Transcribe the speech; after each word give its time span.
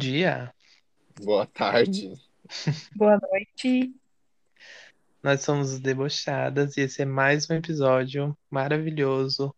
dia, 0.00 0.50
Boa 1.22 1.44
tarde. 1.44 2.14
Boa 2.96 3.20
noite. 3.20 3.94
nós 5.22 5.42
somos 5.42 5.72
os 5.72 5.78
Debochadas 5.78 6.78
e 6.78 6.80
esse 6.80 7.02
é 7.02 7.04
mais 7.04 7.50
um 7.50 7.54
episódio 7.54 8.34
maravilhoso 8.50 9.54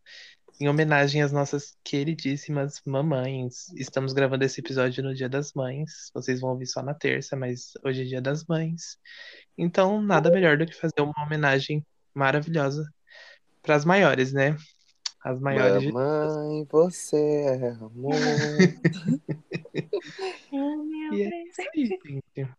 em 0.60 0.68
homenagem 0.68 1.22
às 1.22 1.30
nossas 1.30 1.76
queridíssimas 1.84 2.82
mamães. 2.84 3.68
Estamos 3.76 4.12
gravando 4.12 4.44
esse 4.44 4.60
episódio 4.60 5.04
no 5.04 5.14
Dia 5.14 5.28
das 5.28 5.52
Mães. 5.52 6.10
Vocês 6.12 6.40
vão 6.40 6.50
ouvir 6.50 6.66
só 6.66 6.82
na 6.82 6.92
terça, 6.92 7.36
mas 7.36 7.74
hoje 7.84 8.02
é 8.02 8.04
Dia 8.04 8.20
das 8.20 8.44
Mães. 8.44 8.98
Então, 9.56 10.02
nada 10.02 10.28
melhor 10.28 10.58
do 10.58 10.66
que 10.66 10.74
fazer 10.74 11.02
uma 11.02 11.24
homenagem 11.24 11.86
maravilhosa 12.12 12.84
para 13.62 13.76
as 13.76 13.84
maiores, 13.84 14.32
né? 14.32 14.56
As 15.24 15.38
maiores 15.38 15.82
de 15.82 15.92
Mamãe, 15.92 16.66
você 16.68 17.16
é 17.16 17.68
amor. 17.74 18.16
E 21.14 21.22
é 21.22 21.42
isso 21.44 21.62
aí, 21.74 21.86
gente. 21.86 22.50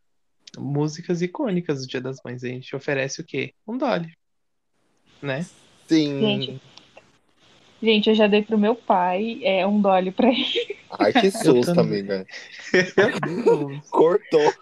Músicas 0.57 1.21
icônicas 1.21 1.81
do 1.81 1.87
Dia 1.87 2.01
das 2.01 2.17
Mães. 2.23 2.43
A 2.43 2.47
gente 2.47 2.75
oferece 2.75 3.21
o 3.21 3.23
quê? 3.23 3.53
Um 3.67 3.77
Dolly, 3.77 4.13
né? 5.21 5.45
Sim. 5.87 6.19
Gente. 6.19 6.61
Gente, 7.83 8.09
eu 8.09 8.15
já 8.15 8.27
dei 8.27 8.41
pro 8.41 8.57
meu 8.57 8.75
pai 8.75 9.41
é, 9.43 9.67
um 9.67 9.81
dolly 9.81 10.09
pra 10.09 10.29
ele. 10.29 10.77
Ai, 10.89 11.11
que 11.11 11.29
susto, 11.31 11.75
também. 11.75 11.99
amiga. 11.99 12.25
Cortou. 13.91 14.53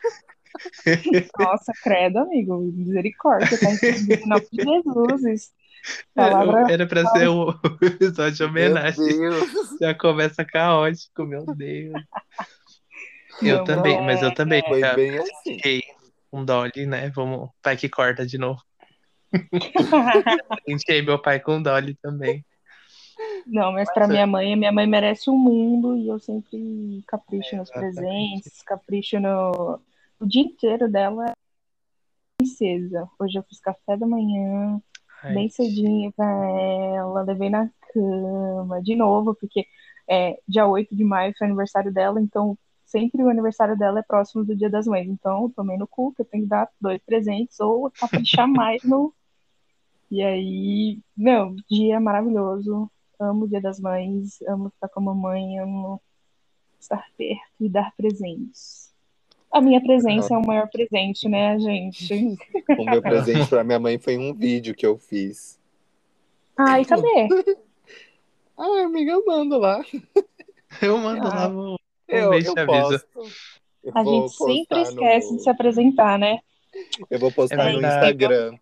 Nossa, 1.37 1.71
credo, 1.83 2.17
amigo. 2.17 2.59
Misericórdia, 2.59 3.59
tá 3.59 3.69
em 3.69 4.27
nome 4.27 4.47
de 4.51 4.63
Jesus. 4.63 5.51
Palavra. 6.15 6.71
Era 6.71 6.87
pra 6.87 7.05
ser 7.11 7.29
um 7.29 7.49
episódio 7.81 8.37
de 8.37 8.43
homenagem. 8.43 9.19
Meu 9.19 9.31
Deus. 9.31 9.77
Já 9.79 9.93
começa 9.93 10.43
caótico, 10.43 11.23
meu 11.23 11.45
Deus. 11.45 11.93
Eu 13.41 13.57
Não, 13.57 13.63
também, 13.63 13.97
é, 13.97 14.01
mas 14.01 14.21
eu 14.21 14.33
também 14.33 14.61
Foi 14.63 14.79
já 14.79 14.95
bem 14.95 15.17
assim. 15.17 15.55
fiquei 15.55 15.81
um 16.31 16.45
Dolly, 16.45 16.85
né? 16.85 17.09
Vamos, 17.09 17.49
pai 17.61 17.77
que 17.77 17.89
corta 17.89 18.25
de 18.25 18.37
novo. 18.37 18.61
Enchei 20.67 21.01
meu 21.01 21.21
pai 21.21 21.39
com 21.39 21.61
Dolly 21.61 21.95
também. 21.95 22.45
Não, 23.45 23.71
mas 23.71 23.91
pra 23.93 24.07
minha 24.07 24.25
mãe, 24.27 24.55
minha 24.55 24.71
mãe 24.71 24.87
merece 24.87 25.29
o 25.29 25.37
mundo 25.37 25.97
e 25.97 26.07
eu 26.07 26.19
sempre 26.19 27.03
capricho 27.07 27.55
É, 27.55 27.57
nos 27.57 27.69
presentes, 27.69 28.61
capricho 28.63 29.19
no. 29.19 29.79
O 30.19 30.25
dia 30.25 30.43
inteiro 30.43 30.89
dela 30.89 31.29
é 31.29 31.33
princesa. 32.37 33.09
Hoje 33.19 33.37
eu 33.37 33.43
fiz 33.43 33.59
café 33.59 33.97
da 33.97 34.05
manhã, 34.05 34.81
Ai, 35.23 35.33
bem 35.33 35.49
cedinho 35.49 36.11
pra 36.13 36.25
ela, 36.25 37.23
levei 37.23 37.49
na 37.49 37.69
cama, 37.93 38.81
de 38.81 38.95
novo, 38.95 39.35
porque 39.35 39.65
é, 40.07 40.39
dia 40.47 40.65
8 40.65 40.95
de 40.95 41.03
maio 41.03 41.33
foi 41.37 41.47
aniversário 41.47 41.91
dela, 41.91 42.19
então 42.21 42.57
sempre 42.91 43.23
o 43.23 43.29
aniversário 43.29 43.77
dela 43.77 43.99
é 43.99 44.03
próximo 44.03 44.43
do 44.43 44.55
Dia 44.55 44.69
das 44.69 44.85
Mães. 44.85 45.07
Então, 45.07 45.43
eu 45.43 45.53
tomei 45.55 45.77
no 45.77 45.87
cu 45.87 46.13
que 46.13 46.21
eu 46.21 46.25
tenho 46.25 46.43
que 46.43 46.49
dar 46.49 46.69
dois 46.79 47.01
presentes 47.01 47.59
ou 47.59 47.89
caprichar 47.89 48.47
mais 48.47 48.83
no. 48.83 49.13
E 50.11 50.21
aí, 50.21 50.99
meu, 51.15 51.55
dia 51.69 51.99
maravilhoso. 52.01 52.91
Amo 53.17 53.45
o 53.45 53.47
Dia 53.47 53.61
das 53.61 53.79
Mães, 53.79 54.41
amo 54.47 54.67
estar 54.67 54.89
com 54.89 54.99
a 54.99 55.03
mamãe, 55.03 55.59
amo 55.59 56.01
estar 56.79 57.05
perto 57.15 57.41
e 57.59 57.69
dar 57.69 57.93
presentes. 57.95 58.91
A 59.51 59.61
minha 59.61 59.81
presença 59.81 60.33
é 60.33 60.37
o 60.37 60.45
maior 60.45 60.67
presente, 60.69 61.29
né, 61.29 61.57
gente? 61.59 62.07
O 62.79 62.85
meu 62.85 63.01
presente 63.01 63.47
pra 63.49 63.63
minha 63.63 63.79
mãe 63.79 63.97
foi 63.99 64.17
um 64.17 64.33
vídeo 64.33 64.73
que 64.73 64.85
eu 64.85 64.97
fiz. 64.97 65.59
Ai, 66.57 66.83
cadê? 66.83 67.27
Ai, 68.57 68.83
amiga, 68.83 69.11
eu 69.11 69.25
mando 69.25 69.57
lá. 69.57 69.83
Eu 70.81 70.97
mando 70.97 71.27
Ah. 71.27 71.47
lá 71.47 71.77
um, 72.11 72.17
um 72.29 72.33
Eu, 72.33 72.33
eu 72.33 72.39
te. 72.99 73.05
Eu 73.83 73.91
A 73.95 74.03
gente 74.03 74.29
sempre 74.33 74.81
esquece 74.81 75.31
no- 75.31 75.37
de 75.37 75.43
se 75.43 75.49
apresentar, 75.49 76.19
né? 76.19 76.39
Eu 77.09 77.19
vou 77.19 77.31
postar 77.31 77.69
É 77.69 77.73
no. 77.73 77.79
Instagram. 77.79 78.57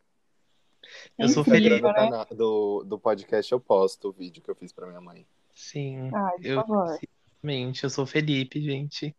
Eu 1.17 1.27
No 1.27 1.33
sou 1.33 1.43
feliz, 1.43 1.81
do, 1.81 1.87
né? 1.87 1.93
canal, 1.93 2.25
do, 2.31 2.83
do 2.85 2.97
podcast 2.97 3.51
eu 3.51 3.59
posto 3.59 4.09
o 4.09 4.11
vídeo 4.13 4.41
que 4.41 4.49
eu 4.49 4.55
fiz 4.55 4.71
pra 4.71 4.87
minha 4.87 5.01
mãe. 5.01 5.25
Sim. 5.53 6.09
Ai, 6.13 6.37
por 6.37 6.45
Eu, 6.45 6.55
favor. 6.61 6.99
Realmente, 7.43 7.83
eu 7.83 7.89
sou 7.89 8.05
Felipe, 8.05 8.61
gente. 8.61 9.13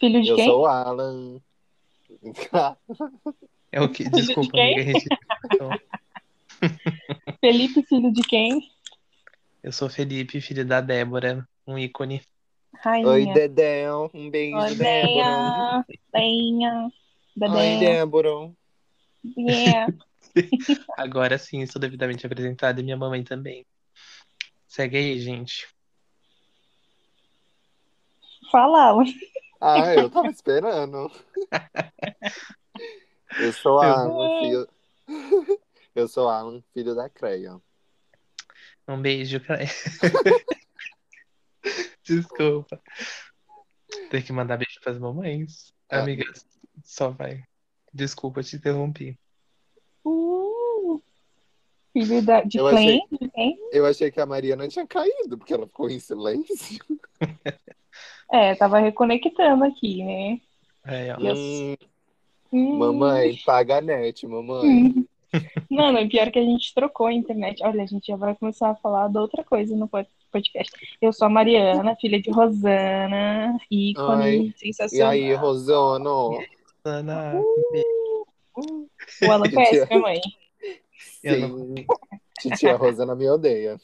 Filho 0.00 0.22
de 0.22 0.30
eu 0.30 0.36
quem? 0.36 0.46
sou 0.46 0.62
o 0.62 0.66
Alan. 0.66 1.40
É 3.72 3.80
o 3.80 3.88
que? 3.92 4.08
Desculpa, 4.08 4.56
amiga, 4.58 4.80
a 4.80 4.84
gente. 4.84 5.06
Felipe, 7.40 7.82
filho 7.82 8.12
de 8.12 8.22
quem? 8.22 8.60
Eu 9.62 9.72
sou 9.72 9.90
Felipe, 9.90 10.40
filho 10.40 10.64
da 10.64 10.80
Débora, 10.80 11.46
um 11.66 11.76
ícone. 11.78 12.22
Rainha. 12.80 13.08
Oi, 13.08 13.26
Dedéu. 13.32 14.10
Um 14.14 14.30
beijo, 14.30 14.56
Oi, 14.56 14.74
Débora. 14.74 15.86
Benha. 16.12 16.92
Oi, 17.40 17.78
Dedé. 17.78 17.78
Débora. 17.78 18.52
Yeah. 19.36 19.92
Agora 20.96 21.38
sim, 21.38 21.64
sou 21.66 21.80
devidamente 21.80 22.26
apresentada 22.26 22.80
e 22.80 22.84
minha 22.84 22.96
mamãe 22.96 23.24
também. 23.24 23.66
Segue 24.66 24.96
aí, 24.96 25.18
gente. 25.18 25.68
Fala. 28.50 29.02
Ah, 29.60 29.94
eu 29.94 30.08
tava 30.10 30.28
esperando. 30.28 31.10
Eu 33.38 33.52
sou 33.52 33.80
Alan, 33.80 34.40
filho. 34.40 34.68
Eu 35.94 36.08
sou 36.08 36.28
Alan, 36.28 36.62
filho 36.72 36.94
da 36.94 37.08
Creia. 37.10 37.60
Um 38.88 39.02
beijo 39.02 39.40
pra 39.40 39.58
Desculpa. 42.06 42.80
Tem 44.10 44.22
que 44.22 44.32
mandar 44.32 44.56
beijo 44.56 44.80
pras 44.82 44.98
mamães. 44.98 45.72
Ah. 45.90 46.00
Amiga, 46.00 46.24
só 46.84 47.10
vai. 47.10 47.42
Desculpa, 47.92 48.42
te 48.42 48.56
interrompi. 48.56 49.18
Uh, 50.04 51.00
filho 51.92 52.22
da, 52.22 52.42
de 52.42 52.58
Eu? 52.58 52.70
De 52.70 53.28
quem? 53.30 53.58
Eu 53.72 53.86
achei 53.86 54.10
que 54.10 54.20
a 54.20 54.26
Mariana 54.26 54.68
tinha 54.68 54.86
caído, 54.86 55.38
porque 55.38 55.54
ela 55.54 55.66
ficou 55.66 55.88
em 55.90 55.98
silêncio. 55.98 56.84
É, 58.30 58.54
tava 58.54 58.78
reconectando 58.78 59.64
aqui, 59.64 60.04
né? 60.04 60.40
É, 60.84 61.14
ó. 61.14 61.18
Hum, 61.20 61.76
Hum. 62.52 62.78
mamãe, 62.78 63.36
paga 63.44 63.78
a 63.78 63.80
net, 63.80 64.26
mamãe. 64.26 64.68
Hum. 64.68 65.06
Não, 65.68 65.92
não, 65.92 66.08
pior 66.08 66.30
que 66.30 66.38
a 66.38 66.44
gente 66.44 66.72
trocou 66.72 67.06
a 67.08 67.12
internet. 67.12 67.62
Olha, 67.62 67.82
a 67.82 67.86
gente 67.86 68.06
já 68.06 68.16
vai 68.16 68.34
começar 68.36 68.70
a 68.70 68.76
falar 68.76 69.08
de 69.08 69.18
outra 69.18 69.42
coisa 69.44 69.74
no 69.76 69.88
pod- 69.88 70.08
podcast. 70.30 70.72
Eu 71.00 71.12
sou 71.12 71.26
a 71.26 71.30
Mariana, 71.30 71.96
filha 72.00 72.20
de 72.20 72.30
Rosana, 72.30 73.58
ícone 73.70 74.22
Ai, 74.24 74.36
E 74.36 74.54
sensacional. 74.58 75.10
aí, 75.12 75.34
Rosono? 75.34 76.38
Ana, 76.84 77.34
O 78.56 79.30
Alan 79.30 79.50
conhece 79.50 79.86
minha 79.86 79.98
mãe. 80.00 80.20
Sim. 81.20 81.74
Titia 82.40 82.76
Rosana 82.76 83.14
me 83.14 83.28
odeia. 83.28 83.78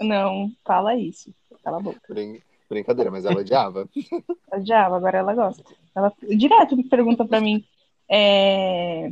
Não, 0.00 0.50
fala 0.64 0.94
isso. 0.96 1.32
Cala 1.62 1.78
a 1.78 1.80
boca. 1.80 2.00
Brin- 2.08 2.40
Brincadeira, 2.68 3.10
mas 3.10 3.24
ela 3.24 3.40
odiava. 3.40 3.88
Ela 4.50 4.60
odiava, 4.60 4.96
agora 4.96 5.18
ela 5.18 5.34
gosta. 5.34 5.62
Ela 5.94 6.12
direto 6.36 6.76
pergunta 6.88 7.24
pra 7.24 7.40
mim. 7.40 7.64
É... 8.08 9.10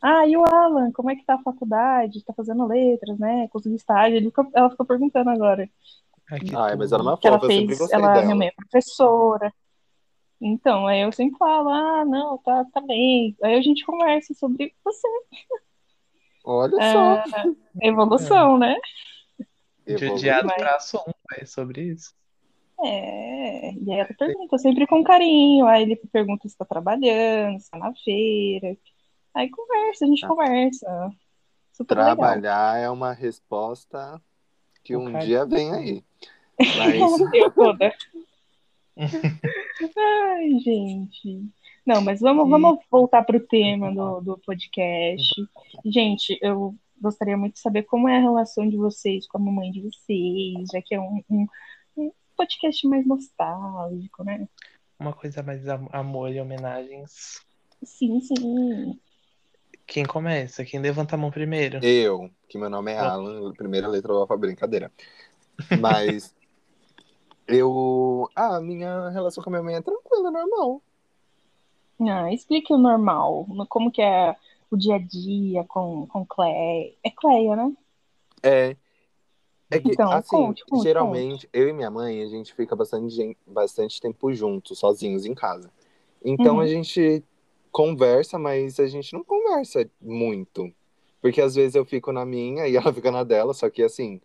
Ah, 0.00 0.26
e 0.26 0.36
o 0.36 0.44
Alan, 0.44 0.92
como 0.92 1.10
é 1.10 1.16
que 1.16 1.24
tá 1.24 1.34
a 1.34 1.42
faculdade? 1.42 2.24
Tá 2.24 2.32
fazendo 2.32 2.66
letras, 2.66 3.18
né? 3.18 3.48
Conseguiu 3.48 3.76
estágio. 3.76 4.20
Ficou- 4.22 4.50
Ela 4.54 4.70
ficou 4.70 4.86
perguntando 4.86 5.30
agora. 5.30 5.68
Ai, 6.30 6.40
que 6.40 6.54
Ai, 6.54 6.76
mas 6.76 6.92
ela 6.92 7.02
é 7.02 7.06
uma 7.06 7.18
que 7.18 7.26
ela 7.26 7.38
fofa, 7.40 7.52
eu 7.52 7.56
sempre 7.56 7.66
fez, 7.68 7.78
gostei 7.80 7.98
ela, 7.98 8.08
minha 8.12 8.22
dela. 8.22 8.34
mãe 8.36 8.48
é 8.48 8.52
professora. 8.52 9.52
Então, 10.40 10.86
aí 10.86 11.00
eu 11.00 11.10
sempre 11.10 11.36
falo, 11.36 11.68
ah, 11.70 12.04
não, 12.04 12.38
tá, 12.38 12.64
tá 12.72 12.80
bem. 12.80 13.36
Aí 13.42 13.56
a 13.56 13.60
gente 13.62 13.84
conversa 13.84 14.32
sobre 14.34 14.72
você, 14.84 15.08
Olha 16.44 16.74
Ah, 16.80 17.24
só. 17.28 17.44
evolução, 17.82 18.56
né? 18.56 18.76
De 19.86 19.94
Evoluiu. 19.94 20.14
odiado 20.14 20.46
Mas- 20.46 20.56
pra 20.56 20.76
assunto, 20.76 21.14
é 21.36 21.44
sobre 21.44 21.82
isso. 21.82 22.14
É, 22.84 23.72
e 23.72 23.92
aí 23.92 23.98
ela 23.98 24.14
pergunta 24.16 24.56
sempre 24.58 24.86
com 24.86 25.02
carinho, 25.02 25.66
aí 25.66 25.82
ele 25.82 25.96
pergunta 26.12 26.48
se 26.48 26.56
tá 26.56 26.64
trabalhando, 26.64 27.58
se 27.58 27.68
tá 27.68 27.76
na 27.78 27.92
feira. 27.94 28.76
Aí 29.38 29.48
conversa, 29.50 30.04
a 30.04 30.08
gente 30.08 30.24
Ah. 30.24 30.28
conversa. 30.28 31.10
Super 31.72 31.96
legal. 31.96 32.16
Trabalhar 32.16 32.78
é 32.78 32.90
uma 32.90 33.12
resposta 33.12 34.20
que 34.82 34.96
O 34.96 35.00
um 35.02 35.12
cara- 35.12 35.24
dia 35.24 35.46
vem 35.46 35.72
aí. 35.72 36.04
Mas 36.58 37.20
Eu 37.34 37.50
toda. 37.52 37.94
Ai, 39.96 40.50
gente. 40.60 41.46
Não, 41.86 42.00
mas 42.02 42.20
vamos, 42.20 42.48
vamos 42.50 42.80
voltar 42.90 43.22
pro 43.22 43.38
tema 43.40 43.94
do, 43.94 44.20
do 44.20 44.38
podcast. 44.38 45.34
Gente, 45.84 46.36
eu 46.42 46.74
gostaria 47.00 47.36
muito 47.36 47.54
de 47.54 47.60
saber 47.60 47.84
como 47.84 48.08
é 48.08 48.16
a 48.16 48.20
relação 48.20 48.68
de 48.68 48.76
vocês 48.76 49.26
com 49.28 49.38
a 49.38 49.40
mamãe 49.40 49.70
de 49.70 49.80
vocês, 49.82 50.68
já 50.72 50.82
que 50.82 50.94
é 50.96 51.00
um, 51.00 51.22
um, 51.30 51.46
um 51.96 52.12
podcast 52.36 52.86
mais 52.88 53.06
nostálgico, 53.06 54.22
né? 54.24 54.46
Uma 54.98 55.12
coisa 55.12 55.42
mais 55.44 55.66
am- 55.68 55.88
amor 55.92 56.30
e 56.32 56.40
homenagens. 56.40 57.40
Sim, 57.84 58.20
sim. 58.20 58.98
Quem 59.88 60.04
começa? 60.04 60.66
Quem 60.66 60.80
levanta 60.80 61.14
a 61.14 61.18
mão 61.18 61.30
primeiro? 61.30 61.78
eu, 61.82 62.30
que 62.46 62.58
meu 62.58 62.68
nome 62.68 62.92
é 62.92 62.98
Alan, 62.98 63.52
primeira 63.54 63.88
letra 63.88 64.12
do 64.12 64.18
alfabeto, 64.18 64.46
brincadeira. 64.48 64.92
Mas 65.80 66.34
eu. 67.48 68.28
Ah, 68.36 68.56
a 68.56 68.60
minha 68.60 69.08
relação 69.08 69.42
com 69.42 69.48
a 69.48 69.52
minha 69.52 69.62
mãe 69.62 69.74
é 69.76 69.80
tranquila. 69.80 70.30
normal. 70.30 70.82
Ah, 72.02 72.30
explique 72.32 72.72
o 72.72 72.76
normal. 72.76 73.46
Como 73.70 73.90
que 73.90 74.02
é 74.02 74.36
o 74.70 74.76
dia 74.76 74.96
a 74.96 74.98
dia 74.98 75.64
com, 75.64 76.06
com 76.06 76.24
Cleia. 76.26 76.94
É 77.02 77.10
Cleia, 77.10 77.56
né? 77.56 77.72
É. 78.42 78.76
É 79.70 79.78
que, 79.78 79.90
Então, 79.90 80.10
assim, 80.12 80.30
conte, 80.30 80.64
conte, 80.64 80.82
geralmente, 80.82 81.48
eu 81.52 81.68
e 81.68 81.72
minha 81.72 81.90
mãe, 81.90 82.22
a 82.22 82.26
gente 82.26 82.54
fica 82.54 82.74
bastante, 82.76 83.36
bastante 83.46 84.00
tempo 84.00 84.32
juntos, 84.32 84.78
sozinhos 84.78 85.26
em 85.26 85.34
casa. 85.34 85.70
Então 86.24 86.54
Uhum. 86.56 86.60
a 86.60 86.66
gente 86.66 87.22
conversa, 87.78 88.40
mas 88.40 88.80
a 88.80 88.88
gente 88.88 89.12
não 89.12 89.22
conversa 89.22 89.88
muito. 90.02 90.68
Porque 91.22 91.40
às 91.40 91.54
vezes 91.54 91.76
eu 91.76 91.84
fico 91.84 92.10
na 92.10 92.24
minha 92.26 92.66
e 92.66 92.74
ela 92.90 92.92
fica 92.92 93.12
na 93.12 93.22
dela, 93.22 93.54
só 93.54 93.70
que 93.70 93.84
assim, 93.84 94.20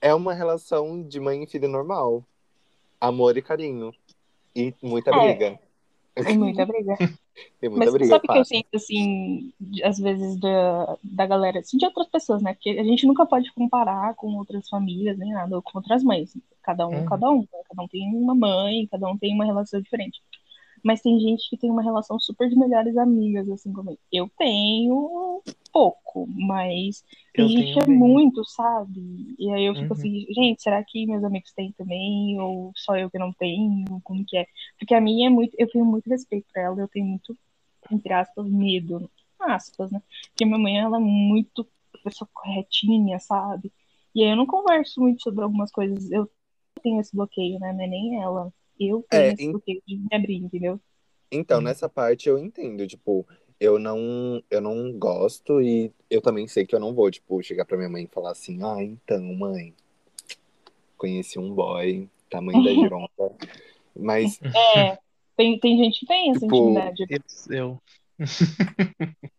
é 0.00 0.14
uma 0.14 0.32
relação 0.32 1.02
de 1.02 1.20
mãe 1.20 1.42
e 1.42 1.46
filho 1.46 1.68
normal. 1.68 2.24
Amor 2.98 3.36
e 3.36 3.42
carinho. 3.42 3.92
E 4.56 4.72
muita 4.82 5.10
É. 5.14 5.34
briga. 5.34 5.60
Tem 6.14 6.38
muita 6.38 6.64
briga. 6.64 6.96
Tem 7.60 7.68
muita 7.68 7.84
Mas 7.84 7.92
briga, 7.92 8.08
sabe 8.14 8.24
o 8.26 8.32
que 8.32 8.38
eu 8.38 8.44
sinto, 8.44 8.74
assim, 8.74 9.52
às 9.82 9.98
vezes 9.98 10.38
da, 10.40 10.96
da 11.02 11.26
galera, 11.26 11.58
assim, 11.58 11.76
de 11.76 11.84
outras 11.84 12.06
pessoas, 12.08 12.40
né? 12.40 12.54
Porque 12.54 12.70
a 12.70 12.84
gente 12.84 13.06
nunca 13.06 13.26
pode 13.26 13.52
comparar 13.52 14.14
com 14.14 14.34
outras 14.38 14.66
famílias, 14.68 15.18
nem 15.18 15.32
nada, 15.32 15.54
ou 15.56 15.60
com 15.60 15.76
outras 15.76 16.02
mães. 16.02 16.34
Cada 16.62 16.86
um, 16.88 17.00
Uhum. 17.00 17.04
cada 17.04 17.30
um. 17.30 17.40
né? 17.40 17.60
Cada 17.68 17.82
um 17.82 17.88
tem 17.88 18.14
uma 18.14 18.34
mãe, 18.34 18.86
cada 18.86 19.08
um 19.10 19.18
tem 19.18 19.34
uma 19.34 19.44
relação 19.44 19.78
diferente. 19.82 20.22
Mas 20.84 21.00
tem 21.00 21.18
gente 21.18 21.48
que 21.48 21.56
tem 21.56 21.70
uma 21.70 21.82
relação 21.82 22.20
super 22.20 22.48
de 22.48 22.56
melhores 22.56 22.96
amigas, 22.98 23.48
assim 23.50 23.72
como 23.72 23.90
eu. 23.90 23.98
Eu 24.12 24.30
tenho 24.36 25.42
pouco, 25.72 26.26
mas 26.28 27.02
tem 27.32 27.44
Eu 27.44 27.48
gente 27.48 27.72
que 27.72 27.80
é 27.80 27.86
bem. 27.86 27.96
muito, 27.96 28.44
sabe? 28.44 29.34
E 29.38 29.50
aí 29.50 29.64
eu 29.64 29.74
fico 29.74 29.86
Uhum. 29.94 29.98
assim, 29.98 30.26
gente, 30.32 30.62
será 30.62 30.84
que 30.84 31.06
meus 31.06 31.24
amigos 31.24 31.52
têm 31.52 31.72
também? 31.72 32.38
Ou 32.38 32.70
só 32.76 32.96
eu 32.96 33.10
que 33.10 33.18
não 33.18 33.32
tenho? 33.32 33.84
Como 34.04 34.24
que 34.26 34.36
é? 34.36 34.46
Porque 34.78 34.94
a 34.94 35.00
minha 35.00 35.28
é 35.28 35.30
muito, 35.30 35.54
eu 35.58 35.68
tenho 35.70 35.86
muito 35.86 36.08
respeito 36.08 36.46
pra 36.52 36.62
ela, 36.64 36.78
eu 36.80 36.88
tenho 36.88 37.06
muito, 37.06 37.36
entre 37.90 38.12
aspas, 38.12 38.46
medo, 38.46 39.10
aspas, 39.40 39.90
né? 39.90 40.02
Porque 40.28 40.44
minha 40.44 40.58
mãe, 40.58 40.78
ela 40.78 40.98
é 40.98 41.00
muito 41.00 41.66
pessoa 42.04 42.28
corretinha, 42.32 43.18
sabe? 43.18 43.72
E 44.14 44.22
aí 44.22 44.30
eu 44.30 44.36
não 44.36 44.46
converso 44.46 45.00
muito 45.00 45.22
sobre 45.22 45.42
algumas 45.42 45.72
coisas, 45.72 46.10
eu 46.12 46.30
tenho 46.82 47.00
esse 47.00 47.16
bloqueio, 47.16 47.58
né? 47.58 47.72
Não 47.72 47.82
é 47.82 47.86
nem 47.86 48.20
ela. 48.22 48.52
Eu 48.78 49.04
tenho 49.08 49.24
É, 49.24 49.32
esse 49.32 49.50
bloqueio 49.50 49.82
de 49.86 49.96
me 49.96 50.08
abrir, 50.12 50.36
entendeu? 50.36 50.80
Então, 51.30 51.60
Hum. 51.60 51.64
nessa 51.64 51.88
parte 51.88 52.28
eu 52.28 52.38
entendo, 52.38 52.86
tipo, 52.86 53.26
eu 53.58 53.78
não, 53.78 54.42
eu 54.50 54.60
não 54.60 54.92
gosto 54.92 55.60
e 55.60 55.92
eu 56.08 56.20
também 56.20 56.46
sei 56.46 56.64
que 56.66 56.74
eu 56.74 56.80
não 56.80 56.94
vou, 56.94 57.10
tipo, 57.10 57.42
chegar 57.42 57.64
pra 57.64 57.76
minha 57.76 57.88
mãe 57.88 58.04
e 58.04 58.08
falar 58.08 58.30
assim, 58.30 58.62
ah, 58.62 58.82
então, 58.82 59.22
mãe, 59.34 59.74
conheci 60.96 61.38
um 61.38 61.52
boy, 61.54 62.08
tamanho 62.30 62.62
da 62.62 62.70
gironda. 62.74 63.10
Mas, 63.96 64.40
É, 64.74 64.98
tem, 65.36 65.58
tem 65.58 65.76
gente 65.78 66.00
que 66.00 66.06
tem 66.06 66.30
essa 66.30 66.44
Tipo, 66.44 66.56
intimidade. 66.56 67.04
Eu, 67.08 67.18
eu, 67.50 67.82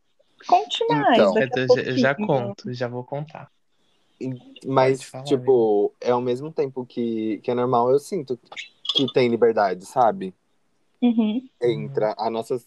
Conte 0.48 0.86
mais, 0.88 1.18
Então. 1.24 1.34
daqui 1.34 1.54
a 1.54 1.58
eu 1.64 1.68
já, 1.68 1.82
eu 1.82 1.98
já 1.98 2.16
conto, 2.16 2.74
já 2.74 2.88
vou 2.88 3.04
contar. 3.04 3.52
mas 4.66 5.04
falar, 5.04 5.26
tipo, 5.26 5.94
é 6.00 6.12
ao 6.12 6.22
mesmo 6.22 6.52
tempo 6.52 6.86
que, 6.86 7.40
que 7.40 7.52
é 7.52 7.54
normal, 7.54 7.92
eu 7.92 8.00
sinto 8.00 8.40
que 8.96 9.12
tem 9.14 9.28
liberdade, 9.28 9.86
sabe? 9.86 10.34
Uhum. 11.02 11.48
Entra, 11.62 12.16
a 12.18 12.30
nossa, 12.30 12.62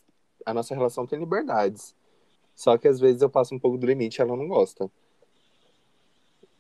a 0.45 0.53
nossa 0.53 0.75
relação 0.75 1.07
tem 1.07 1.19
liberdades. 1.19 1.95
Só 2.55 2.77
que 2.77 2.89
às 2.89 2.99
vezes 3.01 3.23
eu 3.23 3.31
passo 3.31 3.55
um 3.55 3.59
pouco 3.59 3.79
do 3.79 3.87
limite 3.87 4.19
e 4.19 4.23
ela 4.23 4.37
não 4.37 4.49
gosta. 4.49 4.91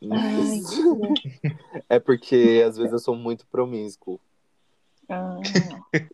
Ai, 0.00 0.60
é 1.88 1.98
porque 1.98 2.62
às 2.66 2.76
vezes 2.76 2.92
eu 2.92 2.98
sou 3.00 3.16
muito 3.16 3.46
promíscuo. 3.48 4.20
ah, 5.08 5.40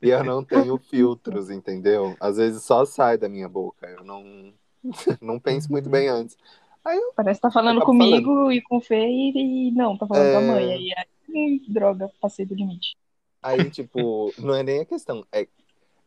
E 0.03 0.09
eu 0.09 0.25
não 0.25 0.43
tenho 0.43 0.79
filtros, 0.79 1.51
entendeu? 1.51 2.17
Às 2.19 2.39
vezes 2.39 2.63
só 2.63 2.85
sai 2.85 3.19
da 3.19 3.29
minha 3.29 3.49
boca. 3.49 3.87
Eu 3.87 4.03
não, 4.05 4.53
não 5.21 5.39
penso 5.39 5.71
muito 5.71 5.89
bem 5.91 6.09
antes. 6.09 6.37
Aí 6.83 6.97
eu, 6.99 7.13
parece 7.15 7.39
que 7.39 7.43
tá 7.43 7.51
falando 7.51 7.81
comigo 7.83 8.51
e 8.51 8.61
com 8.63 8.77
o 8.79 8.81
Fê 8.81 9.07
e, 9.07 9.69
e 9.69 9.71
não, 9.73 9.97
tá 9.97 10.07
falando 10.07 10.33
com 10.33 10.39
a 10.39 10.43
É. 10.43 10.47
mãe. 10.47 10.73
Aí, 10.73 10.93
aí, 10.97 11.07
hum, 11.29 11.61
droga, 11.69 12.11
passei 12.21 12.45
do 12.47 12.55
limite. 12.55 12.97
Aí, 13.45 13.71
tipo, 13.71 14.33
não 14.39 14.55
é 14.55 14.63
nem 14.63 14.81
a 14.81 14.85
questão. 14.85 15.25
É, 15.31 15.47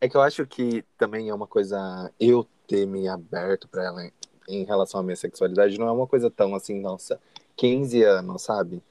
é 0.01 0.09
que 0.09 0.17
eu 0.17 0.21
acho 0.21 0.45
que 0.45 0.83
também 0.97 1.29
é 1.29 1.33
uma 1.33 1.47
coisa. 1.47 2.11
Eu 2.19 2.45
ter 2.67 2.85
me 2.85 3.07
aberto 3.07 3.67
pra 3.67 3.85
ela 3.85 4.03
em, 4.05 4.11
em 4.49 4.63
relação 4.65 4.99
à 4.99 5.03
minha 5.03 5.15
sexualidade 5.15 5.79
não 5.79 5.87
é 5.87 5.91
uma 5.91 6.07
coisa 6.07 6.29
tão 6.29 6.53
assim, 6.53 6.79
nossa, 6.81 7.19
15 7.55 8.03
anos, 8.03 8.41
sabe? 8.41 8.81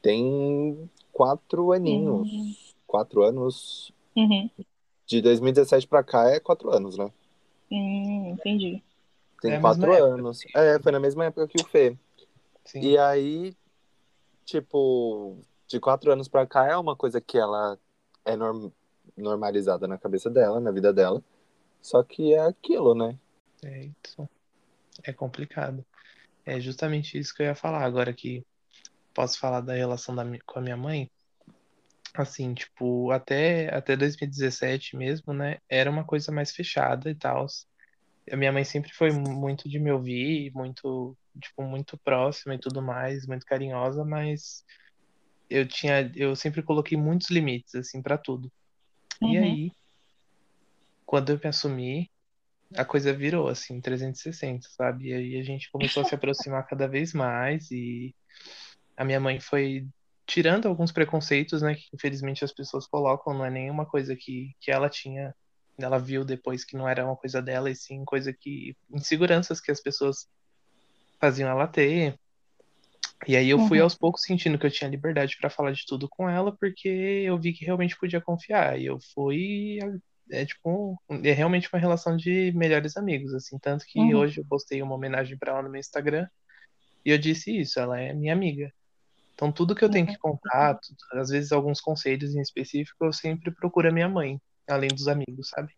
Tem 0.00 0.88
quatro 1.12 1.72
aninhos. 1.72 2.74
Quatro 2.86 3.22
anos. 3.22 3.92
Uhum. 4.16 4.48
De 5.06 5.20
2017 5.22 5.86
pra 5.88 6.04
cá 6.04 6.28
é 6.30 6.38
quatro 6.38 6.70
anos, 6.70 6.96
né? 6.96 7.10
Hum, 7.70 8.30
entendi. 8.30 8.82
Tem 9.40 9.52
É 9.54 9.60
quatro 9.60 9.80
mesma 9.80 9.96
época. 9.96 10.14
anos. 10.14 10.40
É, 10.54 10.78
foi 10.80 10.92
na 10.92 11.00
mesma 11.00 11.24
época 11.26 11.48
que 11.48 11.60
o 11.60 11.64
Fê. 11.66 11.96
Sim. 12.64 12.80
E 12.80 12.98
aí, 12.98 13.54
tipo, 14.44 15.36
de 15.68 15.78
quatro 15.78 16.10
anos 16.10 16.28
pra 16.28 16.46
cá 16.46 16.66
é 16.66 16.76
uma 16.76 16.96
coisa 16.96 17.20
que 17.20 17.38
ela 17.38 17.78
é 18.24 18.34
norm- 18.36 18.70
normalizada 19.16 19.86
na 19.86 19.98
cabeça 19.98 20.30
dela, 20.30 20.60
na 20.60 20.70
vida 20.70 20.92
dela. 20.92 21.22
Só 21.80 22.02
que 22.02 22.34
é 22.34 22.40
aquilo, 22.40 22.94
né? 22.94 23.18
É 23.62 23.90
isso. 24.04 24.28
É 25.02 25.12
complicado. 25.12 25.84
É 26.44 26.58
justamente 26.58 27.18
isso 27.18 27.34
que 27.34 27.42
eu 27.42 27.46
ia 27.46 27.54
falar 27.54 27.84
agora 27.84 28.12
que 28.12 28.44
posso 29.14 29.38
falar 29.38 29.60
da 29.60 29.74
relação 29.74 30.14
da, 30.14 30.24
com 30.46 30.58
a 30.58 30.62
minha 30.62 30.76
mãe. 30.76 31.10
Assim, 32.14 32.54
tipo, 32.54 33.10
até, 33.10 33.72
até 33.74 33.96
2017 33.96 34.96
mesmo, 34.96 35.32
né? 35.32 35.58
Era 35.68 35.90
uma 35.90 36.04
coisa 36.04 36.32
mais 36.32 36.50
fechada 36.50 37.10
e 37.10 37.14
tal. 37.14 37.46
A 38.30 38.36
minha 38.36 38.52
mãe 38.52 38.64
sempre 38.64 38.92
foi 38.92 39.10
muito 39.12 39.68
de 39.68 39.78
me 39.78 39.92
ouvir, 39.92 40.50
muito, 40.54 41.16
tipo, 41.40 41.62
muito 41.62 41.98
próxima 41.98 42.54
e 42.54 42.58
tudo 42.58 42.82
mais, 42.82 43.26
muito 43.26 43.46
carinhosa, 43.46 44.04
mas 44.04 44.64
eu 45.48 45.66
tinha, 45.66 46.10
eu 46.14 46.34
sempre 46.36 46.62
coloquei 46.62 46.96
muitos 46.96 47.30
limites, 47.30 47.74
assim, 47.74 48.02
pra 48.02 48.18
tudo. 48.18 48.50
E 49.20 49.36
Uhum. 49.36 49.42
aí, 49.42 49.72
quando 51.04 51.30
eu 51.30 51.40
me 51.42 51.48
assumi, 51.48 52.10
a 52.76 52.84
coisa 52.84 53.12
virou 53.12 53.48
assim, 53.48 53.80
360, 53.80 54.68
sabe? 54.70 55.08
E 55.08 55.14
aí 55.14 55.40
a 55.40 55.42
gente 55.42 55.70
começou 55.70 56.02
a 56.02 56.04
se 56.04 56.14
aproximar 56.14 56.66
cada 56.66 56.86
vez 56.86 57.12
mais 57.12 57.70
e 57.70 58.14
a 58.96 59.04
minha 59.04 59.18
mãe 59.20 59.40
foi 59.40 59.86
tirando 60.26 60.68
alguns 60.68 60.92
preconceitos, 60.92 61.62
né, 61.62 61.74
que 61.74 61.88
infelizmente 61.94 62.44
as 62.44 62.52
pessoas 62.52 62.86
colocam, 62.86 63.32
não 63.32 63.44
é 63.46 63.50
nenhuma 63.50 63.86
coisa 63.86 64.14
que, 64.14 64.54
que 64.60 64.70
ela 64.70 64.90
tinha, 64.90 65.34
ela 65.78 65.98
viu 65.98 66.24
depois 66.24 66.64
que 66.64 66.76
não 66.76 66.86
era 66.86 67.04
uma 67.06 67.16
coisa 67.16 67.40
dela, 67.40 67.70
e 67.70 67.74
sim 67.74 68.04
coisa 68.04 68.30
que, 68.32 68.76
inseguranças 68.90 69.60
que 69.60 69.70
as 69.70 69.80
pessoas 69.80 70.28
faziam 71.18 71.48
ela 71.48 71.66
ter. 71.66 72.18
E 73.26 73.36
aí 73.36 73.48
eu 73.50 73.58
fui 73.58 73.78
Uhum. 73.78 73.84
aos 73.84 73.94
poucos 73.96 74.22
sentindo 74.22 74.58
que 74.58 74.66
eu 74.66 74.70
tinha 74.70 74.88
liberdade 74.90 75.36
pra 75.40 75.50
falar 75.50 75.72
de 75.72 75.84
tudo 75.86 76.08
com 76.08 76.28
ela, 76.28 76.56
porque 76.56 76.88
eu 76.88 77.38
vi 77.40 77.52
que 77.52 77.64
realmente 77.64 77.96
podia 77.98 78.20
confiar. 78.20 78.78
E 78.80 78.86
eu 78.86 78.98
fui, 79.14 79.78
é 80.30 80.44
tipo, 80.46 81.00
é 81.24 81.32
realmente 81.32 81.68
uma 81.72 81.80
relação 81.80 82.16
de 82.16 82.52
melhores 82.52 82.96
amigos, 82.96 83.34
assim, 83.34 83.58
tanto 83.58 83.84
que 83.86 83.98
Uhum. 84.00 84.18
hoje 84.20 84.40
eu 84.40 84.44
postei 84.46 84.80
uma 84.82 84.94
homenagem 84.94 85.36
pra 85.38 85.52
ela 85.52 85.62
no 85.62 85.70
meu 85.70 85.80
Instagram 85.80 86.26
e 87.04 87.10
eu 87.12 87.18
disse 87.18 87.56
isso, 87.58 87.80
ela 87.80 88.00
é 88.00 88.14
minha 88.14 88.32
amiga. 88.34 88.72
Então 89.34 89.52
tudo 89.52 89.74
que 89.74 89.84
eu 89.84 89.90
tenho 89.90 90.06
que 90.06 90.18
contar, 90.18 90.76
tudo- 90.80 91.20
às 91.20 91.30
vezes 91.30 91.52
alguns 91.52 91.80
conselhos 91.80 92.34
em 92.34 92.40
específico, 92.42 93.04
eu 93.04 93.12
sempre 93.12 93.52
procuro 93.54 93.88
a 93.88 93.92
minha 93.92 94.08
mãe, 94.08 94.40
além 94.68 94.94
dos 94.94 95.08
amigos, 95.08 95.48
sabe? 95.50 95.72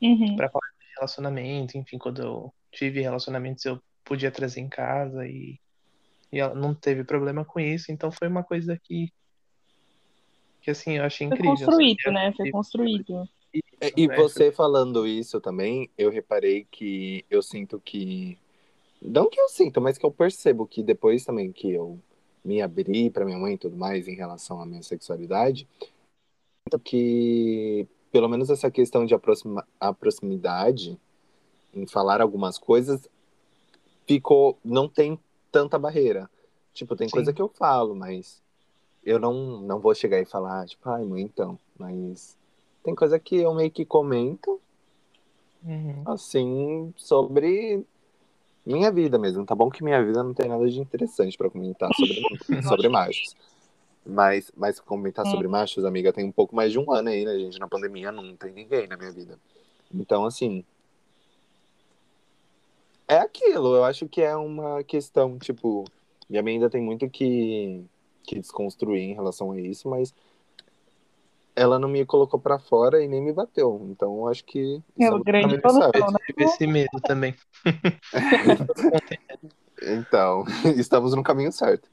Uhum. 0.00 0.36
Pra 0.36 0.48
falar 0.50 0.66
de 0.80 0.86
relacionamento, 0.96 1.78
enfim, 1.78 1.98
quando 1.98 2.22
eu 2.22 2.54
tive 2.72 3.00
relacionamentos 3.00 3.64
eu 3.64 3.80
podia 4.04 4.30
trazer 4.30 4.60
em 4.60 4.68
casa 4.68 5.26
e, 5.26 5.58
e 6.34 6.40
ela 6.40 6.54
não 6.54 6.74
teve 6.74 7.04
problema 7.04 7.44
com 7.44 7.60
isso, 7.60 7.92
então 7.92 8.10
foi 8.10 8.28
uma 8.28 8.42
coisa 8.42 8.78
que 8.82 9.12
que 10.60 10.70
assim, 10.70 10.96
eu 10.96 11.04
achei 11.04 11.28
Foi 11.28 11.36
incrível. 11.36 11.56
construído, 11.66 12.00
sabe? 12.02 12.14
né? 12.14 12.32
Foi 12.34 12.50
construído. 12.50 13.28
E 13.52 13.60
É, 13.80 14.16
você 14.16 14.50
falando 14.50 15.06
isso 15.06 15.38
também, 15.38 15.90
eu 15.96 16.10
reparei 16.10 16.66
que 16.70 17.24
eu 17.30 17.42
sinto 17.42 17.78
que. 17.78 18.38
Não 19.00 19.28
que 19.28 19.38
eu 19.38 19.48
sinto, 19.50 19.78
mas 19.82 19.98
que 19.98 20.06
eu 20.06 20.10
percebo 20.10 20.66
que 20.66 20.82
depois 20.82 21.22
também 21.22 21.52
que 21.52 21.70
eu 21.70 22.00
me 22.42 22.62
abri 22.62 23.10
pra 23.10 23.26
minha 23.26 23.38
mãe 23.38 23.54
e 23.54 23.58
tudo 23.58 23.76
mais 23.76 24.08
em 24.08 24.14
relação 24.14 24.58
à 24.58 24.64
minha 24.64 24.82
sexualidade, 24.82 25.68
sinto 26.66 26.78
que 26.82 27.86
pelo 28.10 28.28
menos 28.28 28.48
essa 28.48 28.70
questão 28.70 29.04
de 29.04 29.14
aproxima, 29.14 29.66
a 29.78 29.92
proximidade 29.92 30.98
em 31.74 31.86
falar 31.86 32.22
algumas 32.22 32.58
coisas 32.58 33.06
ficou. 34.06 34.58
Não 34.64 34.88
tem 34.88 35.18
tanta 35.54 35.78
barreira. 35.78 36.28
Tipo, 36.72 36.96
tem 36.96 37.06
Sim. 37.06 37.12
coisa 37.12 37.32
que 37.32 37.40
eu 37.40 37.48
falo, 37.48 37.94
mas 37.94 38.42
eu 39.04 39.20
não, 39.20 39.60
não 39.60 39.78
vou 39.78 39.94
chegar 39.94 40.20
e 40.20 40.24
falar, 40.24 40.66
tipo, 40.66 40.88
ai, 40.90 41.04
mãe, 41.04 41.22
então. 41.22 41.56
Mas 41.78 42.36
tem 42.82 42.92
coisa 42.92 43.20
que 43.20 43.36
eu 43.36 43.54
meio 43.54 43.70
que 43.70 43.84
comento, 43.84 44.60
Uhum. 45.64 46.02
assim, 46.06 46.92
sobre 46.96 47.84
minha 48.66 48.90
vida 48.90 49.16
mesmo. 49.16 49.46
Tá 49.46 49.54
bom 49.54 49.70
que 49.70 49.84
minha 49.84 50.04
vida 50.04 50.24
não 50.24 50.34
tem 50.34 50.48
nada 50.48 50.68
de 50.68 50.80
interessante 50.80 51.38
pra 51.38 51.48
comentar 51.48 51.94
sobre, 51.94 52.20
sobre 52.68 52.88
machos. 52.88 53.36
Mas, 54.04 54.50
mas 54.56 54.80
comentar 54.80 55.24
Hum. 55.24 55.30
sobre 55.30 55.46
machos, 55.46 55.84
amiga, 55.84 56.12
tem 56.12 56.24
um 56.24 56.32
pouco 56.32 56.54
mais 56.54 56.72
de 56.72 56.80
um 56.80 56.90
ano 56.92 57.10
aí, 57.10 57.24
né, 57.24 57.38
gente? 57.38 57.60
Na 57.60 57.68
pandemia 57.68 58.10
não 58.10 58.36
tem 58.36 58.52
ninguém 58.52 58.88
na 58.88 58.96
minha 58.96 59.12
vida. 59.12 59.38
Então, 59.94 60.24
assim. 60.26 60.64
É 63.06 63.18
aquilo, 63.18 63.76
eu 63.76 63.84
acho 63.84 64.08
que 64.08 64.22
é 64.22 64.34
uma 64.36 64.82
questão, 64.84 65.38
tipo. 65.38 65.84
Minha 66.28 66.42
mãe 66.42 66.54
ainda 66.54 66.70
tem 66.70 66.82
muito 66.82 67.08
que, 67.08 67.84
que 68.22 68.40
desconstruir 68.40 69.02
em 69.02 69.14
relação 69.14 69.52
a 69.52 69.60
isso, 69.60 69.88
mas 69.88 70.14
ela 71.54 71.78
não 71.78 71.88
me 71.88 72.04
colocou 72.06 72.40
pra 72.40 72.58
fora 72.58 73.04
e 73.04 73.06
nem 73.06 73.22
me 73.22 73.32
bateu. 73.32 73.86
Então, 73.90 74.16
eu 74.16 74.28
acho 74.28 74.44
que. 74.44 74.82
É 74.98 75.10
o 75.10 75.18
no 75.18 75.24
grande 75.24 75.60
solução, 75.60 76.10
né? 76.10 76.18
Eu 76.18 76.26
tive 76.26 76.44
esse 76.44 76.66
medo 76.66 77.00
também. 77.02 77.34
Então, 79.82 80.44
estamos 80.76 81.14
no 81.14 81.22
caminho 81.22 81.52
certo. 81.52 81.88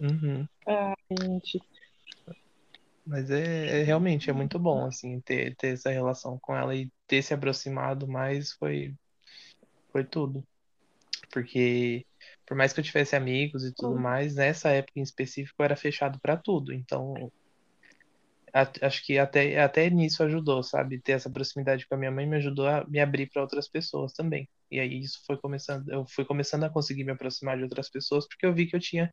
Uhum. 0.00 0.46
Gente, 1.10 1.62
Mas 3.06 3.30
é, 3.30 3.80
é 3.80 3.82
realmente 3.82 4.28
é 4.28 4.32
muito 4.32 4.58
bom 4.58 4.84
assim 4.84 5.20
ter, 5.20 5.54
ter 5.56 5.68
essa 5.68 5.90
relação 5.90 6.38
com 6.38 6.54
ela 6.54 6.74
e 6.74 6.90
ter 7.06 7.22
se 7.22 7.32
aproximado 7.32 8.06
mais 8.06 8.52
foi 8.52 8.94
foi 9.92 10.04
tudo. 10.04 10.44
Porque 11.30 12.06
por 12.46 12.56
mais 12.56 12.72
que 12.72 12.80
eu 12.80 12.84
tivesse 12.84 13.16
amigos 13.16 13.64
e 13.64 13.74
tudo 13.74 13.94
Uhum. 13.94 14.02
mais, 14.02 14.34
nessa 14.36 14.70
época 14.70 14.98
em 15.00 15.02
específico 15.02 15.62
era 15.62 15.76
fechado 15.76 16.18
pra 16.20 16.36
tudo. 16.36 16.72
Então, 16.72 17.14
a- 18.54 18.70
acho 18.82 19.04
que 19.04 19.18
até 19.18 19.60
até 19.60 19.90
nisso 19.90 20.22
ajudou, 20.22 20.62
sabe? 20.62 21.00
Ter 21.00 21.12
essa 21.12 21.30
proximidade 21.30 21.86
com 21.86 21.94
a 21.94 21.98
minha 21.98 22.10
mãe 22.10 22.26
me 22.26 22.36
ajudou 22.36 22.66
a 22.68 22.84
me 22.88 23.00
abrir 23.00 23.28
para 23.30 23.42
outras 23.42 23.68
pessoas 23.68 24.12
também. 24.12 24.48
E 24.70 24.80
aí 24.80 25.00
isso 25.00 25.20
foi 25.26 25.36
começando, 25.38 25.88
eu 25.90 26.04
fui 26.06 26.24
começando 26.24 26.64
a 26.64 26.70
conseguir 26.70 27.04
me 27.04 27.12
aproximar 27.12 27.56
de 27.56 27.62
outras 27.64 27.88
pessoas 27.90 28.26
porque 28.28 28.46
eu 28.46 28.54
vi 28.54 28.66
que 28.66 28.74
eu 28.76 28.80
tinha 28.80 29.12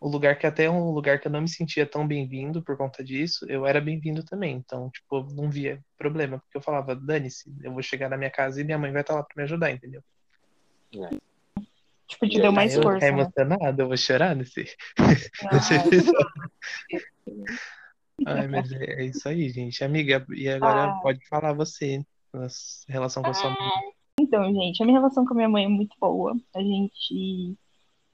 o 0.00 0.08
lugar 0.08 0.38
que 0.38 0.46
até 0.46 0.68
um 0.68 0.90
lugar 0.90 1.18
que 1.20 1.28
eu 1.28 1.32
não 1.32 1.40
me 1.42 1.48
sentia 1.48 1.86
tão 1.86 2.06
bem-vindo 2.06 2.62
por 2.62 2.76
conta 2.76 3.02
disso, 3.04 3.46
eu 3.48 3.66
era 3.66 3.80
bem-vindo 3.80 4.24
também. 4.24 4.56
Então, 4.56 4.90
tipo, 4.90 5.22
não 5.34 5.48
via 5.50 5.80
problema, 5.96 6.38
porque 6.40 6.56
eu 6.58 6.62
falava, 6.62 6.94
dane-se, 6.96 7.50
eu 7.62 7.72
vou 7.72 7.82
chegar 7.82 8.08
na 8.10 8.16
minha 8.18 8.30
casa 8.30 8.60
e 8.60 8.64
minha 8.64 8.78
mãe 8.78 8.92
vai 8.92 9.02
estar 9.02 9.14
lá 9.14 9.22
pra 9.22 9.34
me 9.36 9.44
ajudar, 9.44 9.70
entendeu? 9.70 10.02
Tipo, 12.06 12.28
te 12.28 12.38
E 12.38 12.40
deu 12.42 12.52
mais 12.52 12.74
eu 12.74 12.82
força, 12.82 13.06
ficar 13.06 13.16
né? 13.16 13.22
emocionado, 13.22 13.82
eu 13.82 13.88
vou 13.88 13.96
chorar 13.96 14.36
nesse, 14.36 14.64
nesse 15.52 15.74
Ah, 15.74 15.86
episódio. 15.86 16.32
Ai, 18.26 18.46
mas 18.48 18.72
é, 18.72 18.84
é 19.00 19.04
isso 19.06 19.28
aí, 19.28 19.48
gente. 19.48 19.82
Amiga, 19.82 20.24
e 20.30 20.48
agora 20.48 20.90
Ah. 20.90 21.00
pode 21.02 21.26
falar 21.28 21.52
você, 21.52 22.04
na 22.32 22.46
relação 22.88 23.22
com 23.22 23.30
a 23.30 23.34
sua 23.34 23.50
mãe. 23.50 23.56
Então, 24.20 24.44
gente, 24.54 24.82
a 24.82 24.86
minha 24.86 24.98
relação 24.98 25.24
com 25.24 25.32
a 25.32 25.36
minha 25.36 25.48
mãe 25.48 25.64
é 25.64 25.68
muito 25.68 25.96
boa. 26.00 26.36
A 26.54 26.60
gente 26.60 27.56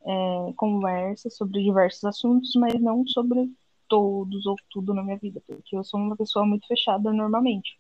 é, 0.07 0.53
conversa 0.57 1.29
sobre 1.29 1.63
diversos 1.63 2.05
assuntos, 2.05 2.53
mas 2.55 2.81
não 2.81 3.07
sobre 3.07 3.51
todos 3.89 4.47
ou 4.47 4.55
tudo 4.71 4.95
na 4.95 5.03
minha 5.03 5.19
vida, 5.19 5.43
porque 5.47 5.77
eu 5.77 5.83
sou 5.85 5.99
uma 6.01 6.17
pessoa 6.17 6.47
muito 6.47 6.67
fechada 6.67 7.13
normalmente. 7.13 7.79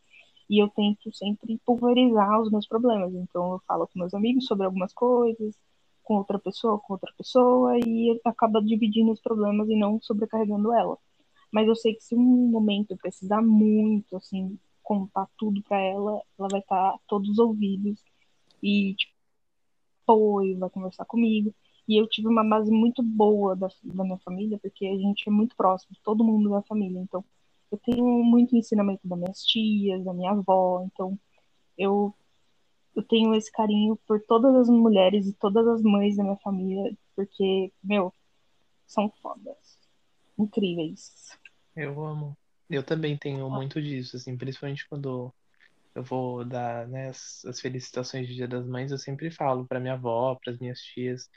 E 0.48 0.62
eu 0.62 0.68
tento 0.68 1.14
sempre 1.14 1.58
pulverizar 1.64 2.40
os 2.40 2.50
meus 2.50 2.66
problemas. 2.66 3.12
Então, 3.14 3.52
eu 3.52 3.62
falo 3.66 3.86
com 3.86 3.98
meus 3.98 4.14
amigos 4.14 4.46
sobre 4.46 4.66
algumas 4.66 4.92
coisas, 4.92 5.54
com 6.02 6.16
outra 6.16 6.38
pessoa, 6.38 6.78
com 6.78 6.94
outra 6.94 7.12
pessoa, 7.16 7.78
e 7.78 8.18
acaba 8.24 8.62
dividindo 8.62 9.12
os 9.12 9.20
problemas 9.20 9.68
e 9.68 9.76
não 9.76 10.00
sobrecarregando 10.00 10.72
ela. 10.72 10.96
Mas 11.52 11.68
eu 11.68 11.76
sei 11.76 11.94
que 11.94 12.04
se 12.04 12.14
um 12.14 12.48
momento 12.50 12.92
eu 12.92 12.96
precisar 12.96 13.42
muito, 13.42 14.16
assim, 14.16 14.58
contar 14.82 15.28
tudo 15.36 15.62
pra 15.62 15.78
ela, 15.78 16.22
ela 16.38 16.48
vai 16.50 16.60
estar 16.60 16.96
todos 17.06 17.28
os 17.28 17.38
ouvidos 17.38 18.02
e, 18.62 18.94
tipo, 18.94 19.12
apoio, 20.08 20.58
vai 20.58 20.70
conversar 20.70 21.04
comigo. 21.04 21.54
E 21.86 22.00
eu 22.00 22.06
tive 22.08 22.28
uma 22.28 22.44
base 22.44 22.70
muito 22.70 23.02
boa 23.02 23.54
da, 23.54 23.68
da 23.82 24.04
minha 24.04 24.18
família, 24.18 24.58
porque 24.58 24.86
a 24.86 24.96
gente 24.96 25.28
é 25.28 25.32
muito 25.32 25.54
próximo, 25.56 25.96
todo 26.02 26.24
mundo 26.24 26.50
da 26.50 26.62
família. 26.62 27.00
Então, 27.00 27.24
eu 27.70 27.78
tenho 27.78 28.04
muito 28.04 28.56
ensinamento 28.56 29.06
das 29.06 29.18
minhas 29.18 29.42
tias, 29.44 30.04
da 30.04 30.12
minha 30.12 30.30
avó. 30.32 30.84
Então, 30.84 31.18
eu, 31.76 32.14
eu 32.96 33.02
tenho 33.02 33.34
esse 33.34 33.50
carinho 33.52 33.96
por 34.06 34.20
todas 34.26 34.54
as 34.54 34.68
mulheres 34.68 35.26
e 35.26 35.34
todas 35.34 35.66
as 35.66 35.82
mães 35.82 36.16
da 36.16 36.22
minha 36.22 36.36
família, 36.38 36.96
porque, 37.14 37.72
meu, 37.82 38.12
são 38.86 39.12
fodas. 39.22 39.78
Incríveis. 40.38 41.36
Eu 41.76 42.04
amo. 42.04 42.36
Eu 42.70 42.82
também 42.82 43.16
tenho 43.16 43.48
muito 43.50 43.80
disso, 43.80 44.16
assim, 44.16 44.36
principalmente 44.36 44.86
quando 44.88 45.32
eu 45.94 46.02
vou 46.02 46.44
dar, 46.44 46.86
né, 46.86 47.08
as, 47.08 47.44
as 47.44 47.60
felicitações 47.60 48.26
de 48.28 48.34
Dia 48.34 48.48
das 48.48 48.66
Mães, 48.66 48.90
eu 48.90 48.98
sempre 48.98 49.30
falo 49.30 49.66
para 49.66 49.80
minha 49.80 49.94
avó, 49.94 50.36
para 50.42 50.52
as 50.52 50.58
minhas 50.58 50.78
tias, 50.80 51.28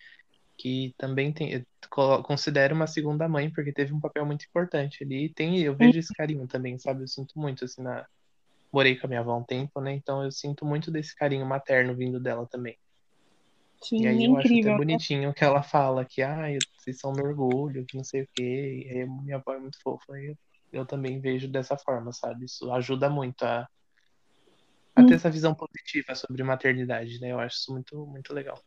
que 0.62 0.94
também 0.96 1.34
tem, 1.34 1.65
considero 2.24 2.75
uma 2.75 2.86
segunda 2.86 3.27
mãe, 3.27 3.51
porque 3.51 3.74
teve 3.74 3.91
um 3.94 4.00
papel 4.00 4.24
muito 4.27 4.46
importante 4.46 5.03
ali. 5.03 5.25
E 5.25 5.34
tem, 5.34 5.60
eu 5.60 5.75
vejo 5.75 5.98
esse 5.98 6.13
carinho 6.13 6.48
também, 6.48 6.77
sabe? 6.77 7.01
Eu 7.01 7.08
sinto 7.08 7.39
muito, 7.39 7.65
assim, 7.65 7.82
na. 7.82 8.06
Morei 8.72 8.96
com 8.96 9.08
a 9.08 9.10
minha 9.10 9.22
avó 9.22 9.38
um 9.38 9.44
tempo, 9.44 9.82
né? 9.82 9.91
Então 9.94 10.24
eu 10.24 10.32
sinto 10.32 10.63
muito 10.65 10.91
desse 10.91 11.15
carinho 11.15 11.46
materno 11.48 11.96
vindo 11.96 12.20
dela 12.20 12.48
também. 12.48 12.77
Sim, 13.84 14.03
E 14.03 14.08
aí 14.08 14.24
é 14.24 14.27
eu 14.27 14.38
acho 14.38 14.48
até 14.48 14.58
incrível. 14.58 14.72
né? 14.74 14.77
bonitinho 14.77 15.34
que 15.34 15.44
ela 15.44 15.63
fala 15.63 16.06
que, 16.06 16.22
ah, 16.22 16.46
vocês 16.77 17.00
são 17.00 17.12
meu 17.12 17.25
orgulho, 17.25 17.84
que 17.86 17.98
não 17.98 18.03
sei 18.03 18.22
o 18.22 18.30
quê. 18.34 18.86
E 18.86 18.89
aí 18.91 19.06
minha 19.10 19.38
avó 19.38 19.53
é 19.56 19.60
muito 19.60 19.82
fofa. 19.82 20.13
E 20.20 20.36
eu, 20.72 20.86
também 20.86 21.20
vejo 21.20 21.48
dessa 21.50 21.75
forma, 21.77 22.13
sabe? 22.13 22.46
Isso 22.46 22.72
ajuda 22.72 23.10
muito 23.10 23.44
a, 23.44 23.68
a 24.96 25.03
ter 25.03 25.13
Hum. 25.13 25.15
essa 25.15 25.30
visão 25.32 25.56
positiva 25.56 26.13
sobre 26.15 26.44
maternidade, 26.44 27.20
né? 27.20 27.32
Eu 27.32 27.39
acho 27.39 27.58
isso 27.58 27.74
muito, 27.74 28.06
muito 28.06 28.32
legal. 28.34 28.62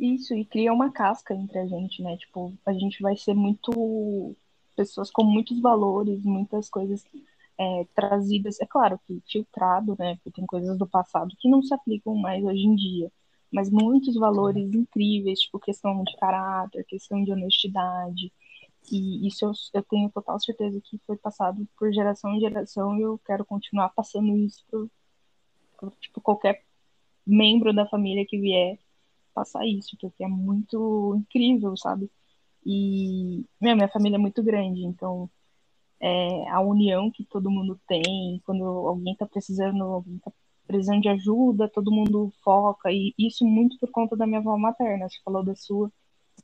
Isso, 0.00 0.34
e 0.34 0.46
cria 0.46 0.72
uma 0.72 0.90
casca 0.90 1.34
entre 1.34 1.58
a 1.58 1.66
gente, 1.66 2.02
né? 2.02 2.16
Tipo, 2.16 2.54
a 2.64 2.72
gente 2.72 3.02
vai 3.02 3.16
ser 3.16 3.34
muito. 3.34 4.34
Pessoas 4.74 5.10
com 5.10 5.22
muitos 5.22 5.60
valores, 5.60 6.24
muitas 6.24 6.70
coisas 6.70 7.04
é, 7.58 7.86
trazidas. 7.94 8.58
É 8.60 8.66
claro 8.66 8.98
que 9.06 9.22
filtrado, 9.28 9.94
né? 9.98 10.16
Porque 10.16 10.30
tem 10.30 10.46
coisas 10.46 10.78
do 10.78 10.86
passado 10.86 11.36
que 11.38 11.50
não 11.50 11.62
se 11.62 11.74
aplicam 11.74 12.14
mais 12.14 12.42
hoje 12.42 12.62
em 12.66 12.74
dia. 12.74 13.12
Mas 13.52 13.70
muitos 13.70 14.14
valores 14.16 14.72
incríveis, 14.72 15.40
tipo 15.40 15.58
questão 15.58 16.02
de 16.04 16.16
caráter, 16.16 16.84
questão 16.86 17.22
de 17.22 17.32
honestidade. 17.32 18.32
E 18.90 19.26
isso 19.28 19.44
eu, 19.44 19.52
eu 19.74 19.82
tenho 19.84 20.10
total 20.10 20.40
certeza 20.40 20.80
que 20.82 20.98
foi 21.06 21.16
passado 21.18 21.68
por 21.78 21.92
geração 21.92 22.34
em 22.34 22.40
geração 22.40 22.96
e 22.98 23.02
eu 23.02 23.18
quero 23.26 23.44
continuar 23.44 23.90
passando 23.90 24.36
isso 24.38 24.64
por, 24.70 24.90
por 25.78 25.92
tipo, 25.96 26.20
qualquer 26.20 26.64
membro 27.26 27.74
da 27.74 27.86
família 27.86 28.26
que 28.26 28.38
vier 28.40 28.78
passar 29.34 29.66
isso, 29.66 29.96
porque 30.00 30.24
é 30.24 30.28
muito 30.28 31.16
incrível, 31.18 31.76
sabe? 31.76 32.10
E 32.64 33.44
meu, 33.60 33.76
minha 33.76 33.88
família 33.88 34.16
é 34.16 34.18
muito 34.18 34.42
grande, 34.42 34.84
então 34.84 35.30
é, 36.00 36.48
a 36.50 36.60
união 36.60 37.10
que 37.10 37.24
todo 37.24 37.50
mundo 37.50 37.80
tem, 37.86 38.40
quando 38.44 38.64
alguém 38.64 39.14
tá 39.16 39.26
precisando, 39.26 39.82
alguém 39.84 40.18
tá 40.18 40.32
precisando 40.66 41.00
de 41.02 41.08
ajuda, 41.08 41.68
todo 41.68 41.90
mundo 41.92 42.32
foca, 42.44 42.90
e 42.92 43.14
isso 43.18 43.44
muito 43.46 43.78
por 43.78 43.90
conta 43.90 44.16
da 44.16 44.26
minha 44.26 44.40
avó 44.40 44.56
materna, 44.58 45.08
você 45.08 45.18
falou 45.24 45.44
da 45.44 45.54
sua. 45.54 45.90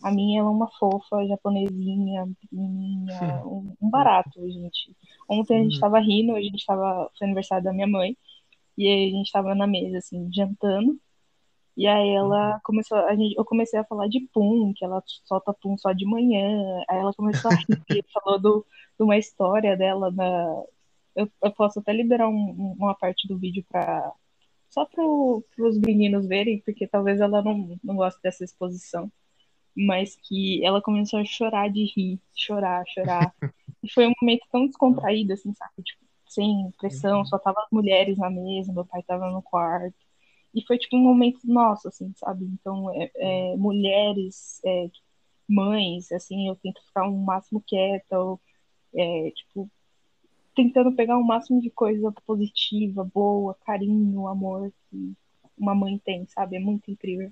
A 0.02 0.10
minha 0.12 0.40
ela 0.40 0.48
é 0.48 0.52
uma 0.52 0.68
fofa, 0.78 1.26
japonesinha, 1.26 2.28
pequenininha, 2.40 3.42
um, 3.46 3.74
um 3.80 3.90
barato, 3.90 4.40
gente. 4.50 4.94
Ontem 5.28 5.58
a 5.60 5.62
gente 5.62 5.74
Uhum. 5.76 5.80
tava 5.80 5.98
rindo, 6.00 6.34
a 6.36 6.40
gente 6.42 6.64
tava, 6.66 7.10
foi 7.18 7.26
aniversário 7.26 7.64
da 7.64 7.72
minha 7.72 7.86
mãe, 7.86 8.16
e 8.76 8.86
aí 8.88 9.08
a 9.08 9.10
gente 9.12 9.32
tava 9.32 9.54
na 9.54 9.66
mesa, 9.66 9.98
assim, 9.98 10.28
jantando, 10.32 10.98
e 11.76 11.86
aí 11.86 12.10
ela 12.10 12.60
começou, 12.64 12.98
a 12.98 13.14
gente, 13.14 13.34
eu 13.36 13.44
comecei 13.44 13.78
a 13.78 13.84
falar 13.84 14.08
de 14.08 14.20
pum, 14.32 14.72
que 14.74 14.84
ela 14.84 15.02
solta 15.24 15.52
pum 15.54 15.76
só 15.78 15.92
de 15.92 16.06
manhã. 16.06 16.82
Aí 16.88 16.98
ela 16.98 17.12
começou 17.14 17.50
a 17.50 17.54
rir, 17.54 18.04
falou 18.12 18.40
do, 18.40 18.66
de 18.98 19.04
uma 19.04 19.16
história 19.18 19.76
dela 19.76 20.10
na. 20.10 20.64
Eu, 21.14 21.30
eu 21.42 21.52
posso 21.52 21.78
até 21.80 21.92
liberar 21.92 22.28
um- 22.28 22.74
uma 22.78 22.94
parte 22.94 23.26
do 23.28 23.38
vídeo 23.38 23.64
para 23.70 24.12
só 24.70 24.86
para 24.86 25.04
os 25.66 25.78
meninos 25.78 26.26
verem, 26.26 26.60
porque 26.62 26.86
talvez 26.88 27.20
ela 27.20 27.42
não, 27.42 27.78
não 27.84 27.96
goste 27.96 28.20
dessa 28.22 28.44
exposição. 28.44 29.10
Mas 29.76 30.16
que 30.16 30.64
ela 30.64 30.82
começou 30.82 31.20
a 31.20 31.24
chorar 31.24 31.70
de 31.70 31.84
rir, 31.96 32.20
chorar, 32.34 32.84
chorar. 32.88 33.34
E 33.82 33.92
foi 33.92 34.06
um 34.08 34.12
momento 34.20 34.46
tão 34.50 34.66
descontraído, 34.66 35.32
assim, 35.34 35.54
sabe? 35.54 35.82
Tipo, 35.84 36.04
sem 36.28 36.70
pressão, 36.78 37.24
só 37.24 37.38
tava 37.38 37.60
as 37.60 37.68
mulheres 37.70 38.18
na 38.18 38.30
mesa, 38.30 38.72
meu 38.72 38.84
pai 38.86 39.02
tava 39.04 39.30
no 39.30 39.42
quarto. 39.42 39.94
E 40.56 40.66
foi 40.66 40.78
tipo 40.78 40.96
um 40.96 41.00
momento 41.00 41.40
nosso, 41.44 41.86
assim, 41.86 42.14
sabe? 42.16 42.46
Então, 42.46 42.90
é, 42.94 43.10
é, 43.14 43.56
mulheres, 43.56 44.58
é, 44.64 44.88
mães, 45.46 46.10
assim, 46.10 46.48
eu 46.48 46.56
tento 46.56 46.82
ficar 46.82 47.06
o 47.06 47.14
máximo 47.14 47.60
quieta, 47.60 48.18
ou, 48.18 48.40
é, 48.94 49.30
tipo, 49.32 49.70
tentando 50.54 50.96
pegar 50.96 51.18
o 51.18 51.22
máximo 51.22 51.60
de 51.60 51.68
coisa 51.68 52.10
positiva, 52.26 53.04
boa, 53.04 53.54
carinho, 53.66 54.26
amor 54.26 54.72
que 54.88 55.12
uma 55.58 55.74
mãe 55.74 55.98
tem, 55.98 56.26
sabe? 56.26 56.56
É 56.56 56.58
muito 56.58 56.90
incrível. 56.90 57.30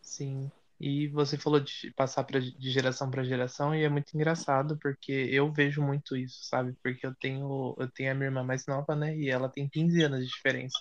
Sim. 0.00 0.50
E 0.80 1.06
você 1.06 1.38
falou 1.38 1.60
de 1.60 1.92
passar 1.94 2.24
pra, 2.24 2.40
de 2.40 2.70
geração 2.70 3.08
para 3.08 3.22
geração 3.22 3.72
e 3.72 3.84
é 3.84 3.88
muito 3.88 4.12
engraçado 4.12 4.76
porque 4.82 5.12
eu 5.12 5.52
vejo 5.52 5.80
muito 5.80 6.16
isso, 6.16 6.40
sabe? 6.42 6.74
Porque 6.82 7.06
eu 7.06 7.14
tenho 7.14 7.76
eu 7.78 7.88
tenho 7.88 8.10
a 8.10 8.14
minha 8.14 8.26
irmã 8.26 8.42
mais 8.42 8.66
nova, 8.66 8.96
né? 8.96 9.16
E 9.16 9.30
ela 9.30 9.48
tem 9.48 9.68
15 9.68 10.02
anos 10.02 10.20
de 10.20 10.26
diferença. 10.26 10.76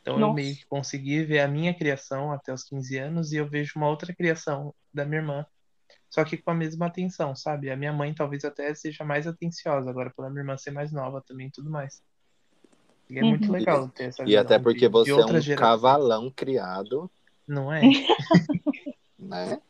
Então 0.00 0.14
eu 0.14 0.20
Nossa. 0.20 0.34
meio 0.34 0.56
que 0.56 0.66
consegui 0.66 1.24
ver 1.24 1.40
a 1.40 1.48
minha 1.48 1.74
criação 1.76 2.32
até 2.32 2.52
os 2.52 2.64
15 2.64 2.96
anos 2.98 3.32
e 3.32 3.36
eu 3.36 3.48
vejo 3.48 3.72
uma 3.76 3.88
outra 3.88 4.14
criação 4.14 4.74
da 4.92 5.04
minha 5.04 5.20
irmã 5.20 5.46
só 6.10 6.24
que 6.24 6.36
com 6.38 6.50
a 6.50 6.54
mesma 6.54 6.86
atenção, 6.86 7.36
sabe? 7.36 7.70
A 7.70 7.76
minha 7.76 7.92
mãe 7.92 8.14
talvez 8.14 8.44
até 8.44 8.74
seja 8.74 9.04
mais 9.04 9.26
atenciosa, 9.26 9.90
agora 9.90 10.12
pela 10.16 10.30
minha 10.30 10.40
irmã 10.40 10.56
ser 10.56 10.70
mais 10.70 10.90
nova 10.90 11.22
também 11.26 11.48
e 11.48 11.50
tudo 11.52 11.70
mais. 11.70 12.00
E 13.10 13.18
é 13.18 13.22
muito 13.22 13.46
Uhum. 13.46 13.52
legal 13.52 13.88
ter 13.90 14.04
essa 14.04 14.24
E 14.24 14.36
até 14.36 14.58
de- 14.58 14.64
porque 14.64 14.86
de 14.86 14.92
você 14.92 15.10
é 15.12 15.26
um 15.26 15.40
geração, 15.40 15.56
cavalão 15.70 16.30
criado, 16.30 17.10
Não 17.46 17.72
é? 17.72 17.82
né? 19.18 19.60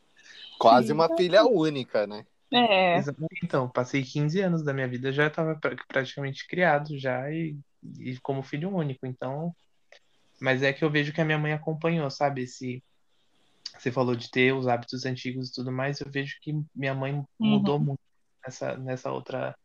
Quase 0.57 0.91
uma 0.91 1.07
filha 1.15 1.45
única, 1.45 2.05
né? 2.07 2.25
É, 2.51 2.97
Exatamente. 2.97 3.39
Então, 3.43 3.69
passei 3.69 4.03
15 4.03 4.41
anos 4.41 4.63
da 4.63 4.73
minha 4.73 4.87
vida, 4.87 5.11
já 5.11 5.27
estava 5.27 5.59
praticamente 5.87 6.47
criado 6.47 6.97
já 6.97 7.29
e, 7.31 7.57
e 7.99 8.17
como 8.21 8.43
filho 8.43 8.73
único, 8.75 9.05
então. 9.05 9.53
Mas 10.41 10.63
é 10.63 10.71
que 10.73 10.83
eu 10.83 10.89
vejo 10.89 11.13
que 11.13 11.21
a 11.21 11.25
minha 11.25 11.37
mãe 11.37 11.53
acompanhou, 11.53 12.09
sabe? 12.09 12.43
Esse, 12.43 12.83
você 13.77 13.91
falou 13.91 14.15
de 14.15 14.29
ter 14.29 14.53
os 14.53 14.67
hábitos 14.67 15.05
antigos 15.05 15.49
e 15.49 15.53
tudo 15.53 15.71
mais, 15.71 15.99
eu 15.99 16.09
vejo 16.09 16.37
que 16.41 16.53
minha 16.73 16.93
mãe 16.93 17.23
mudou 17.39 17.79
muito 17.79 17.99
nessa, 18.43 18.77
nessa 18.77 19.11
outra 19.11 19.55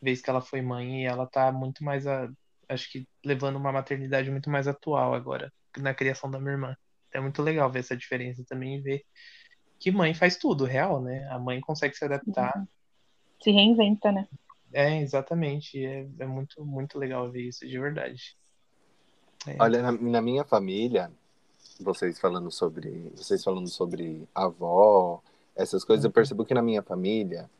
vez 0.00 0.20
que 0.20 0.28
ela 0.28 0.40
foi 0.40 0.60
mãe 0.60 1.02
e 1.02 1.06
ela 1.06 1.26
tá 1.26 1.50
muito 1.50 1.82
mais, 1.82 2.06
a, 2.06 2.28
acho 2.68 2.90
que 2.90 3.06
levando 3.24 3.56
uma 3.56 3.72
maternidade 3.72 4.30
muito 4.30 4.50
mais 4.50 4.68
atual 4.68 5.14
agora 5.14 5.52
na 5.78 5.94
criação 5.94 6.30
da 6.30 6.38
minha 6.38 6.52
irmã. 6.52 6.76
É 7.12 7.20
muito 7.20 7.42
legal 7.42 7.70
ver 7.70 7.80
essa 7.80 7.96
diferença 7.96 8.44
também 8.46 8.76
e 8.76 8.80
ver 8.80 9.04
que 9.78 9.90
mãe 9.90 10.14
faz 10.14 10.36
tudo, 10.36 10.64
real, 10.64 11.02
né? 11.02 11.26
A 11.30 11.38
mãe 11.38 11.60
consegue 11.60 11.96
se 11.96 12.04
adaptar 12.04 12.52
se 13.40 13.50
reinventa, 13.50 14.10
né? 14.10 14.26
é, 14.72 15.00
exatamente. 15.02 15.84
É, 15.84 16.06
é 16.18 16.26
muito, 16.26 16.64
muito 16.64 16.98
legal 16.98 17.30
ver 17.30 17.48
isso, 17.48 17.66
de 17.66 17.78
verdade. 17.78 18.36
É, 19.46 19.54
Olha, 19.58 19.82
na, 19.82 19.92
na 19.92 20.22
minha 20.22 20.44
família, 20.44 21.10
vocês 21.80 22.18
falando 22.20 22.50
sobre, 22.50 23.10
vocês 23.16 23.44
falando 23.44 23.68
sobre 23.68 24.28
avó, 24.34 25.22
essas 25.56 25.84
coisas, 25.84 26.04
eu 26.04 26.10
Uhum. 26.10 26.12
percebo 26.12 26.44
que 26.44 26.54
na 26.54 26.62
minha 26.62 26.82
família 26.82 27.50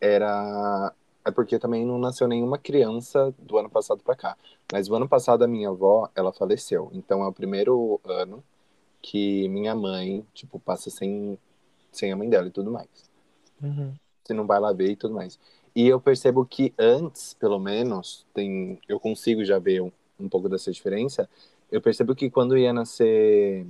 era 0.00 0.92
é 1.24 1.30
porque 1.32 1.58
também 1.58 1.86
não 1.86 1.98
nasceu 1.98 2.28
nenhuma 2.28 2.58
criança 2.58 3.34
do 3.38 3.58
ano 3.58 3.70
passado 3.70 4.02
pra 4.04 4.16
cá. 4.16 4.38
Mas 4.72 4.88
o 4.90 4.94
ano 4.96 5.08
passado 5.08 5.44
a 5.44 5.48
minha 5.48 5.70
avó, 5.70 6.10
ela 6.16 6.32
faleceu. 6.32 6.90
Então 6.94 7.22
é 7.24 7.28
o 7.28 7.32
primeiro 7.32 8.00
ano 8.04 8.44
que 9.02 9.48
minha 9.48 9.74
mãe, 9.74 10.26
tipo, 10.34 10.58
passa 10.60 10.90
sem 10.90 11.38
sem 11.92 12.12
a 12.12 12.16
mãe 12.16 12.28
dela 12.30 12.48
e 12.48 12.52
tudo 12.52 12.70
mais. 12.72 12.88
uhum, 13.62 13.98
Você 14.24 14.34
não 14.34 14.46
vai 14.46 14.60
lá 14.60 14.72
ver 14.72 14.90
e 14.92 14.96
tudo 14.96 15.14
mais. 15.14 15.38
E 15.74 15.86
eu 15.86 16.00
percebo 16.00 16.44
que 16.44 16.74
antes, 16.78 17.34
pelo 17.34 17.58
menos, 17.58 18.26
tem, 18.34 18.78
eu 18.88 18.98
consigo 18.98 19.44
já 19.44 19.58
ver 19.58 19.82
um, 19.82 19.92
um 20.20 20.28
pouco 20.28 20.48
dessa 20.48 20.70
diferença. 20.70 21.28
Eu 21.70 21.80
percebo 21.80 22.14
que 22.14 22.30
quando 22.30 22.56
ia 22.56 22.72
nascer 22.72 23.66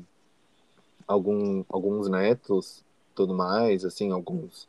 algum, 1.07 1.65
alguns 1.69 2.09
netos, 2.09 2.85
tudo 3.15 3.35
mais, 3.35 3.85
assim, 3.85 4.11
alguns 4.11 4.69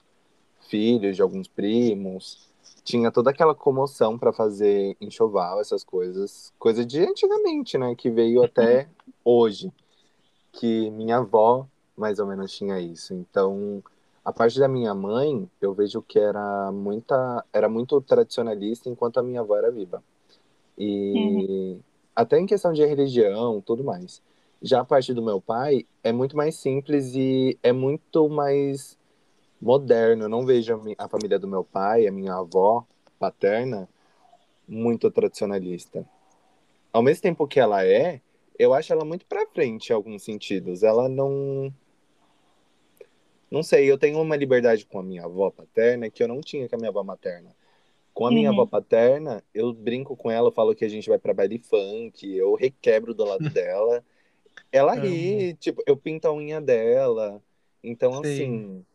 filhos 0.70 1.16
de 1.16 1.22
alguns 1.22 1.48
primos, 1.48 2.50
tinha 2.84 3.12
toda 3.12 3.30
aquela 3.30 3.54
comoção 3.54 4.18
para 4.18 4.32
fazer 4.32 4.96
enxoval, 5.00 5.60
essas 5.60 5.84
coisas, 5.84 6.52
coisa 6.58 6.86
de 6.86 7.00
antigamente, 7.02 7.78
né, 7.78 7.96
que 7.96 8.10
veio 8.10 8.44
até 8.44 8.88
hoje, 9.24 9.72
que 10.52 10.90
minha 10.92 11.18
avó 11.18 11.68
mais 11.96 12.20
ou 12.20 12.26
menos 12.26 12.52
tinha 12.52 12.80
isso. 12.80 13.14
Então, 13.14 13.84
a 14.24 14.32
parte 14.32 14.60
da 14.60 14.68
minha 14.68 14.94
mãe, 14.94 15.50
eu 15.62 15.74
vejo 15.74 16.02
que 16.02 16.20
era 16.20 16.72
muita, 16.72 17.46
era 17.54 17.70
muito 17.70 18.00
tradicionalista 18.02 18.90
enquanto 18.90 19.20
a 19.20 19.24
minha 19.24 19.42
avó 19.42 19.56
era 19.58 19.72
viva. 19.72 20.04
E 20.84 21.80
até 22.16 22.40
em 22.40 22.48
questão 22.48 22.74
de 22.74 22.84
religião, 22.84 23.62
tudo 23.62 23.84
mais. 23.84 24.22
Já 24.62 24.82
a 24.82 24.86
parte 24.86 25.14
do 25.14 25.22
meu 25.22 25.40
pai 25.40 25.86
é 26.04 26.12
muito 26.12 26.36
mais 26.36 26.56
simples 26.56 27.14
e 27.14 27.58
é 27.62 27.72
muito 27.72 28.28
mais 28.28 28.98
moderno. 29.62 30.24
Eu 30.24 30.30
não 30.30 30.44
vejo 30.44 30.82
a, 30.98 31.08
família 31.08 31.38
do 31.38 31.48
meu 31.48 31.64
pai, 31.64 32.08
a 32.08 32.12
minha 32.12 32.34
avó 32.34 32.84
paterna, 33.20 33.88
muito 34.68 35.12
tradicionalista. 35.12 36.04
Ao 36.92 37.04
mesmo 37.04 37.22
tempo 37.22 37.48
que 37.48 37.60
ela 37.60 37.86
é, 37.86 38.20
eu 38.58 38.74
acho 38.74 38.92
ela 38.92 39.06
muito 39.06 39.26
pra 39.28 39.46
frente 39.48 39.90
em 39.90 39.94
alguns 39.94 40.24
sentidos. 40.24 40.82
Ela 40.82 41.08
não. 41.08 41.72
Não 43.52 43.62
sei, 43.62 43.90
eu 43.90 43.98
tenho 43.98 44.20
uma 44.20 44.36
liberdade 44.36 44.86
com 44.86 45.00
a 45.00 45.04
minha 45.04 45.26
avó 45.26 45.52
paterna 45.52 46.10
que 46.10 46.24
eu 46.24 46.28
não 46.28 46.42
tinha 46.42 46.68
com 46.68 46.76
a 46.76 46.80
minha 46.80 46.90
avó 46.90 47.04
materna. 47.04 47.50
Com 48.22 48.28
a 48.28 48.32
minha 48.32 48.52
Uhum. 48.52 48.62
avó 48.62 48.68
paterna, 48.68 49.44
eu 49.52 49.74
brinco 49.74 50.16
com 50.16 50.30
ela, 50.30 50.50
eu 50.50 50.52
falo 50.52 50.76
que 50.76 50.86
a 50.86 50.88
gente 50.88 51.10
vai 51.10 51.18
pra 51.18 51.34
baile 51.34 51.58
funk, 51.58 52.32
eu 52.32 52.54
requebro 52.54 53.16
do 53.16 53.26
lado 53.26 53.40
dela. 53.50 54.06
Ela 54.72 54.94
ri, 54.94 55.56
tipo, 55.56 55.82
eu 55.88 55.98
pinto 55.98 56.28
a 56.28 56.32
unha 56.32 56.62
dela. 56.62 57.42
Então, 57.84 58.24
Sei. 58.24 58.34
assim, 58.34 58.86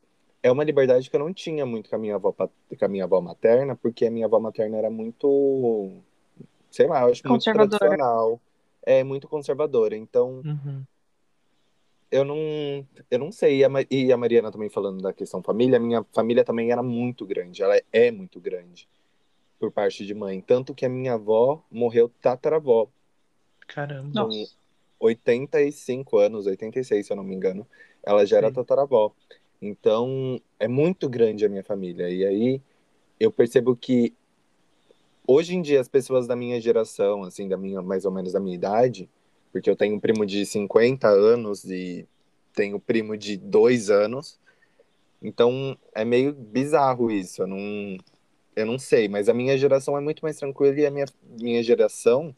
é 0.45 0.53
uma 0.53 0.63
liberdade 0.63 1.11
que 1.11 1.17
eu 1.17 1.19
não 1.19 1.35
tinha 1.35 1.67
muito 1.67 1.91
com 1.91 1.97
a 1.97 1.99
minha 1.99 2.15
avó, 2.15 2.31
com 2.33 2.49
a 2.81 2.87
minha 2.89 3.03
avó 3.03 3.21
materna, 3.21 3.75
porque 3.75 4.07
a 4.07 4.13
minha 4.13 4.27
avó 4.27 4.39
materna 4.39 4.77
era 4.77 4.91
muito, 4.91 5.91
sei 6.71 6.87
lá, 6.87 7.01
eu 7.03 7.09
acho 7.11 7.27
muito 7.27 7.41
Conservadora. 7.41 7.81
tradicional, 7.81 8.41
é 8.85 9.03
muito 9.03 9.27
conservadora. 9.27 9.97
Então, 9.97 10.41
uhum, 10.45 10.85
eu 12.13 12.25
não, 12.25 12.87
eu 13.11 13.19
não 13.19 13.33
sei. 13.33 13.57
E 13.59 13.65
a, 13.65 13.69
e 13.91 14.13
a 14.13 14.17
Mariana 14.17 14.53
também 14.53 14.71
falando 14.71 15.03
da 15.03 15.13
questão 15.13 15.43
família, 15.43 15.79
a 15.79 15.81
minha 15.81 16.05
família 16.13 16.45
também 16.45 16.71
era 16.71 16.81
muito 16.81 17.27
grande, 17.27 17.61
ela 17.61 17.75
é 17.93 18.13
muito 18.13 18.39
grande 18.41 18.89
por 19.59 19.73
parte 19.73 20.05
de 20.07 20.15
mãe, 20.15 20.41
tanto 20.41 20.75
que 20.75 20.85
a 20.85 20.89
minha 20.89 21.15
avó 21.15 21.65
morreu 21.71 22.11
tataravó 22.21 22.89
Caramba. 23.67 24.23
com 24.23 24.29
Nossa. 24.29 24.55
85 24.99 26.19
anos, 26.19 26.47
86 26.47 27.07
se 27.07 27.13
eu 27.13 27.17
não 27.17 27.25
me 27.25 27.35
engano, 27.35 27.67
ela 28.03 28.25
já 28.25 28.39
era 28.39 28.49
Sim. 28.49 28.55
tataravó. 28.55 29.13
Então, 29.61 30.41
é 30.59 30.69
muito 30.69 31.09
grande 31.09 31.45
a 31.45 31.49
minha 31.49 31.65
família. 31.65 32.09
E 32.09 32.25
aí 32.25 32.63
eu 33.19 33.33
percebo 33.33 33.75
que 33.75 34.15
hoje 35.27 35.55
em 35.55 35.63
dia 35.63 35.81
as 35.81 35.89
pessoas 35.89 36.27
da 36.27 36.37
minha 36.37 36.61
geração, 36.61 37.25
assim, 37.25 37.49
da 37.49 37.57
minha 37.57 37.83
mais 37.83 38.05
ou 38.05 38.13
menos 38.13 38.33
da 38.33 38.41
minha 38.41 38.55
idade, 38.55 39.09
porque 39.51 39.69
eu 39.69 39.77
tenho 39.77 39.97
um 39.97 40.01
primo 40.01 40.25
de 40.27 40.45
50 40.45 41.09
anos 41.09 41.65
e 41.65 42.07
tenho 42.55 42.79
primo 42.79 43.17
de 43.17 43.37
2 43.37 43.91
anos. 43.91 44.39
Então, 45.23 45.77
é 45.95 46.05
meio 46.05 46.33
bizarro 46.33 47.11
isso. 47.11 47.43
Eu 47.43 47.47
não 47.47 47.97
eu 48.57 48.67
não 48.67 48.79
sei, 48.79 49.09
mas 49.09 49.29
a 49.29 49.35
minha 49.35 49.57
geração 49.59 49.97
é 49.99 50.01
muito 50.01 50.23
mais 50.23 50.39
tranquila 50.39 50.79
e 50.81 50.87
a 50.87 50.91
minha 50.91 51.07
minha 51.39 51.63
geração 51.63 52.35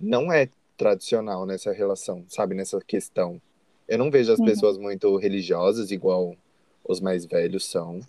não 0.00 0.32
é 0.32 0.48
tradicional 0.78 1.46
nessa 1.46 1.72
relação, 1.72 2.24
sabe, 2.28 2.54
nessa 2.54 2.80
questão. 2.82 3.40
Eu 3.88 3.98
não 3.98 4.10
vejo 4.10 4.32
as 4.32 4.40
Uhum. 4.40 4.44
pessoas 4.44 4.78
muito 4.78 5.16
religiosas 5.16 5.90
igual 5.92 6.36
os 6.84 7.00
mais 7.00 7.26
velhos 7.26 7.66
são. 7.66 8.00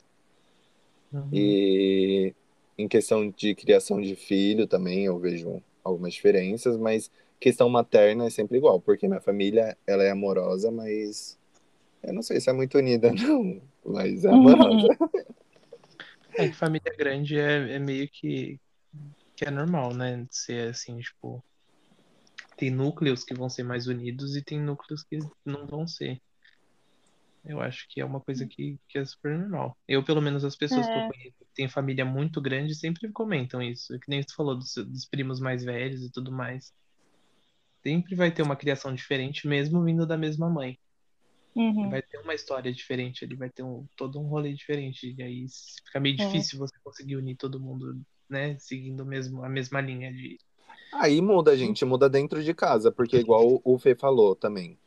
Uhum. 1.13 1.29
E 1.31 2.33
em 2.77 2.87
questão 2.87 3.29
de 3.29 3.55
criação 3.55 4.01
de 4.01 4.15
filho 4.15 4.67
também 4.67 5.05
eu 5.05 5.17
vejo 5.19 5.61
algumas 5.83 6.13
diferenças, 6.13 6.77
mas 6.77 7.11
questão 7.39 7.69
materna 7.69 8.25
é 8.25 8.29
sempre 8.29 8.57
igual, 8.57 8.79
porque 8.79 9.07
minha 9.07 9.21
família 9.21 9.77
ela 9.87 10.03
é 10.03 10.11
amorosa, 10.11 10.71
mas 10.71 11.37
eu 12.03 12.13
não 12.13 12.23
sei 12.23 12.41
se 12.41 12.49
é 12.49 12.53
muito 12.53 12.77
unida 12.77 13.11
não, 13.13 13.61
mas 13.85 14.25
é 14.25 14.29
amorosa. 14.31 14.87
É 16.37 16.47
que 16.47 16.53
família 16.55 16.93
grande 16.97 17.37
é, 17.37 17.75
é 17.75 17.79
meio 17.79 18.09
que, 18.11 18.59
que 19.35 19.45
é 19.45 19.51
normal, 19.51 19.93
né? 19.93 20.25
Ser 20.31 20.69
assim, 20.69 20.99
tipo. 20.99 21.43
Tem 22.57 22.69
núcleos 22.69 23.23
que 23.23 23.33
vão 23.33 23.49
ser 23.49 23.63
mais 23.63 23.87
unidos 23.87 24.35
e 24.35 24.43
tem 24.43 24.59
núcleos 24.61 25.03
que 25.03 25.17
não 25.45 25.65
vão 25.65 25.87
ser. 25.87 26.21
Eu 27.43 27.59
acho 27.59 27.87
que 27.89 27.99
é 27.99 28.05
uma 28.05 28.21
coisa 28.21 28.45
que, 28.47 28.79
que 28.87 28.99
é 28.99 29.05
super 29.05 29.37
normal. 29.37 29.75
Eu, 29.87 30.03
pelo 30.05 30.21
menos, 30.21 30.43
as 30.45 30.55
pessoas 30.55 30.87
que 30.87 30.97
eu 30.97 31.01
É. 31.01 31.07
conheço 31.07 31.37
que 31.39 31.45
têm 31.55 31.67
família 31.67 32.05
muito 32.05 32.39
grande 32.39 32.75
sempre 32.75 33.11
comentam 33.11 33.61
isso. 33.61 33.97
Que 33.99 34.09
nem 34.09 34.21
você 34.21 34.33
falou 34.35 34.55
dos, 34.57 34.73
dos 34.75 35.05
primos 35.07 35.39
mais 35.39 35.63
velhos 35.63 36.03
e 36.03 36.11
tudo 36.11 36.31
mais. 36.31 36.71
Sempre 37.83 38.15
vai 38.15 38.31
ter 38.33 38.41
uma 38.43 38.55
criação 38.55 38.93
diferente, 38.93 39.47
mesmo 39.47 39.83
vindo 39.83 40.05
da 40.05 40.17
mesma 40.17 40.49
mãe. 40.49 40.79
Uhum. 41.55 41.89
Vai 41.89 42.01
ter 42.01 42.17
uma 42.19 42.33
história 42.33 42.71
diferente 42.71 43.25
ali, 43.25 43.35
vai 43.35 43.49
ter 43.49 43.63
um, 43.63 43.85
todo 43.97 44.19
um 44.19 44.27
rolê 44.27 44.53
diferente. 44.53 45.13
E 45.17 45.21
aí 45.21 45.45
fica 45.85 45.99
meio 45.99 46.15
É. 46.15 46.25
difícil 46.25 46.57
você 46.57 46.75
conseguir 46.83 47.17
unir 47.17 47.35
todo 47.35 47.59
mundo, 47.59 47.99
né? 48.29 48.57
Seguindo 48.59 49.05
mesmo, 49.05 49.43
a 49.43 49.49
mesma 49.49 49.81
linha 49.81 50.11
de. 50.11 50.37
Aí 50.93 51.21
muda, 51.21 51.55
gente, 51.57 51.83
muda 51.85 52.09
dentro 52.09 52.43
de 52.43 52.53
casa, 52.53 52.91
porque 52.91 53.17
igual 53.17 53.61
o 53.63 53.79
Fê 53.79 53.95
falou 53.95 54.35
também. 54.35 54.77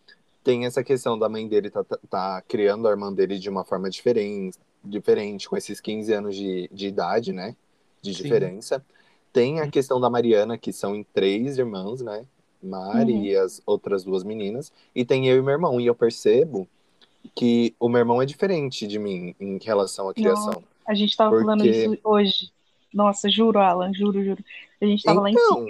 Tem 0.43 0.67
essa 0.67 0.85
questão 0.85 1.19
da 1.19 1.29
mãe 1.29 1.49
dele 1.49 1.71
tá, 1.71 1.83
tá- 1.83 1.99
tá 2.09 2.43
criando 2.43 2.87
a 2.87 2.91
irmã 2.91 3.13
dele 3.13 3.39
de 3.39 3.49
uma 3.49 3.65
forma 3.65 3.89
diferente, 3.89 4.59
diferente, 4.85 5.49
com 5.49 5.57
esses 5.57 5.81
15 5.81 6.13
anos 6.13 6.37
de, 6.37 6.69
de 6.71 6.87
idade, 6.89 7.33
né? 7.33 7.57
De 8.03 8.13
Sim. 8.13 8.23
diferença. 8.23 8.85
Tem 9.33 9.61
a 9.61 9.69
questão 9.69 9.99
da 10.01 10.11
Mariana, 10.11 10.59
que 10.59 10.73
são 10.73 10.95
em 10.95 11.03
três 11.03 11.57
irmãs, 11.59 12.03
né? 12.03 12.27
Mari 12.67 13.13
Uhum. 13.13 13.25
e 13.25 13.37
as 13.37 13.63
outras 13.67 14.05
duas 14.05 14.25
meninas. 14.25 14.73
E 14.95 15.05
tem 15.05 15.29
eu 15.29 15.37
e 15.39 15.43
meu 15.43 15.53
irmão. 15.53 15.81
E 15.81 15.87
eu 15.87 15.95
percebo 15.95 16.69
que 17.35 17.75
o 17.81 17.89
meu 17.89 18.01
irmão 18.01 18.21
é 18.23 18.27
diferente 18.27 18.87
de 18.87 18.99
mim 18.99 19.35
em 19.41 19.59
relação 19.63 20.09
à 20.09 20.15
criação. 20.15 20.63
A 20.87 20.95
gente 20.95 21.17
tava 21.17 21.31
falando 21.41 21.63
Porque- 21.63 21.71
isso 21.87 21.99
hoje. 22.05 22.51
Nossa, 22.93 23.29
juro, 23.29 23.59
Alan, 23.59 23.93
juro, 23.93 24.23
juro. 24.23 24.45
A 24.81 24.85
gente 24.87 25.03
tava 25.03 25.21
lá 25.21 25.31
em 25.31 25.33
Então, 25.33 25.67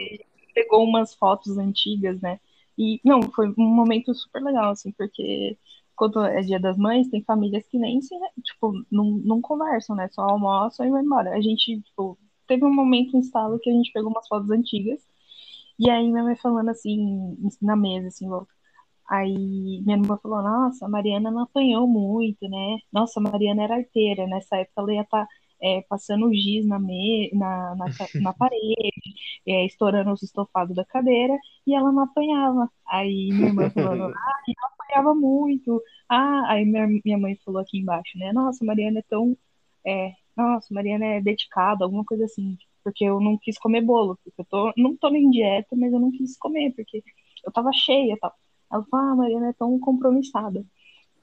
pegou 0.55 0.85
umas 0.85 1.15
fotos 1.15 1.57
antigas, 1.57 2.21
né? 2.21 2.39
E, 2.77 3.01
não, 3.05 3.23
foi 3.23 3.49
um 3.57 3.65
momento 3.65 4.13
super 4.15 4.43
legal, 4.43 4.73
assim, 4.73 4.91
porque 4.93 5.57
quando 5.97 6.21
é 6.23 6.41
dia 6.43 6.59
das 6.59 6.77
mães, 6.77 7.09
tem 7.09 7.23
famílias 7.23 7.65
que 7.69 7.79
nem 7.79 8.01
se, 8.03 8.15
tipo, 8.43 8.85
não, 8.91 9.05
não 9.13 9.41
conversam, 9.41 9.95
né? 9.97 10.09
Só 10.13 10.23
almoçam 10.23 10.85
e 10.85 10.91
vão 10.91 11.01
embora. 11.03 11.31
A 11.35 11.41
gente, 11.41 11.81
tipo, 11.81 12.19
teve 12.49 12.65
um 12.65 12.75
momento, 12.75 13.17
um 13.17 13.21
estalo, 13.21 13.59
que 13.61 13.71
a 13.71 13.73
gente 13.73 13.93
pegou 13.93 14.11
umas 14.11 14.27
fotos 14.29 14.51
antigas, 14.51 15.01
e 15.79 15.91
aí 15.91 16.11
minha 16.11 16.23
mãe 16.25 16.37
falando 16.37 16.71
assim, 16.71 17.37
na 17.63 17.77
mesa, 17.77 18.09
assim, 18.09 18.29
volta. 18.29 18.53
Aí 19.09 19.83
minha 19.85 19.97
irmã 19.99 20.19
falou, 20.23 20.43
nossa, 20.43 20.87
a 20.87 20.89
Mariana 20.89 21.31
não 21.31 21.43
apanhou 21.43 21.87
muito, 21.87 22.49
né? 22.49 22.79
Nossa, 22.93 23.21
a 23.21 23.23
Mariana 23.23 23.65
era 23.65 23.77
arteira, 23.77 24.27
nessa 24.27 24.57
época 24.59 24.81
ela 24.83 24.95
ia 24.95 25.03
estar 25.03 25.27
tá, 25.27 25.29
é, 25.63 25.83
passando 25.89 26.33
giz 26.33 26.67
na, 26.67 26.79
me, 26.79 27.31
na, 27.35 27.75
na, 27.77 27.87
na 28.23 28.33
parede, 28.35 29.15
é, 29.47 29.67
estourando 29.67 30.13
os 30.13 30.23
estofados 30.23 30.75
da 30.77 30.85
cadeira, 30.85 31.37
e 31.67 31.75
ela 31.75 31.93
não 31.93 32.05
apanhava. 32.05 32.71
Aí 32.89 33.29
minha 33.33 33.49
irmã 33.49 33.71
falando, 33.71 34.05
ah, 34.17 34.43
ela 34.49 34.73
apanhava 34.75 35.15
muito. 35.15 35.83
Ah, 36.09 36.53
aí 36.53 36.65
minha, 36.65 36.87
minha 37.05 37.19
mãe 37.19 37.37
falou 37.45 37.61
aqui 37.61 37.79
embaixo, 37.79 38.19
né? 38.19 38.33
Nossa, 38.33 38.65
a 38.65 38.67
Mariana 38.67 39.01
é 39.01 39.03
tão. 39.09 39.37
É, 39.87 40.13
nossa, 40.37 40.69
a 40.73 40.75
Mariana 40.75 41.05
é 41.07 41.21
dedicada, 41.21 41.85
alguma 41.85 42.05
coisa 42.05 42.25
assim. 42.25 42.57
Porque 42.85 43.05
eu 43.05 43.19
não 43.21 43.39
quis 43.39 43.59
comer 43.59 43.81
bolo, 43.81 44.19
porque 44.23 44.41
eu 44.41 44.45
tô, 44.45 44.73
não 44.77 44.95
tô 44.97 45.09
nem 45.09 45.31
dieta, 45.31 45.75
mas 45.75 45.93
eu 45.93 45.99
não 45.99 46.13
quis 46.13 46.37
comer, 46.37 46.73
porque 46.77 47.03
eu 47.45 47.51
tava 47.51 47.73
cheia 47.73 48.13
e 48.13 48.19
tal. 48.19 48.33
Ela 48.71 48.85
falou, 48.85 49.07
ah, 49.07 49.13
a 49.13 49.17
Mariana 49.17 49.49
é 49.49 49.53
tão 49.55 49.79
compromissada. 49.81 50.65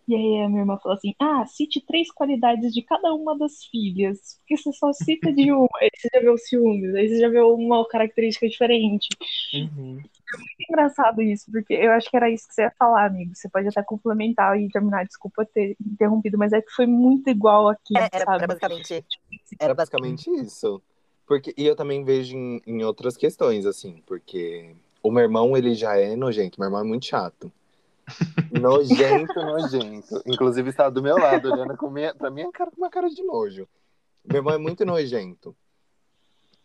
E 0.07 0.15
aí 0.15 0.43
a 0.43 0.49
minha 0.49 0.61
irmã 0.61 0.77
falou 0.77 0.97
assim: 0.97 1.13
Ah, 1.19 1.45
cite 1.45 1.79
três 1.85 2.11
qualidades 2.11 2.73
de 2.73 2.81
cada 2.81 3.13
uma 3.13 3.37
das 3.37 3.63
filhas. 3.65 4.37
Porque 4.39 4.57
você 4.57 4.73
só 4.73 4.91
cita 4.91 5.31
de 5.31 5.51
uma. 5.53 5.69
Aí 5.79 5.89
você 5.95 6.09
já 6.13 6.19
vê 6.19 6.29
o 6.29 6.37
ciúmes, 6.37 6.95
aí 6.95 7.07
você 7.07 7.19
já 7.19 7.29
vê 7.29 7.39
uma 7.39 7.87
característica 7.87 8.47
diferente. 8.47 9.07
Uhum. 9.53 9.99
É 10.33 10.37
muito 10.37 10.69
engraçado 10.69 11.21
isso, 11.21 11.51
porque 11.51 11.73
eu 11.73 11.91
acho 11.91 12.09
que 12.09 12.17
era 12.17 12.29
isso 12.29 12.47
que 12.47 12.53
você 12.53 12.63
ia 12.63 12.73
falar, 12.77 13.05
amigo. 13.05 13.35
Você 13.35 13.49
pode 13.49 13.67
até 13.67 13.83
complementar 13.83 14.59
e 14.59 14.69
terminar, 14.69 15.05
desculpa 15.05 15.45
ter 15.45 15.75
interrompido, 15.79 16.37
mas 16.37 16.53
é 16.53 16.61
que 16.61 16.71
foi 16.71 16.87
muito 16.87 17.29
igual 17.29 17.69
aqui, 17.69 17.97
É, 17.97 18.09
era, 18.11 18.25
sabe? 18.25 18.37
era 18.37 18.47
basicamente. 18.47 19.05
Era 19.59 19.73
basicamente 19.73 20.29
isso. 20.29 20.81
Porque, 21.25 21.53
e 21.57 21.65
eu 21.65 21.75
também 21.75 22.03
vejo 22.03 22.35
em, 22.35 22.61
em 22.65 22.83
outras 22.83 23.15
questões, 23.15 23.65
assim, 23.65 24.01
porque 24.05 24.75
o 25.01 25.11
meu 25.11 25.23
irmão, 25.23 25.55
ele 25.57 25.73
já 25.73 25.95
é 25.97 26.15
nojento. 26.15 26.59
Meu 26.59 26.67
irmão 26.67 26.81
é 26.81 26.83
muito 26.83 27.05
chato. 27.05 27.51
Nojento, 28.51 29.33
nojento. 29.35 30.21
Inclusive, 30.25 30.69
está 30.69 30.89
do 30.89 31.01
meu 31.01 31.17
lado, 31.17 31.51
olhando 31.51 31.77
com 31.77 31.89
minha, 31.89 32.13
pra 32.13 32.29
minha 32.29 32.51
cara 32.51 32.69
com 32.69 32.77
uma 32.77 32.89
cara 32.89 33.09
de 33.09 33.23
nojo. 33.23 33.67
Meu 34.25 34.37
irmão 34.37 34.53
é 34.53 34.57
muito 34.57 34.85
nojento. 34.85 35.55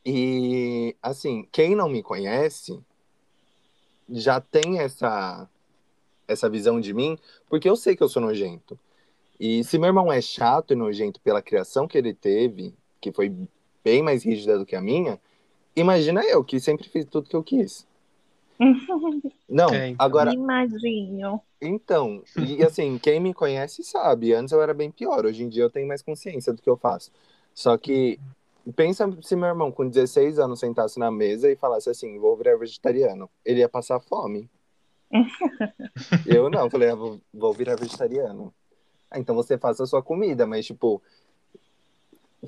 E, 0.05 0.97
assim, 1.03 1.49
quem 1.51 1.75
não 1.75 1.88
me 1.88 2.03
conhece 2.03 2.81
já 4.09 4.40
tem 4.40 4.79
essa, 4.79 5.49
essa 6.29 6.49
visão 6.49 6.81
de 6.81 6.92
mim, 6.92 7.19
porque 7.49 7.69
eu 7.69 7.77
sei 7.77 7.97
que 7.97 8.03
eu 8.03 8.09
sou 8.09 8.23
nojento. 8.23 8.79
E 9.38 9.64
se 9.64 9.79
meu 9.79 9.88
irmão 9.88 10.12
é 10.12 10.21
chato 10.21 10.73
e 10.73 10.77
nojento 10.77 11.21
pela 11.21 11.42
criação 11.42 11.87
que 11.88 11.99
ele 11.99 12.14
teve, 12.14 12.75
que 13.01 13.12
foi 13.12 13.35
bem 13.87 14.03
mais 14.03 14.25
rígida 14.25 14.59
do 14.59 14.66
que 14.66 14.75
a 14.75 14.83
minha, 14.83 15.16
imagina 15.77 16.20
eu, 16.25 16.42
que 16.42 16.59
sempre 16.59 16.88
fiz 16.88 17.05
tudo 17.05 17.29
que 17.29 17.37
eu 17.37 17.42
quis. 17.44 17.87
Não, 19.49 19.72
É, 19.72 19.90
então. 19.90 20.05
agora, 20.05 20.33
Imagino. 20.33 21.40
então, 21.62 22.20
e 22.37 22.64
assim, 22.64 22.99
quem 22.99 23.20
me 23.20 23.33
conhece 23.33 23.85
sabe, 23.85 24.33
antes 24.33 24.51
eu 24.51 24.61
era 24.61 24.75
bem 24.75 24.90
pior, 24.90 25.25
hoje 25.25 25.44
em 25.44 25.49
dia 25.49 25.62
eu 25.62 25.70
tenho 25.70 25.87
mais 25.87 26.03
consciência 26.03 26.53
do 26.53 26.61
que 26.61 26.68
eu 26.68 26.77
faço. 26.77 27.12
Só 27.55 27.79
que, 27.79 28.18
pensa 28.75 29.09
se 29.22 29.37
meu 29.37 29.46
irmão 29.46 29.70
com 29.70 29.88
16 29.88 30.40
anos 30.40 30.59
sentasse 30.59 30.99
na 30.99 31.12
mesa 31.12 31.49
e 31.49 31.55
falasse 31.55 31.88
assim, 31.88 32.18
vou 32.18 32.37
virar 32.37 32.57
vegetariano, 32.57 33.31
ele 33.44 33.61
ia 33.61 33.68
passar 33.68 34.01
fome. 34.01 34.51
Eu 36.27 36.51
não, 36.51 36.68
falei, 36.68 36.90
ah, 36.90 36.96
vou, 36.96 37.20
vou 37.33 37.53
virar 37.53 37.77
vegetariano. 37.77 38.53
Ah, 39.09 39.20
então 39.20 39.37
você 39.37 39.57
faça 39.57 39.85
a 39.85 39.87
sua 39.87 40.03
comida, 40.03 40.44
mas 40.44 40.66
tipo, 40.66 41.01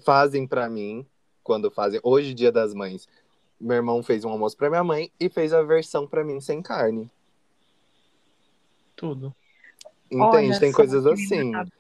fazem 0.05 0.46
pra 0.46 0.68
mim, 0.68 1.07
quando 1.49 1.71
fazem, 1.71 1.99
hoje 2.03 2.35
dia 2.35 2.53
das 2.53 2.75
mães, 2.75 3.09
meu 3.59 3.77
irmão 3.77 4.03
fez 4.03 4.23
um 4.23 4.29
almoço 4.29 4.55
pra 4.55 4.69
minha 4.69 4.85
mãe 4.85 5.11
e 5.19 5.31
fez 5.31 5.55
a 5.55 5.63
versão 5.63 6.07
pra 6.07 6.23
mim 6.23 6.43
sem 6.43 6.61
carne. 6.61 7.11
Tudo. 8.95 9.35
Entende? 10.11 10.51
Olha 10.51 10.61
Tem 10.61 10.71
coisas 10.73 11.07
assim. 11.07 11.39
mimado. 11.45 11.73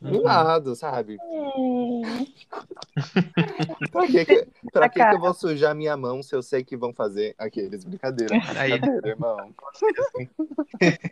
Uhum. 0.00 0.10
Mimado, 0.10 0.74
sabe? 0.74 1.18
É. 1.20 2.34
Pra 3.92 4.06
que, 4.06 4.24
que, 4.24 4.46
pra 4.72 4.88
que, 4.88 5.04
que 5.04 5.14
eu 5.14 5.20
vou 5.20 5.34
sujar 5.34 5.74
minha 5.74 5.94
mão 5.96 6.22
se 6.22 6.34
eu 6.34 6.42
sei 6.42 6.64
que 6.64 6.76
vão 6.76 6.92
fazer 6.94 7.34
aqueles? 7.38 7.84
Brincadeira. 7.84 8.34
Aí- 8.58 8.70
Brincadeira, 8.78 9.08
irmão. 9.08 9.54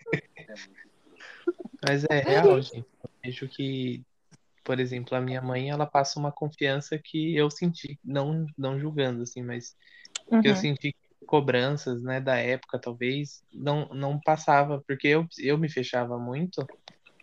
Mas 1.86 2.04
é 2.04 2.20
real, 2.20 2.60
gente. 2.60 2.86
Eu 3.02 3.10
vejo 3.24 3.48
que, 3.48 4.02
por 4.64 4.80
exemplo, 4.80 5.16
a 5.16 5.20
minha 5.20 5.42
mãe, 5.42 5.70
ela 5.70 5.86
passa 5.86 6.18
uma 6.18 6.32
confiança 6.32 6.98
que 7.02 7.36
eu 7.36 7.50
senti, 7.50 7.98
não, 8.04 8.46
não 8.58 8.78
julgando, 8.78 9.22
assim, 9.22 9.42
mas 9.42 9.74
que 10.40 10.48
eu 10.48 10.54
Uhum. 10.54 10.56
senti 10.56 10.92
que 10.92 10.98
cobranças, 11.26 12.02
né, 12.02 12.20
da 12.20 12.36
época, 12.36 12.80
talvez, 12.80 13.42
não, 13.52 13.88
não 13.90 14.20
passava, 14.20 14.82
porque 14.86 15.08
eu, 15.08 15.26
eu 15.38 15.58
me 15.58 15.68
fechava 15.70 16.18
muito, 16.18 16.68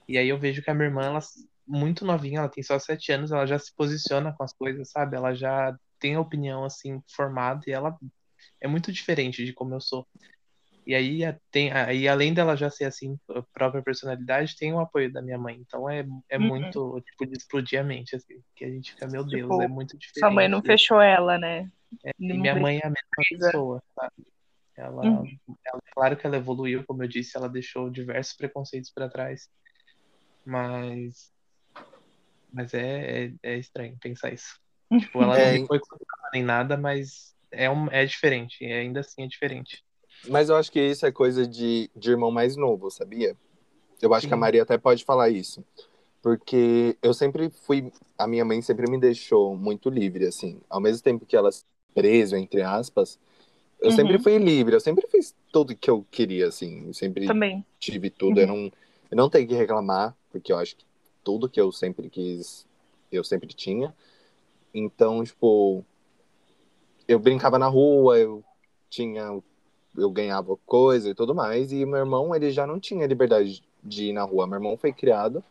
e 0.07 0.17
aí 0.17 0.29
eu 0.29 0.39
vejo 0.39 0.61
que 0.63 0.69
a 0.69 0.73
minha 0.73 0.87
irmã, 0.89 1.05
ela, 1.05 1.19
muito 1.67 2.05
novinha, 2.05 2.39
ela 2.39 2.49
tem 2.49 2.63
só 2.63 2.79
sete 2.79 3.11
anos, 3.11 3.31
ela 3.31 3.45
já 3.45 3.59
se 3.59 3.73
posiciona 3.75 4.33
com 4.35 4.43
as 4.43 4.53
coisas, 4.53 4.91
sabe? 4.91 5.15
Ela 5.17 5.33
já 5.35 5.75
tem 5.99 6.15
a 6.15 6.21
opinião, 6.21 6.63
assim, 6.65 7.01
formada, 7.15 7.61
e 7.67 7.71
ela 7.71 7.97
é 8.61 8.67
muito 8.67 8.91
diferente 8.91 9.45
de 9.45 9.53
como 9.53 9.73
eu 9.75 9.81
sou. 9.81 10.07
E 10.85 10.95
aí, 10.95 11.19
tem, 11.51 11.71
aí 11.71 12.07
além 12.07 12.33
dela 12.33 12.55
já 12.57 12.69
ser 12.69 12.85
assim, 12.85 13.17
a 13.29 13.43
própria 13.53 13.83
personalidade, 13.83 14.55
tem 14.57 14.73
o 14.73 14.79
apoio 14.79 15.11
da 15.11 15.21
minha 15.21 15.37
mãe. 15.37 15.57
Então 15.59 15.89
é, 15.89 16.03
é 16.29 16.37
Uhum. 16.39 16.49
muito, 16.49 17.01
tipo, 17.01 17.25
de 17.27 17.37
explodir 17.37 17.79
a 17.79 17.83
mente, 17.83 18.15
assim, 18.15 18.41
que 18.55 18.65
a 18.65 18.69
gente 18.69 18.91
fica, 18.93 19.07
meu 19.07 19.23
Deus, 19.23 19.49
Tipo, 19.49 19.61
é 19.61 19.67
muito 19.67 19.97
diferente. 19.97 20.19
Sua 20.19 20.31
mãe 20.31 20.47
não 20.47 20.61
fechou 20.63 21.01
ela, 21.01 21.37
né? 21.37 21.69
E 22.27 22.33
Não 22.33 22.41
minha 22.41 22.55
mãe 22.55 22.77
é 22.77 22.85
a 22.85 22.89
mesma 22.89 23.25
pessoa, 23.29 23.83
sabe? 23.95 24.13
Ela, 24.77 25.03
Uhum. 25.05 25.37
ela- 25.65 25.81
claro 25.93 26.17
que 26.17 26.25
ela 26.27 26.37
evoluiu, 26.37 26.85
como 26.85 27.03
eu 27.03 27.07
disse, 27.07 27.37
ela 27.37 27.49
deixou 27.49 27.89
diversos 27.89 28.35
preconceitos 28.35 28.91
para 28.91 29.09
trás, 29.09 29.49
mas, 30.45 31.31
mas 32.51 32.73
é, 32.73 33.27
é, 33.27 33.33
é 33.43 33.57
estranho 33.57 33.97
pensar 33.99 34.33
isso. 34.33 34.59
Tipo, 34.97 35.21
ela 35.21 35.37
não 35.37 35.47
É, 35.55 35.59
me 35.59 35.67
foi 35.67 35.79
nem 36.33 36.43
nada, 36.43 36.77
mas 36.77 37.35
é, 37.51 37.69
um, 37.69 37.87
é 37.91 38.05
diferente, 38.05 38.63
e 38.63 38.71
ainda 38.71 39.01
assim 39.01 39.23
é 39.23 39.27
diferente. 39.27 39.83
Mas 40.27 40.49
eu 40.49 40.55
acho 40.55 40.71
que 40.71 40.79
isso 40.81 41.05
é 41.05 41.11
coisa 41.11 41.47
de, 41.47 41.89
de 41.95 42.11
irmão 42.11 42.31
mais 42.31 42.55
novo, 42.55 42.89
sabia? 42.91 43.35
Eu 44.01 44.13
acho 44.13 44.27
que 44.27 44.33
a 44.33 44.37
Sim. 44.37 44.41
Maria 44.41 44.63
até 44.63 44.77
pode 44.77 45.03
falar 45.05 45.29
isso. 45.29 45.63
Porque 46.21 46.97
eu 47.01 47.13
sempre 47.13 47.49
fui. 47.49 47.91
A 48.17 48.27
minha 48.27 48.45
mãe 48.45 48.61
sempre 48.61 48.89
me 48.89 48.99
deixou 48.99 49.55
muito 49.55 49.89
livre, 49.89 50.25
assim. 50.25 50.59
Ao 50.69 50.81
mesmo 50.81 51.03
tempo 51.03 51.25
que 51.25 51.35
ela 51.35 51.51
se 51.51 51.63
preso, 51.93 52.35
entre 52.35 52.61
aspas, 52.61 53.19
eu 53.81 53.89
Uhum. 53.89 53.95
sempre 53.95 54.19
fui 54.19 54.37
livre. 54.37 54.75
Eu 54.75 54.79
sempre 54.79 55.07
fiz 55.07 55.35
tudo 55.51 55.75
que 55.75 55.89
eu 55.89 56.05
queria, 56.11 56.47
assim. 56.47 56.87
Eu 56.87 56.93
sempre 56.93 57.27
Também. 57.27 57.65
tive 57.79 58.09
tudo. 58.09 58.39
Eu, 58.41 58.47
não, 58.47 58.65
eu 59.11 59.17
não 59.17 59.29
tenho 59.29 59.47
que 59.47 59.55
reclamar, 59.55 60.15
porque 60.31 60.51
eu 60.53 60.57
acho 60.57 60.75
que 60.75 60.85
tudo 61.23 61.49
que 61.49 61.59
eu 61.61 61.71
sempre 61.71 62.09
quis, 62.09 62.67
eu 63.11 63.23
sempre 63.23 63.47
tinha. 63.53 63.95
Então, 64.73 65.23
tipo, 65.23 65.83
eu 67.07 67.19
brincava 67.19 67.57
na 67.57 67.67
rua, 67.67 68.17
eu 68.17 68.43
tinha. 68.89 69.41
Eu 69.99 70.09
ganhava 70.09 70.57
coisa 70.65 71.09
e 71.09 71.15
tudo 71.15 71.35
mais. 71.35 71.71
E 71.71 71.85
meu 71.85 71.99
irmão, 71.99 72.35
ele 72.35 72.51
já 72.51 72.65
não 72.65 72.79
tinha 72.79 73.05
liberdade 73.05 73.63
de 73.83 74.05
ir 74.05 74.13
na 74.13 74.23
rua. 74.23 74.47
Meu 74.47 74.57
irmão 74.57 74.77
foi 74.77 74.93
criado 74.93 75.43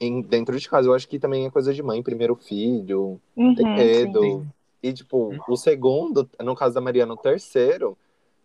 em, 0.00 0.22
dentro 0.22 0.58
de 0.58 0.68
casa. 0.68 0.88
Eu 0.88 0.94
acho 0.94 1.08
que 1.08 1.18
também 1.18 1.46
é 1.46 1.50
coisa 1.50 1.74
de 1.74 1.82
mãe, 1.82 2.02
primeiro 2.02 2.34
filho, 2.34 3.20
Uhum, 3.36 3.54
tem 3.54 3.74
medo. 3.74 4.22
Sim. 4.22 4.50
E, 4.82 4.92
tipo, 4.92 5.34
o 5.46 5.56
segundo, 5.56 6.28
no 6.40 6.56
caso 6.56 6.74
da 6.74 6.80
Mariana, 6.80 7.12
o 7.12 7.16
terceiro, 7.16 7.96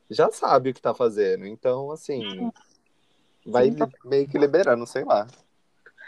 já 0.10 0.30
sabe 0.32 0.69
o 0.69 0.73
que 0.73 0.82
tá 0.82 0.93
fazendo. 0.93 1.45
Então, 1.45 1.91
assim, 1.91 2.51
vai 3.45 3.71
Sim, 3.71 3.78
tá. 3.78 3.89
meio 4.04 4.28
que 4.28 4.38
liberando, 4.38 4.86
sei 4.86 5.06
lá. 5.06 5.28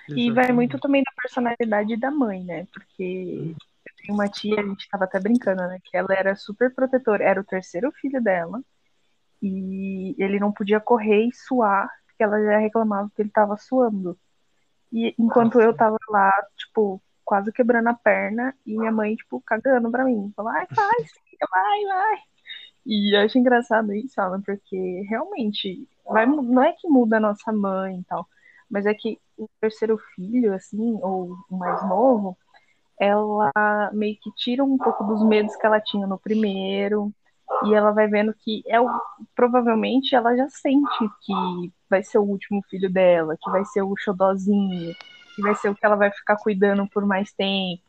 E 0.09 0.31
vai 0.31 0.51
muito 0.51 0.79
também 0.79 1.03
da 1.03 1.11
personalidade 1.21 1.97
da 1.97 2.11
mãe, 2.11 2.43
né? 2.43 2.67
Porque 2.73 3.53
eu 3.55 3.95
tenho 3.97 4.13
uma 4.13 4.27
tia, 4.27 4.59
a 4.59 4.63
gente 4.63 4.87
tava 4.89 5.03
até 5.03 5.19
brincando, 5.19 5.61
né? 5.63 5.79
Que 5.83 5.97
ela 5.97 6.13
era 6.13 6.35
super 6.35 6.73
protetora, 6.73 7.23
era 7.23 7.41
o 7.41 7.45
terceiro 7.45 7.91
filho 7.91 8.21
dela. 8.21 8.61
E 9.41 10.15
ele 10.17 10.39
não 10.39 10.51
podia 10.51 10.79
correr 10.79 11.27
e 11.27 11.35
suar, 11.35 11.89
porque 12.05 12.23
ela 12.23 12.41
já 12.43 12.57
reclamava 12.57 13.11
que 13.15 13.21
ele 13.21 13.29
tava 13.29 13.57
suando. 13.57 14.17
E 14.91 15.13
enquanto 15.19 15.59
eu 15.61 15.75
tava 15.75 15.97
lá, 16.09 16.31
tipo, 16.55 17.01
quase 17.23 17.51
quebrando 17.51 17.89
a 17.89 17.93
perna, 17.93 18.55
e 18.65 18.77
minha 18.77 18.91
mãe, 18.91 19.15
tipo, 19.15 19.41
cagando 19.41 19.91
pra 19.91 20.05
mim. 20.05 20.31
Falou, 20.35 20.51
ai, 20.51 20.65
vai, 20.71 20.95
filha, 21.03 21.47
vai, 21.51 21.83
vai. 21.85 22.17
E 22.85 23.15
eu 23.17 23.25
acho 23.25 23.37
engraçado 23.37 23.93
isso, 23.93 24.19
Alan, 24.19 24.41
porque 24.41 25.03
realmente 25.09 25.87
vai, 26.05 26.25
não 26.25 26.63
é 26.63 26.71
que 26.71 26.87
muda 26.87 27.17
a 27.17 27.19
nossa 27.19 27.51
mãe 27.51 27.99
e 27.99 28.03
tal, 28.05 28.25
mas 28.69 28.85
é 28.85 28.93
que 28.93 29.19
o 29.37 29.47
terceiro 29.59 29.97
filho, 30.15 30.53
assim, 30.53 30.97
ou 31.01 31.35
o 31.49 31.57
mais 31.57 31.81
novo, 31.87 32.37
ela 32.99 33.51
meio 33.93 34.17
que 34.21 34.31
tira 34.35 34.63
um 34.63 34.77
pouco 34.77 35.03
dos 35.03 35.23
medos 35.23 35.55
que 35.55 35.65
ela 35.65 35.79
tinha 35.79 36.07
no 36.07 36.17
primeiro. 36.17 37.13
E 37.65 37.73
ela 37.73 37.91
vai 37.91 38.07
vendo 38.07 38.33
que 38.33 38.61
é 38.67 38.79
o, 38.79 38.87
provavelmente 39.35 40.15
ela 40.15 40.35
já 40.35 40.49
sente 40.49 41.09
que 41.21 41.33
vai 41.89 42.03
ser 42.03 42.17
o 42.17 42.23
último 42.23 42.61
filho 42.69 42.91
dela, 42.91 43.37
que 43.41 43.49
vai 43.49 43.63
ser 43.65 43.81
o 43.81 43.95
xodózinho, 43.97 44.93
que 45.35 45.41
vai 45.41 45.55
ser 45.55 45.69
o 45.69 45.75
que 45.75 45.85
ela 45.85 45.95
vai 45.95 46.11
ficar 46.11 46.35
cuidando 46.37 46.87
por 46.89 47.05
mais 47.05 47.31
tempo, 47.33 47.81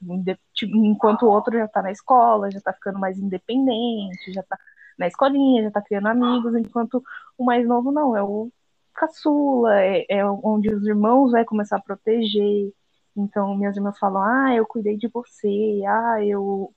tipo, 0.54 0.76
enquanto 0.76 1.22
o 1.22 1.30
outro 1.30 1.56
já 1.56 1.66
tá 1.66 1.82
na 1.82 1.90
escola, 1.90 2.50
já 2.50 2.60
tá 2.60 2.72
ficando 2.72 2.98
mais 2.98 3.18
independente, 3.18 4.32
já 4.32 4.42
tá 4.42 4.56
na 4.98 5.06
escolinha, 5.06 5.64
já 5.64 5.70
tá 5.70 5.82
criando 5.82 6.08
amigos, 6.08 6.54
enquanto 6.54 7.02
o 7.36 7.44
mais 7.44 7.66
novo 7.66 7.90
não, 7.92 8.16
é 8.16 8.22
o 8.22 8.50
caçula, 8.94 9.80
é, 9.80 10.04
é 10.08 10.24
onde 10.26 10.68
os 10.74 10.86
irmãos 10.86 11.30
vai 11.32 11.44
começar 11.44 11.76
a 11.76 11.80
proteger. 11.82 12.72
Então, 13.16 13.56
minhas 13.56 13.76
irmãs 13.76 13.98
falam, 13.98 14.22
ah, 14.22 14.54
eu 14.54 14.66
cuidei 14.66 14.96
de 14.96 15.08
você, 15.08 15.82
ah, 15.86 16.24
eu 16.24 16.72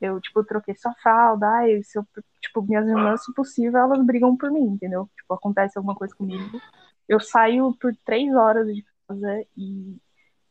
eu, 0.00 0.20
tipo, 0.20 0.44
troquei 0.44 0.74
sua 0.76 0.94
fralda, 0.94 1.46
ai, 1.48 1.82
se 1.82 1.98
eu, 1.98 2.06
tipo, 2.40 2.62
minhas 2.62 2.86
irmãs, 2.88 3.24
se 3.24 3.32
possível, 3.34 3.80
elas 3.80 4.04
brigam 4.04 4.36
por 4.36 4.50
mim, 4.50 4.64
entendeu? 4.64 5.08
Tipo, 5.16 5.34
acontece 5.34 5.78
alguma 5.78 5.94
coisa 5.94 6.14
comigo. 6.14 6.60
Eu 7.08 7.20
saio 7.20 7.74
por 7.80 7.94
três 8.04 8.34
horas 8.34 8.66
de 8.74 8.84
casa 9.08 9.44
e 9.56 9.96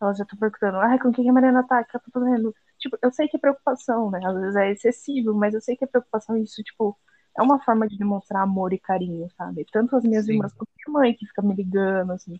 elas 0.01 0.17
já 0.17 0.23
estão 0.23 0.37
perguntando, 0.39 0.77
ai, 0.77 0.99
com 0.99 1.11
quem 1.11 1.29
a 1.29 1.33
Mariana 1.33 1.63
tá? 1.67 1.81
O 1.81 1.85
que 1.85 1.91
ela 1.95 2.03
tá 2.03 2.11
fazendo? 2.11 2.55
Tipo, 2.77 2.97
eu 3.01 3.11
sei 3.11 3.27
que 3.27 3.37
é 3.37 3.39
preocupação, 3.39 4.09
né? 4.11 4.19
Às 4.23 4.35
vezes 4.35 4.55
é 4.55 4.71
excessivo, 4.71 5.33
mas 5.33 5.53
eu 5.53 5.61
sei 5.61 5.75
que 5.75 5.83
é 5.83 5.87
preocupação 5.87 6.37
e 6.37 6.43
isso, 6.43 6.63
tipo, 6.63 6.97
é 7.37 7.41
uma 7.41 7.59
forma 7.59 7.87
de 7.87 7.97
demonstrar 7.97 8.43
amor 8.43 8.73
e 8.73 8.79
carinho, 8.79 9.27
sabe? 9.37 9.65
Tanto 9.71 9.95
as 9.95 10.03
minhas 10.03 10.25
Sim. 10.25 10.33
irmãs 10.33 10.53
quanto 10.53 10.69
a 10.69 10.91
minha 10.91 10.99
mãe 10.99 11.13
que 11.13 11.25
fica 11.25 11.41
me 11.41 11.53
ligando, 11.53 12.11
assim. 12.11 12.39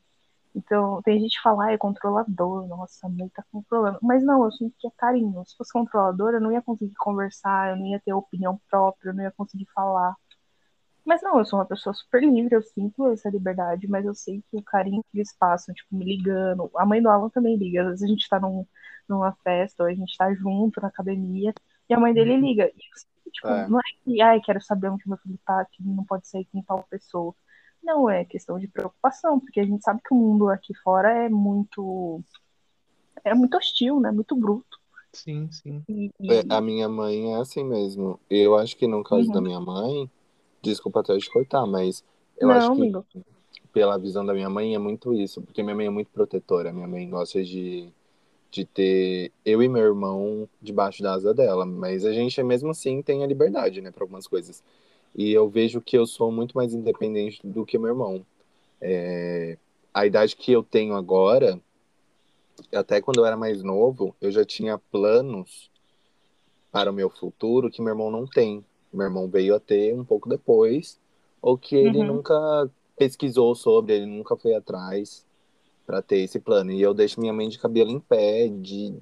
Então, 0.56 1.02
tem 1.04 1.20
gente 1.20 1.38
que 1.38 1.44
fala, 1.44 1.66
ah, 1.66 1.72
é 1.74 1.78
controlador, 1.78 2.68
nossa, 2.68 3.06
a 3.06 3.10
mãe 3.10 3.30
tá 3.30 3.44
controlando. 3.52 4.00
Mas 4.02 4.24
não, 4.24 4.44
eu 4.44 4.52
sinto 4.52 4.76
que 4.80 4.88
é 4.88 4.92
carinho. 4.98 5.44
Se 5.46 5.56
fosse 5.56 5.72
controlador, 5.72 6.34
eu 6.34 6.42
não 6.42 6.52
ia 6.52 6.62
conseguir 6.62 6.96
conversar, 6.96 7.72
eu 7.72 7.76
não 7.78 7.86
ia 7.88 8.00
ter 8.00 8.14
opinião 8.14 8.60
própria, 8.70 9.12
eu 9.12 9.14
não 9.14 9.24
ia 9.24 9.32
conseguir 9.32 9.68
falar. 9.74 10.16
Mas 11.06 11.22
não, 11.22 11.40
eu 11.40 11.46
sou 11.46 11.60
uma 11.60 11.66
pessoa 11.66 11.94
super 11.94 12.22
livre, 12.24 12.56
eu 12.56 12.62
sinto 12.62 13.08
essa 13.08 13.30
liberdade, 13.30 13.88
mas 13.88 14.06
eu 14.06 14.14
sei 14.14 14.44
que 14.50 14.58
o 14.58 14.64
carinho 14.64 15.04
que 15.12 15.18
eles 15.18 15.36
passam, 15.38 15.74
tipo, 15.74 15.96
me 15.96 16.06
ligando. 16.06 16.70
A 16.76 16.86
mãe 16.86 17.02
do 17.02 17.10
Alan 17.10 17.30
também 17.30 17.56
liga. 17.56 17.82
Às 17.82 17.88
vezes 17.88 18.04
a 18.04 18.08
gente 18.08 18.30
tá 18.30 18.40
num, 18.40 18.66
numa 19.08 19.32
festa, 19.44 19.84
ou 19.84 19.90
a 19.90 19.94
gente 19.94 20.16
tá 20.18 20.34
junto 20.34 20.82
na 20.82 20.88
academia, 20.88 21.54
e 21.90 21.94
a 21.94 22.00
mãe 22.00 22.14
dele 22.14 22.34
uhum. 22.34 22.42
liga. 22.42 22.72
E, 23.26 23.32
tipo, 23.32 23.48
é. 23.48 23.68
não 23.68 23.80
é 23.80 23.84
que, 24.04 24.22
ai, 24.22 24.42
quero 24.42 24.62
saber 24.62 24.90
onde 24.90 25.08
meu 25.08 25.18
filho 25.18 25.40
tá, 25.46 25.66
que 25.72 25.84
não 25.84 26.04
pode 26.04 26.28
sair 26.28 26.46
com 26.52 26.62
tal 26.62 26.84
pessoa. 26.90 27.34
Não, 27.90 28.08
é 28.08 28.24
questão 28.24 28.60
de 28.60 28.68
preocupação, 28.68 29.40
porque 29.40 29.60
a 29.60 29.66
gente 29.66 29.84
sabe 29.84 30.00
que 30.08 30.14
o 30.14 30.18
mundo 30.18 30.48
aqui 30.48 30.76
fora 30.76 31.26
é 31.26 31.28
muito. 31.28 32.22
É 33.24 33.34
muito 33.34 33.58
hostil, 33.58 34.00
né? 34.00 34.12
Muito 34.12 34.36
bruto. 34.36 34.80
Sim, 35.12 35.50
sim. 35.52 35.84
E, 35.90 36.12
e... 36.20 36.32
É, 36.32 36.44
a 36.48 36.62
minha 36.62 36.88
mãe 36.88 37.34
é 37.34 37.38
assim 37.38 37.64
mesmo. 37.64 38.20
Eu 38.30 38.56
acho 38.56 38.78
que 38.78 38.86
no 38.86 39.04
caso 39.04 39.26
uhum. 39.26 39.34
da 39.34 39.42
minha 39.42 39.60
mãe, 39.60 40.08
desculpa 40.62 41.00
até 41.00 41.18
te 41.18 41.32
cortar, 41.32 41.66
mas 41.66 42.04
eu 42.38 42.50
Não, 42.50 42.56
acho 42.56 42.76
que 42.76 42.82
amigo. 42.82 43.04
pela 43.74 43.98
visão 43.98 44.24
da 44.24 44.36
minha 44.36 44.52
mãe 44.52 44.76
é 44.76 44.80
muito 44.80 45.12
isso, 45.12 45.42
porque 45.42 45.64
minha 45.64 45.76
mãe 45.76 45.88
é 45.88 45.90
muito 45.90 46.12
protetora. 46.12 46.72
Minha 46.72 46.88
mãe 46.88 47.10
gosta 47.10 47.44
de, 47.44 47.92
de 48.52 48.66
ter 48.66 49.32
eu 49.44 49.64
e 49.64 49.68
meu 49.68 49.84
irmão 49.84 50.48
debaixo 50.62 51.02
da 51.02 51.14
asa 51.14 51.34
dela, 51.34 51.66
mas 51.66 52.06
a 52.06 52.14
gente 52.14 52.42
mesmo 52.44 52.70
assim 52.70 53.02
tem 53.02 53.24
a 53.24 53.28
liberdade, 53.28 53.82
né, 53.82 53.90
para 53.90 54.04
algumas 54.04 54.28
coisas. 54.28 54.64
E 55.16 55.32
eu 55.32 55.50
vejo 55.50 55.82
que 55.82 55.98
eu 55.98 56.06
sou 56.06 56.32
muito 56.32 56.56
mais 56.56 56.74
independente 56.74 57.40
do 57.44 57.66
que 57.66 57.78
meu 57.78 57.90
irmão. 57.90 58.26
É, 58.82 59.58
a 59.94 60.06
idade 60.06 60.36
que 60.36 60.52
eu 60.52 60.64
tenho 60.64 60.96
agora, 60.96 61.60
até 62.74 63.02
quando 63.02 63.20
eu 63.20 63.26
era 63.26 63.36
mais 63.36 63.64
novo, 63.64 64.16
eu 64.22 64.32
já 64.32 64.46
tinha 64.46 64.78
planos 64.78 65.70
para 66.72 66.92
o 66.92 66.94
meu 66.94 67.10
futuro 67.10 67.70
que 67.70 67.82
meu 67.82 67.92
irmão 67.92 68.12
não 68.12 68.26
tem. 68.26 68.64
Meu 68.94 69.06
irmão 69.06 69.28
veio 69.28 69.56
a 69.56 69.60
ter 69.60 69.94
um 69.94 70.04
pouco 70.04 70.30
depois, 70.30 71.00
ou 71.42 71.58
que 71.58 71.76
ele 71.76 72.00
uhum. 72.00 72.08
nunca 72.08 72.70
pesquisou 72.98 73.56
sobre, 73.56 73.94
ele 73.94 74.06
nunca 74.06 74.36
foi 74.36 74.54
atrás 74.56 75.26
para 75.86 76.02
ter 76.02 76.20
esse 76.20 76.40
plano. 76.40 76.72
E 76.72 76.82
eu 76.82 76.94
deixo 76.94 77.20
minha 77.20 77.34
mãe 77.34 77.50
de 77.50 77.58
cabelo 77.58 77.90
em 77.90 78.00
pé, 78.00 78.48
de, 78.48 78.96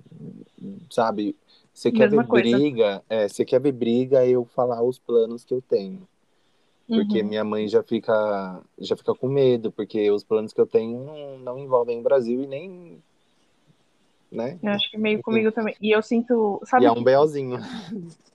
sabe, 0.89 1.36
você 1.78 1.92
quer 1.92 2.10
ver 2.10 2.26
coisa. 2.26 2.58
briga? 2.58 3.04
É, 3.08 3.28
você 3.28 3.46
quer 3.46 3.62
ver 3.62 3.72
briga, 3.72 4.26
eu 4.26 4.44
falar 4.46 4.82
os 4.82 4.98
planos 4.98 5.46
que 5.46 5.54
eu 5.54 5.62
tenho. 5.62 6.08
Porque 6.88 7.22
uhum. 7.22 7.28
minha 7.28 7.44
mãe 7.44 7.68
já 7.68 7.84
fica, 7.84 8.63
já 8.80 8.96
fica 8.96 9.13
com 9.13 9.28
medo, 9.28 9.72
porque 9.72 10.10
os 10.10 10.24
planos 10.24 10.52
que 10.52 10.60
eu 10.60 10.66
tenho 10.66 11.06
não, 11.06 11.38
não 11.38 11.60
envolvem 11.60 12.00
o 12.00 12.02
Brasil 12.02 12.42
e 12.42 12.48
nem. 12.48 13.04
Né? 14.32 14.58
Eu 14.63 14.72
acho 14.72 14.90
que 14.90 14.98
meio 14.98 15.22
comigo 15.22 15.52
também. 15.52 15.76
E 15.80 15.92
eu 15.92 16.02
sinto. 16.02 16.60
Sabe 16.66 16.86
e 16.86 16.88
é 16.88 16.92
um 16.92 17.04
belzinho. 17.04 17.58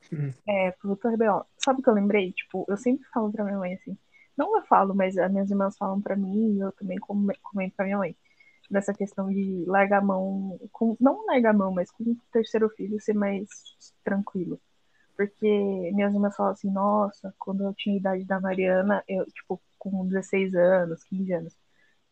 É, 0.47 0.73
puta 0.73 1.09
rebel. 1.09 1.47
Sabe 1.57 1.81
o 1.81 1.83
que 1.83 1.89
eu 1.89 1.95
lembrei? 1.95 2.33
Tipo, 2.33 2.67
eu 2.69 2.77
sempre 2.77 3.09
falo 3.15 3.33
pra 3.33 3.45
minha 3.45 3.57
mãe 3.57 3.73
assim. 3.73 3.97
Não 4.37 4.55
eu 4.59 4.63
falo, 4.65 4.95
mas 4.95 5.17
as 5.17 5.33
minhas 5.33 5.51
irmãs 5.51 5.75
falam 5.75 6.03
pra 6.03 6.15
mim 6.15 6.55
e 6.55 6.61
eu 6.61 6.71
também 6.73 6.99
comento 6.99 7.73
pra 7.75 7.87
minha 7.87 7.97
mãe 7.97 8.15
dessa 8.71 8.93
questão 8.95 9.29
de 9.31 9.65
largar 9.67 9.99
a 9.99 10.05
mão, 10.05 10.59
com, 10.73 10.97
não 11.01 11.27
largar 11.27 11.51
a 11.51 11.59
mão, 11.59 11.73
mas 11.73 11.91
com 11.91 12.05
o 12.05 12.17
terceiro 12.33 12.69
filho 12.71 13.01
ser 13.01 13.15
mais 13.15 13.49
tranquilo. 14.05 14.61
Porque 15.17 15.47
minhas 15.93 16.15
irmãs 16.15 16.35
falam 16.37 16.53
assim, 16.53 16.71
nossa, 16.71 17.35
quando 17.39 17.65
eu 17.65 17.75
tinha 17.75 17.97
a 17.97 17.99
idade 17.99 18.25
da 18.25 18.41
Mariana, 18.41 19.05
eu, 19.07 19.27
tipo, 19.27 19.61
com 19.79 20.07
16 20.07 20.55
anos, 20.55 21.05
15 21.05 21.33
anos, 21.33 21.57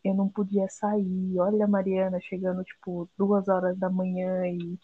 eu 0.04 0.14
não 0.14 0.28
podia 0.28 0.68
sair. 0.68 1.38
Olha 1.38 1.64
a 1.64 1.68
Mariana 1.68 2.20
chegando, 2.20 2.64
tipo, 2.64 3.08
duas 3.18 3.48
horas 3.48 3.78
da 3.78 3.90
manhã 3.90 4.46
e, 4.46 4.78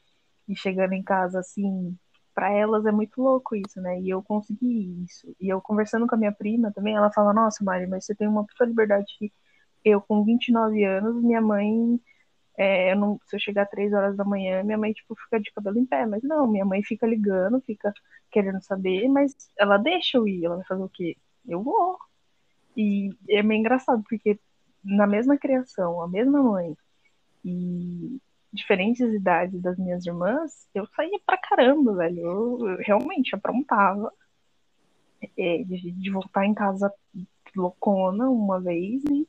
e 0.49 0.57
chegando 0.57 0.93
em 0.95 1.03
casa 1.03 1.41
assim. 1.41 1.97
Para 2.35 2.51
elas 2.53 2.85
é 2.87 2.93
muito 2.93 3.23
louco 3.23 3.57
isso, 3.57 3.81
né? 3.81 4.01
E 4.01 4.11
eu 4.11 4.23
consegui 4.23 5.05
isso. 5.05 5.35
E 5.41 5.49
eu 5.49 5.61
conversando 5.61 6.07
com 6.07 6.15
a 6.15 6.19
minha 6.19 6.33
prima 6.33 6.73
também, 6.73 6.95
ela 6.97 7.11
fala: 7.13 7.33
Nossa, 7.33 7.65
Mari, 7.65 7.87
mas 7.87 8.05
você 8.05 8.15
tem 8.15 8.29
uma 8.29 8.45
puta 8.45 8.65
liberdade 8.65 9.07
que 9.19 9.33
eu 9.87 10.01
com 10.01 10.25
29 10.25 10.85
anos, 10.85 11.23
minha 11.23 11.41
mãe, 11.41 12.01
é, 12.59 12.93
eu 12.93 12.97
não, 12.97 13.21
se 13.27 13.37
eu 13.37 13.41
chegar 13.41 13.67
três 13.67 13.93
horas 13.93 14.17
da 14.17 14.25
manhã, 14.25 14.63
minha 14.65 14.77
mãe, 14.77 14.93
tipo, 14.93 15.15
fica 15.15 15.41
de 15.41 15.53
cabelo 15.53 15.79
em 15.79 15.87
pé, 15.87 16.05
mas 16.07 16.23
não, 16.25 16.47
minha 16.47 16.65
mãe 16.65 16.83
fica 16.83 17.07
ligando, 17.07 17.61
fica 17.61 17.93
querendo 18.31 18.61
saber, 18.63 19.09
mas 19.09 19.35
ela 19.57 19.79
deixa 19.79 20.19
eu 20.19 20.27
ir, 20.27 20.45
ela 20.45 20.57
vai 20.57 20.65
fazer 20.67 20.83
o 20.83 20.89
quê? 20.89 21.17
Eu 21.47 21.63
vou. 21.63 21.97
E 22.77 23.11
é 23.31 23.43
meio 23.43 23.61
engraçado, 23.61 24.03
porque 24.09 24.39
na 24.85 25.07
mesma 25.07 25.37
criação, 25.39 26.03
a 26.03 26.09
mesma 26.09 26.43
mãe, 26.43 26.77
e 27.45 28.19
diferentes 28.53 29.01
idades 29.13 29.61
das 29.63 29.79
minhas 29.79 30.05
irmãs, 30.05 30.69
eu 30.75 30.87
saía 30.89 31.19
pra 31.25 31.39
caramba, 31.39 31.95
velho. 31.95 32.21
Eu, 32.21 32.69
eu 32.71 32.77
realmente 32.79 33.35
aprontava 33.35 34.13
é, 35.39 35.59
de, 35.65 35.93
de, 35.93 36.11
voltar 36.11 36.45
em 36.45 36.55
casa 36.55 36.93
loucona 37.55 38.29
uma 38.29 38.61
vez 38.61 39.03
e 39.05 39.27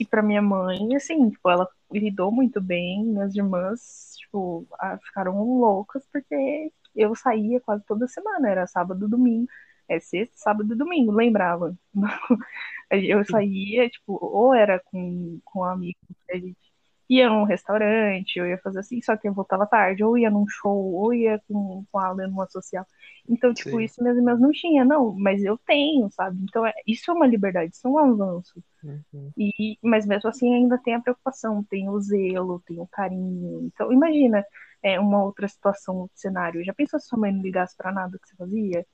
e 0.00 0.06
para 0.06 0.22
minha 0.22 0.42
mãe, 0.42 0.94
assim, 0.96 1.30
tipo, 1.30 1.48
ela 1.50 1.68
lidou 1.92 2.30
muito 2.32 2.60
bem. 2.60 3.04
Minhas 3.04 3.34
irmãs, 3.34 4.14
tipo, 4.18 4.66
ficaram 5.04 5.42
loucas 5.42 6.06
porque 6.12 6.72
eu 6.94 7.14
saía 7.14 7.60
quase 7.60 7.84
toda 7.86 8.08
semana, 8.08 8.48
era 8.48 8.66
sábado, 8.66 9.08
domingo, 9.08 9.48
é 9.88 10.00
sexta, 10.00 10.36
sábado 10.38 10.72
e 10.74 10.76
domingo, 10.76 11.12
lembrava. 11.12 11.76
Eu 12.90 13.24
saía, 13.24 13.88
tipo, 13.90 14.16
ou 14.22 14.54
era 14.54 14.78
com, 14.80 15.40
com 15.44 15.64
amigos, 15.64 16.00
a 16.30 16.36
gente 16.36 16.65
ia 17.08 17.28
num 17.28 17.44
restaurante, 17.44 18.36
eu 18.36 18.46
ia 18.46 18.58
fazer 18.58 18.80
assim, 18.80 19.00
só 19.00 19.16
que 19.16 19.28
eu 19.28 19.32
voltava 19.34 19.66
tarde, 19.66 20.02
ou 20.02 20.18
ia 20.18 20.30
num 20.30 20.46
show, 20.48 20.94
ou 20.94 21.14
ia 21.14 21.40
com, 21.48 21.84
com 21.90 21.98
aula 21.98 22.26
numa 22.26 22.48
social. 22.48 22.84
Então, 23.28 23.54
tipo, 23.54 23.70
Sim. 23.70 23.84
isso 23.84 24.02
minhas 24.02 24.16
irmãs 24.16 24.40
não 24.40 24.50
tinha, 24.50 24.84
não, 24.84 25.12
mas 25.12 25.42
eu 25.44 25.58
tenho, 25.58 26.10
sabe? 26.10 26.38
Então, 26.42 26.66
é, 26.66 26.72
isso 26.86 27.10
é 27.10 27.14
uma 27.14 27.26
liberdade, 27.26 27.74
isso 27.74 27.86
é 27.86 27.90
um 27.90 27.98
avanço. 27.98 28.62
Uhum. 28.82 29.30
E, 29.36 29.78
mas 29.82 30.06
mesmo 30.06 30.28
assim 30.28 30.54
ainda 30.54 30.78
tem 30.78 30.94
a 30.94 31.00
preocupação, 31.00 31.64
tem 31.64 31.88
o 31.88 31.98
zelo, 32.00 32.62
tem 32.66 32.78
o 32.80 32.86
carinho. 32.86 33.66
Então, 33.66 33.92
imagina 33.92 34.44
é, 34.82 34.98
uma 35.00 35.22
outra 35.22 35.48
situação, 35.48 35.96
outro 35.96 36.18
cenário. 36.18 36.64
Já 36.64 36.74
pensou 36.74 36.98
se 37.00 37.08
sua 37.08 37.18
mãe 37.18 37.32
não 37.32 37.42
ligasse 37.42 37.76
pra 37.76 37.92
nada 37.92 38.18
que 38.18 38.28
você 38.28 38.36
fazia? 38.36 38.86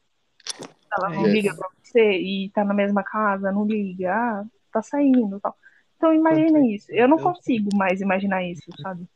Ela 0.99 1.11
não 1.11 1.27
yes. 1.27 1.33
liga 1.33 1.55
pra 1.55 1.69
você 1.83 2.13
e 2.19 2.51
tá 2.51 2.65
na 2.65 2.75
mesma 2.75 3.03
casa, 3.03 3.53
não 3.53 3.65
liga, 3.65 4.15
ah, 4.15 4.45
tá 4.71 4.83
saindo 4.83 5.41
tal. 5.41 5.57
Então 6.03 6.13
imagina 6.13 6.67
isso. 6.67 6.91
Eu 6.91 7.07
não 7.07 7.17
consigo 7.17 7.73
mais 7.77 8.01
imaginar 8.01 8.43
isso, 8.43 8.65
sabe? 8.83 9.07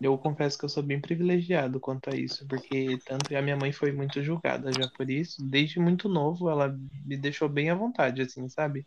Eu 0.00 0.16
confesso 0.16 0.56
que 0.56 0.64
eu 0.64 0.68
sou 0.68 0.84
bem 0.84 1.00
privilegiado 1.00 1.80
quanto 1.80 2.10
a 2.10 2.14
isso, 2.14 2.46
porque 2.46 2.96
tanto 3.04 3.36
a 3.36 3.42
minha 3.42 3.56
mãe 3.56 3.72
foi 3.72 3.90
muito 3.90 4.22
julgada 4.22 4.70
já 4.72 4.88
por 4.96 5.10
isso. 5.10 5.44
Desde 5.44 5.80
muito 5.80 6.08
novo, 6.08 6.48
ela 6.48 6.78
me 7.04 7.16
deixou 7.16 7.48
bem 7.48 7.70
à 7.70 7.74
vontade, 7.74 8.22
assim, 8.22 8.48
sabe? 8.48 8.86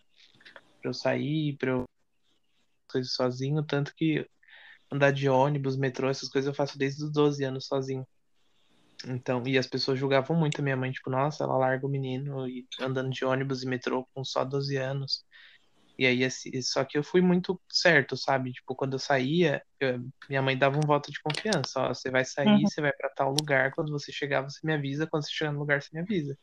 Pra 0.82 0.90
eu 0.92 0.94
sair, 0.94 1.58
pra 1.58 1.72
eu 1.72 1.84
coisas 2.90 3.14
sozinho, 3.14 3.62
tanto 3.64 3.94
que 3.94 4.26
andar 4.90 5.12
de 5.12 5.28
ônibus, 5.28 5.76
metrô, 5.76 6.10
essas 6.10 6.30
coisas 6.30 6.48
eu 6.48 6.56
faço 6.56 6.78
desde 6.78 7.04
os 7.04 7.12
12 7.12 7.44
anos 7.44 7.68
sozinho. 7.68 8.08
Então, 9.06 9.44
e 9.46 9.58
as 9.58 9.68
pessoas 9.68 10.00
julgavam 10.00 10.38
muito 10.38 10.62
a 10.62 10.64
minha 10.64 10.78
mãe, 10.78 10.92
tipo, 10.92 11.10
nossa, 11.10 11.44
ela 11.44 11.58
larga 11.58 11.86
o 11.86 11.90
menino 11.90 12.48
e 12.48 12.66
andando 12.80 13.10
de 13.10 13.26
ônibus 13.26 13.62
e 13.62 13.68
metrô 13.68 14.08
com 14.14 14.24
só 14.24 14.46
12 14.46 14.78
anos. 14.78 15.26
E 15.98 16.06
aí, 16.06 16.24
assim, 16.24 16.62
só 16.62 16.84
que 16.86 16.98
eu 16.98 17.04
fui 17.04 17.22
muito 17.22 17.60
certo, 17.70 18.16
sabe? 18.18 18.52
Tipo, 18.54 18.76
quando 18.76 18.94
eu 18.94 19.00
saía, 19.00 19.64
eu- 19.80 20.08
minha 20.30 20.42
mãe 20.42 20.58
dava 20.58 20.78
um 20.78 20.82
voto 20.86 21.12
de 21.12 21.20
confiança. 21.22 21.80
Ó, 21.82 21.90
você 21.94 22.12
vai 22.12 22.24
sair, 22.26 22.50
Uhum. 22.50 22.68
você 22.68 22.82
vai 22.82 22.92
pra 22.94 23.10
tal 23.10 23.32
lugar. 23.34 23.74
Quando 23.74 23.92
você 23.92 24.12
chegar, 24.12 24.42
você 24.44 24.60
me 24.64 24.74
avisa. 24.74 25.08
Quando 25.08 25.24
você 25.26 25.32
chegar 25.32 25.52
no 25.52 25.60
lugar, 25.60 25.82
você 25.82 25.90
me 25.94 26.02
avisa. 26.02 26.38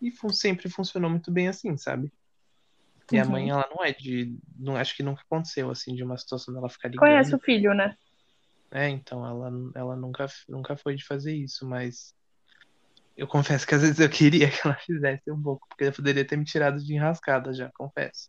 E 0.00 0.10
fu- 0.10 0.32
sempre 0.32 0.68
funcionou 0.70 1.10
muito 1.10 1.32
bem 1.32 1.48
assim, 1.48 1.76
sabe? 1.78 2.12
Minha 3.10 3.24
Uhum. 3.24 3.30
mãe, 3.32 3.50
ela 3.50 3.68
não 3.70 3.84
é 3.84 3.92
de. 3.92 4.36
Não, 4.58 4.76
acho 4.76 4.96
que 4.96 5.02
nunca 5.02 5.22
aconteceu, 5.22 5.70
assim, 5.70 5.94
de 5.94 6.02
uma 6.02 6.16
situação 6.18 6.52
dela 6.52 6.68
ficar 6.68 6.88
ligando. 6.88 7.00
Conhece 7.08 7.34
o 7.34 7.40
filho, 7.40 7.74
né? 7.74 7.96
É, 8.72 8.88
então, 8.88 9.24
ela, 9.24 9.50
ela 9.74 9.96
nunca, 9.96 10.26
nunca 10.48 10.76
foi 10.76 10.96
de 10.96 11.04
fazer 11.04 11.34
isso, 11.34 11.66
mas 11.66 12.14
eu 13.16 13.26
confesso 13.26 13.66
que 13.66 13.74
às 13.74 13.82
vezes 13.82 13.98
eu 14.00 14.08
queria 14.10 14.48
que 14.50 14.60
ela 14.66 14.76
fizesse 14.76 15.30
um 15.30 15.42
pouco, 15.42 15.66
porque 15.68 15.84
ela 15.84 15.92
poderia 15.92 16.26
ter 16.26 16.36
me 16.36 16.44
tirado 16.44 16.82
de 16.82 16.94
enrascada 16.94 17.52
já, 17.52 17.70
confesso. 17.74 18.28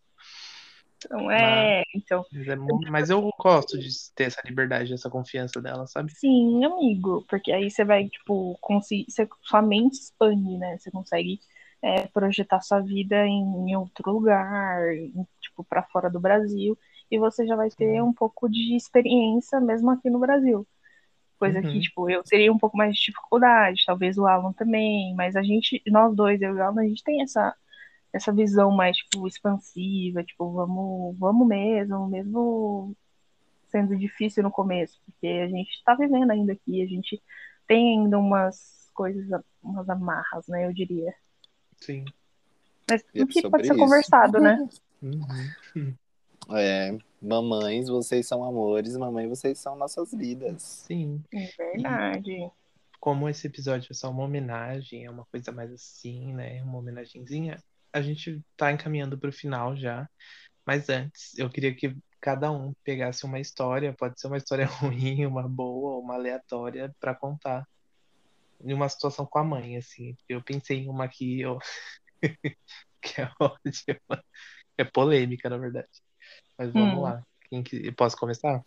Então, 1.06 1.32
é. 1.32 1.84
Então, 1.96 2.26
Mas, 2.32 2.48
é 2.48 2.56
mo- 2.56 2.82
mas 2.92 3.10
eu 3.10 3.30
gosto 3.40 3.78
de 3.80 3.90
ter 4.16 4.26
essa 4.26 4.42
liberdade, 4.46 4.94
essa 4.94 5.10
confiança 5.10 5.62
dela, 5.62 5.88
sabe? 5.88 6.14
sim, 6.20 6.64
amigo. 6.66 7.26
Porque 7.30 7.52
aí 7.52 7.70
você 7.70 7.84
vai, 7.86 8.08
tipo, 8.10 8.58
conseguir. 8.62 9.06
Você, 9.12 9.28
sua 9.44 9.62
mente 9.62 9.94
expande, 10.00 10.58
né? 10.58 10.78
Você 10.78 10.92
consegue 10.92 11.40
é, 11.82 12.08
projetar 12.08 12.62
sua 12.62 12.80
vida 12.82 13.26
em, 13.26 13.42
em 13.72 13.76
outro 13.76 14.12
lugar, 14.12 14.94
em, 14.96 15.26
tipo, 15.42 15.64
pra 15.64 15.84
fora 15.84 16.10
do 16.10 16.20
Brasil. 16.20 16.78
E 17.10 17.18
você 17.20 17.46
já 17.48 17.56
vai 17.56 17.70
ter 17.72 18.02
um 18.04 18.14
pouco 18.14 18.50
de 18.50 18.76
experiência 18.76 19.60
mesmo 19.62 19.92
aqui 19.92 20.10
no 20.10 20.20
Brasil. 20.20 20.68
Coisa 21.40 21.64
que, 21.64 21.80
Uhum. 21.80 21.82
tipo, 21.82 22.10
eu 22.10 22.24
teria 22.24 22.52
um 22.52 22.58
pouco 22.58 22.78
mais 22.78 22.96
de 22.96 23.02
dificuldade, 23.06 23.84
talvez 23.86 24.18
o 24.18 24.26
Alan 24.28 24.54
também, 24.54 25.16
mas 25.16 25.36
a 25.36 25.44
gente, 25.44 25.82
nós 25.88 26.16
dois, 26.16 26.42
eu 26.42 26.56
e 26.56 26.60
o 26.60 26.64
Alan, 26.64 26.82
a 26.82 26.88
gente 26.88 27.04
tem 27.04 27.22
essa, 27.22 27.56
essa 28.14 28.32
visão 28.32 28.72
mais, 28.72 28.98
tipo, 28.98 29.28
expansiva, 29.28 30.24
tipo, 30.24 30.52
vamos, 30.52 31.18
vamos 31.18 31.48
mesmo, 31.48 32.08
mesmo 32.08 32.96
sendo 33.68 33.96
difícil 33.98 34.44
no 34.44 34.52
começo, 34.52 35.00
porque 35.06 35.28
a 35.28 35.48
gente 35.48 35.84
tá 35.84 35.94
vivendo 35.96 36.32
ainda 36.32 36.54
aqui, 36.54 36.82
a 36.82 36.88
gente 36.88 37.22
tem 37.68 38.00
ainda 38.00 38.18
umas 38.18 38.90
coisas, 38.94 39.28
umas 39.62 39.90
amarras, 39.90 40.48
né, 40.48 40.66
eu 40.66 40.74
diria. 40.74 41.14
Sim. 41.80 42.06
Mas 42.90 43.04
é 43.14 43.24
o 43.24 43.28
que 43.28 43.42
pode 43.50 43.68
ser 43.68 43.74
isso. 43.74 43.84
conversado, 43.84 44.40
né? 44.40 44.68
Uhum. 45.02 45.94
É, 46.50 46.98
mamães, 47.22 47.90
vocês 47.90 48.26
são 48.26 48.44
amores, 48.44 48.96
mamãe, 48.96 49.28
vocês 49.28 49.60
são 49.60 49.76
nossas 49.76 50.14
vidas. 50.14 50.62
Sim. 50.62 51.22
É 51.34 51.50
verdade. 51.58 52.50
Como 53.00 53.28
esse 53.28 53.48
episódio 53.48 53.92
é 53.92 53.94
só 53.94 54.10
uma 54.10 54.24
homenagem, 54.24 55.06
é 55.06 55.12
uma 55.12 55.26
coisa 55.26 55.52
mais 55.52 55.72
assim, 55.72 56.34
né? 56.34 56.64
Uma 56.64 56.80
homenagenzinha, 56.80 57.62
a 57.94 58.02
gente 58.02 58.42
tá 58.56 58.72
encaminhando 58.72 59.18
pro 59.18 59.32
final 59.32 59.76
já. 59.76 60.10
Mas 60.66 60.90
antes, 60.90 61.38
eu 61.38 61.50
queria 61.50 61.74
que 61.74 61.96
cada 62.20 62.52
um 62.52 62.74
pegasse 62.84 63.26
uma 63.26 63.40
história, 63.40 63.94
pode 63.94 64.20
ser 64.20 64.28
uma 64.28 64.38
história 64.38 64.66
ruim, 65.16 65.26
uma 65.26 65.48
boa, 65.48 65.98
uma 66.00 66.16
aleatória, 66.16 66.94
pra 67.00 67.16
contar. 67.16 67.68
Em 68.64 68.74
uma 68.74 68.90
situação 68.90 69.26
com 69.26 69.40
a 69.40 69.44
mãe, 69.44 69.78
assim. 69.78 70.18
Eu 70.28 70.42
pensei 70.42 70.80
em 70.80 70.90
uma 70.90 71.06
aqui, 71.06 71.42
eu... 71.42 71.60
que 73.02 73.22
é 73.22 73.32
ótima. 73.40 74.24
É 74.78 74.84
polêmica, 74.84 75.50
na 75.50 75.58
verdade. 75.58 75.88
Mas 76.58 76.72
vamos 76.74 76.98
Hum. 76.98 77.02
lá. 77.02 77.24
Quem 77.50 77.64
que... 77.64 77.88
eu 77.88 77.94
Posso 77.94 78.18
começar? 78.18 78.64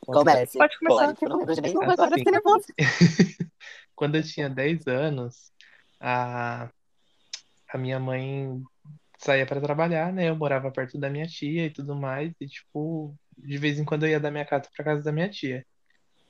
Comece. 0.00 0.56
Pode 0.56 0.78
começar. 0.78 1.14
Pode, 1.14 1.18
que 1.18 1.26
Assim. 2.78 3.36
Quando 3.94 4.16
eu 4.16 4.22
tinha 4.22 4.48
10 4.48 4.86
anos, 4.86 5.52
a, 6.00 6.70
a 7.68 7.78
minha 7.78 7.98
mãe 8.00 8.62
saía 9.18 9.46
para 9.46 9.60
trabalhar, 9.60 10.12
né? 10.12 10.28
Eu 10.28 10.36
morava 10.36 10.70
perto 10.70 10.98
da 10.98 11.10
minha 11.10 11.26
tia 11.26 11.66
e 11.66 11.70
tudo 11.70 11.94
mais, 11.96 12.32
e 12.40 12.46
tipo, 12.46 13.14
de 13.36 13.58
vez 13.58 13.78
em 13.78 13.84
quando 13.84 14.04
eu 14.04 14.10
ia 14.10 14.20
da 14.20 14.30
minha 14.30 14.44
casa 14.44 14.68
para 14.74 14.84
casa 14.84 15.02
da 15.02 15.12
minha 15.12 15.28
tia. 15.28 15.64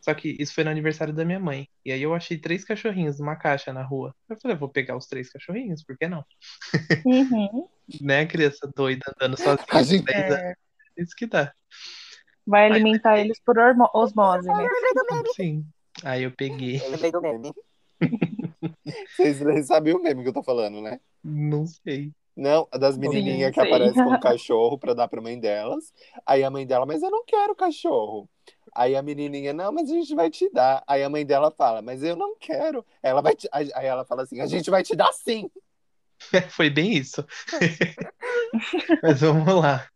Só 0.00 0.14
que 0.14 0.36
isso 0.40 0.54
foi 0.54 0.64
no 0.64 0.70
aniversário 0.70 1.12
da 1.12 1.24
minha 1.24 1.40
mãe. 1.40 1.68
E 1.84 1.90
aí 1.92 2.00
eu 2.02 2.14
achei 2.14 2.38
três 2.38 2.64
cachorrinhos 2.64 3.18
numa 3.18 3.36
caixa 3.36 3.72
na 3.72 3.82
rua. 3.82 4.14
Eu 4.28 4.36
falei, 4.40 4.56
vou 4.56 4.68
pegar 4.68 4.96
os 4.96 5.06
três 5.06 5.28
cachorrinhos, 5.30 5.82
por 5.84 5.98
que 5.98 6.08
não? 6.08 6.24
Uhum. 7.04 7.68
Né, 8.02 8.26
criança 8.26 8.70
doida 8.76 9.02
andando 9.16 9.36
sozinha 9.38 9.64
A 9.70 9.78
com 9.78 9.82
gente- 9.84 10.04
10 10.04 10.18
anos, 10.30 10.38
É, 10.42 10.54
isso 10.98 11.14
que 11.16 11.26
dá. 11.26 11.54
vai 12.46 12.66
alimentar 12.66 13.18
eles 13.18 13.40
por 13.40 13.56
osmose, 13.94 14.46
né? 14.46 14.68
Sim. 15.34 15.66
Aí 16.04 16.22
eu 16.22 16.30
peguei, 16.30 16.76
Eu 16.84 16.90
lembrei 16.90 17.10
do 17.10 17.22
meme. 17.22 17.52
Vocês 19.16 19.66
sabem 19.66 19.94
o 19.94 20.02
meme 20.02 20.22
que 20.22 20.28
eu 20.28 20.32
tô 20.34 20.42
falando, 20.42 20.82
né? 20.82 21.00
Não 21.22 21.66
sei. 21.66 22.12
Não, 22.36 22.68
a 22.70 22.78
das 22.78 22.96
menininhas 22.96 23.50
que 23.52 23.60
aparecem 23.60 24.02
com 24.02 24.10
o 24.14 24.18
cachorro 24.20 24.78
pra 24.78 24.94
dar 24.94 25.08
pra 25.08 25.20
mãe 25.20 25.38
delas. 25.38 25.92
Aí 26.24 26.44
a 26.44 26.50
mãe 26.50 26.66
dela, 26.66 26.86
mas 26.86 27.02
eu 27.02 27.10
não 27.10 27.24
quero 27.24 27.54
cachorro. 27.54 28.28
Aí 28.74 28.94
a 28.94 29.02
menininha, 29.02 29.52
não, 29.52 29.72
mas 29.72 29.90
a 29.90 29.94
gente 29.94 30.14
vai 30.14 30.30
te 30.30 30.48
dar. 30.52 30.84
Aí 30.86 31.02
a 31.02 31.10
mãe 31.10 31.26
dela 31.26 31.50
fala, 31.50 31.82
mas 31.82 32.02
eu 32.02 32.14
não 32.14 32.36
quero. 32.38 32.84
Ela 33.02 33.20
vai 33.20 33.34
te... 33.34 33.48
Aí 33.52 33.70
ela 33.74 34.04
fala 34.04 34.22
assim, 34.22 34.40
a 34.40 34.46
gente 34.46 34.70
vai 34.70 34.82
te 34.84 34.94
dar 34.94 35.12
sim. 35.12 35.50
Foi 36.50 36.70
bem 36.70 36.92
isso. 36.92 37.24
Mas 39.02 39.20
vamos 39.20 39.54
lá. 39.54 39.88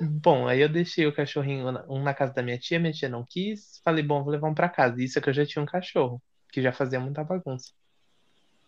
Bom, 0.00 0.46
aí 0.46 0.60
eu 0.60 0.68
deixei 0.68 1.06
o 1.06 1.14
cachorrinho, 1.14 1.72
na- 1.72 1.84
um 1.88 2.02
na 2.02 2.12
casa 2.12 2.32
da 2.32 2.42
minha 2.42 2.58
tia, 2.58 2.78
minha 2.78 2.92
tia 2.92 3.08
não 3.08 3.24
quis. 3.24 3.80
Falei, 3.84 4.02
bom, 4.04 4.22
vou 4.22 4.32
levar 4.32 4.48
um 4.48 4.54
pra 4.54 4.68
casa. 4.68 5.02
Isso 5.02 5.18
é 5.18 5.22
que 5.22 5.28
eu 5.28 5.34
já 5.34 5.46
tinha 5.46 5.62
um 5.62 5.66
cachorro, 5.66 6.22
que 6.52 6.60
já 6.62 6.72
fazia 6.72 7.00
muita 7.00 7.24
bagunça. 7.24 7.72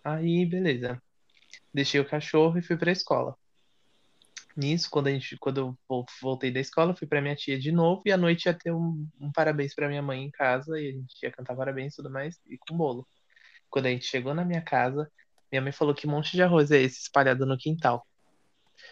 Aí, 0.05 0.47
beleza. 0.47 1.01
Deixei 1.73 2.01
o 2.01 2.09
cachorro 2.09 2.59
e 2.59 2.63
fui 2.63 2.77
pra 2.77 2.93
escola. 2.93 3.37
Nisso, 4.57 4.91
quando 4.91 5.07
a 5.07 5.11
gente, 5.11 5.37
quando 5.39 5.59
eu 5.59 5.79
vol- 5.89 6.07
voltei 6.21 6.51
da 6.51 6.59
escola, 6.59 6.97
fui 6.97 7.07
pra 7.07 7.23
minha 7.23 7.37
tia 7.37 7.59
de 7.59 7.71
novo 7.71 8.03
e 8.07 8.13
à 8.13 8.17
noite 8.17 8.47
ia 8.47 8.55
ter 8.55 8.73
um, 8.73 9.07
um 9.21 9.31
parabéns 9.31 9.75
pra 9.75 9.89
minha 9.89 10.03
mãe 10.03 10.25
em 10.25 10.31
casa 10.31 10.81
e 10.81 10.89
a 10.89 10.93
gente 10.93 11.15
ia 11.23 11.31
cantar 11.31 11.55
parabéns 11.55 11.93
e 11.93 11.97
tudo 11.97 12.11
mais 12.11 12.41
e 12.47 12.59
com 12.59 12.77
bolo. 12.77 13.07
Quando 13.71 13.87
a 13.87 13.91
gente 13.91 14.07
chegou 14.07 14.35
na 14.35 14.45
minha 14.45 14.63
casa, 14.63 15.09
minha 15.53 15.63
mãe 15.63 15.71
falou 15.71 15.95
que 15.95 16.07
monte 16.07 16.33
de 16.33 16.43
arroz 16.43 16.71
é 16.71 16.81
esse 16.81 17.03
espalhado 17.03 17.47
no 17.47 17.57
quintal. 17.57 18.05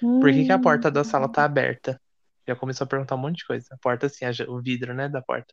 Por 0.00 0.33
que, 0.33 0.44
que 0.44 0.52
a 0.52 0.59
porta 0.59 0.90
da 0.90 1.02
sala 1.02 1.29
tá 1.29 1.44
aberta? 1.44 2.00
Já 2.46 2.55
começou 2.55 2.85
a 2.85 2.88
perguntar 2.88 3.16
um 3.16 3.18
monte 3.18 3.38
de 3.38 3.46
coisa. 3.46 3.66
A 3.72 3.79
porta, 3.79 4.07
assim, 4.07 4.24
a 4.24 4.31
o 4.48 4.61
vidro, 4.61 4.94
né, 4.94 5.09
da 5.09 5.20
porta. 5.20 5.52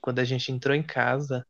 Quando 0.00 0.18
a 0.18 0.24
gente 0.24 0.50
entrou 0.50 0.74
em 0.74 0.82
casa, 0.82 1.46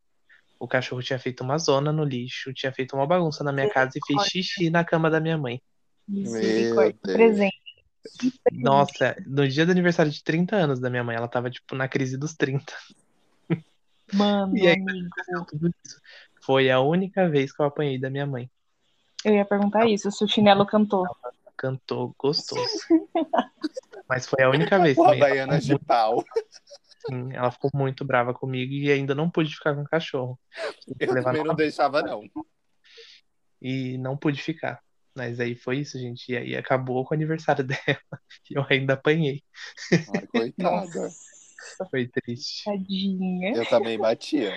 o 0.65 0.69
cachorro 0.69 1.03
tinha 1.03 1.19
feito 1.19 1.45
uma 1.45 1.59
zona 1.59 1.93
no 1.93 2.05
lixo, 2.05 2.53
tinha 2.53 2.73
feito 2.73 2.97
uma 2.97 3.07
bagunça 3.07 3.45
na 3.45 3.53
minha 3.53 3.69
casa 3.69 3.93
e 3.97 4.07
fez 4.07 4.23
xixi 4.27 4.71
na 4.71 4.83
cama 4.85 5.11
da 5.11 5.21
minha 5.21 5.37
mãe. 5.37 5.63
Misericórdia. 6.09 6.99
Presente. 7.03 7.65
Nossa, 8.53 9.17
no 9.27 9.47
dia 9.49 9.65
do 9.65 9.73
aniversário 9.73 10.11
de 10.11 10.23
30 10.23 10.57
anos 10.57 10.81
da 10.81 10.91
minha 10.91 11.05
mãe, 11.05 11.17
ela 11.17 11.29
tava, 11.29 11.51
tipo, 11.51 11.75
na 11.75 11.89
crise 11.89 12.19
dos 12.19 12.35
30. 12.35 12.73
Mano, 14.13 14.57
E 14.57 14.69
aí. 14.69 14.77
Tudo 15.49 15.69
isso. 15.85 16.01
Foi 16.43 16.71
a 16.71 16.81
única 16.81 17.29
vez 17.29 17.53
que 17.53 17.63
eu 17.63 17.67
apanhei 17.67 17.99
da 17.99 18.11
minha 18.11 18.27
mãe. 18.27 18.51
Eu 19.25 19.35
ia 19.35 19.45
perguntar 19.45 19.87
isso, 19.89 20.11
se 20.11 20.23
o 20.23 20.29
chinelo 20.29 20.67
cantou. 20.67 21.07
Cantou 21.57 22.15
gostoso. 22.19 22.63
Mas 24.07 24.27
foi 24.27 24.45
a 24.45 24.51
única 24.51 24.79
vez 24.79 24.97
baiana 24.97 25.59
ficou 25.61 25.79
de 25.79 25.85
pau. 25.85 26.25
Sim, 27.07 27.33
ela 27.33 27.51
ficou 27.51 27.71
muito 27.75 28.05
brava 28.05 28.33
comigo 28.33 28.73
e 28.73 28.91
ainda 28.91 29.15
não 29.15 29.29
pude 29.31 29.55
ficar 29.55 29.75
com 29.75 29.83
o 29.83 29.89
cachorro. 29.89 30.39
Eu 30.99 31.13
levar 31.13 31.31
também 31.31 31.45
não 31.45 31.55
deixava, 31.55 32.03
não. 32.03 32.23
e 33.61 33.99
não 33.99 34.17
pude 34.17 34.43
ficar. 34.43 34.83
Mas 35.17 35.39
aí 35.39 35.55
foi 35.55 35.79
isso, 35.79 35.99
gente. 35.99 36.33
E 36.33 36.37
aí 36.37 36.57
acabou 36.57 37.05
com 37.05 37.15
o 37.15 37.17
aniversário 37.17 37.63
dela. 37.65 38.21
E 38.51 38.55
eu 38.59 38.65
ainda 38.69 38.95
apanhei. 38.95 39.43
Ai, 39.93 40.27
coitada. 40.27 41.01
Nossa, 41.03 41.35
Foi 41.91 42.07
triste. 42.09 42.65
tadinha. 42.65 43.55
Eu 43.57 43.67
também 43.67 43.99
batia. 43.99 44.53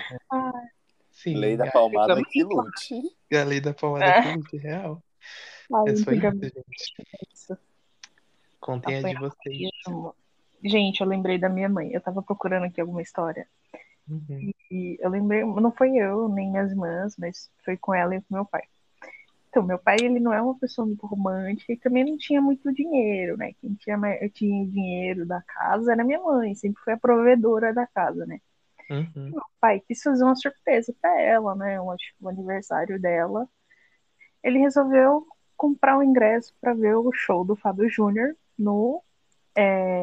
Sim, 1.10 1.36
Lei 1.36 1.56
da 1.56 1.70
palmada 1.70 2.14
também, 2.14 2.24
que 2.30 2.42
lute. 2.44 3.00
a 3.32 3.44
lei 3.44 3.60
da 3.60 3.72
palmada 3.74 4.04
É. 4.04 4.22
que 4.22 4.28
lute, 4.36 4.56
real. 4.58 5.02
Ai, 5.74 5.82
Mas 5.86 6.04
foi 6.04 6.16
isso, 6.16 6.30
gente. 6.42 7.58
Contem 8.60 8.96
a 9.04 9.08
de 9.14 9.18
vocês. 9.18 9.58
mesmo. 9.86 10.14
Gente, 10.62 11.00
eu 11.00 11.06
lembrei 11.06 11.38
da 11.38 11.48
minha 11.48 11.68
mãe. 11.68 11.90
Eu 11.92 12.00
tava 12.00 12.22
procurando 12.22 12.64
aqui 12.64 12.80
alguma 12.80 13.02
história. 13.02 13.46
Uhum. 14.08 14.50
E 14.70 14.96
eu 15.00 15.10
lembrei, 15.10 15.44
não 15.44 15.70
foi 15.70 15.96
eu, 15.96 16.28
nem 16.28 16.50
minhas 16.50 16.70
irmãs, 16.70 17.14
mas 17.18 17.50
foi 17.64 17.76
com 17.76 17.94
ela 17.94 18.16
e 18.16 18.20
com 18.22 18.34
meu 18.34 18.44
pai. 18.44 18.62
Então, 19.48 19.62
meu 19.62 19.78
pai, 19.78 19.96
ele 20.00 20.20
não 20.20 20.32
é 20.32 20.40
uma 20.40 20.58
pessoa 20.58 20.86
muito 20.86 21.06
romântica 21.06 21.72
e 21.72 21.76
também 21.76 22.04
não 22.04 22.18
tinha 22.18 22.40
muito 22.40 22.72
dinheiro, 22.72 23.36
né? 23.36 23.52
Quem 23.60 23.74
tinha, 23.74 23.98
tinha 24.32 24.66
dinheiro 24.66 25.26
da 25.26 25.40
casa 25.42 25.92
era 25.92 26.04
minha 26.04 26.20
mãe, 26.20 26.54
sempre 26.54 26.82
foi 26.82 26.92
a 26.92 26.98
provedora 26.98 27.72
da 27.72 27.86
casa, 27.86 28.26
né? 28.26 28.40
Uhum. 28.90 29.30
Meu 29.30 29.42
pai 29.60 29.80
quis 29.80 30.02
fazer 30.02 30.24
uma 30.24 30.36
surpresa 30.36 30.94
pra 31.00 31.20
ela, 31.20 31.54
né? 31.54 31.76
Eu 31.76 31.90
acho 31.90 32.14
o 32.20 32.28
aniversário 32.28 33.00
dela. 33.00 33.48
Ele 34.42 34.58
resolveu 34.58 35.26
comprar 35.56 35.98
o 35.98 36.02
ingresso 36.02 36.54
pra 36.60 36.72
ver 36.74 36.94
o 36.94 37.10
show 37.12 37.44
do 37.44 37.56
Fábio 37.56 37.88
Júnior 37.88 38.36
no. 38.58 39.02
é, 39.56 39.97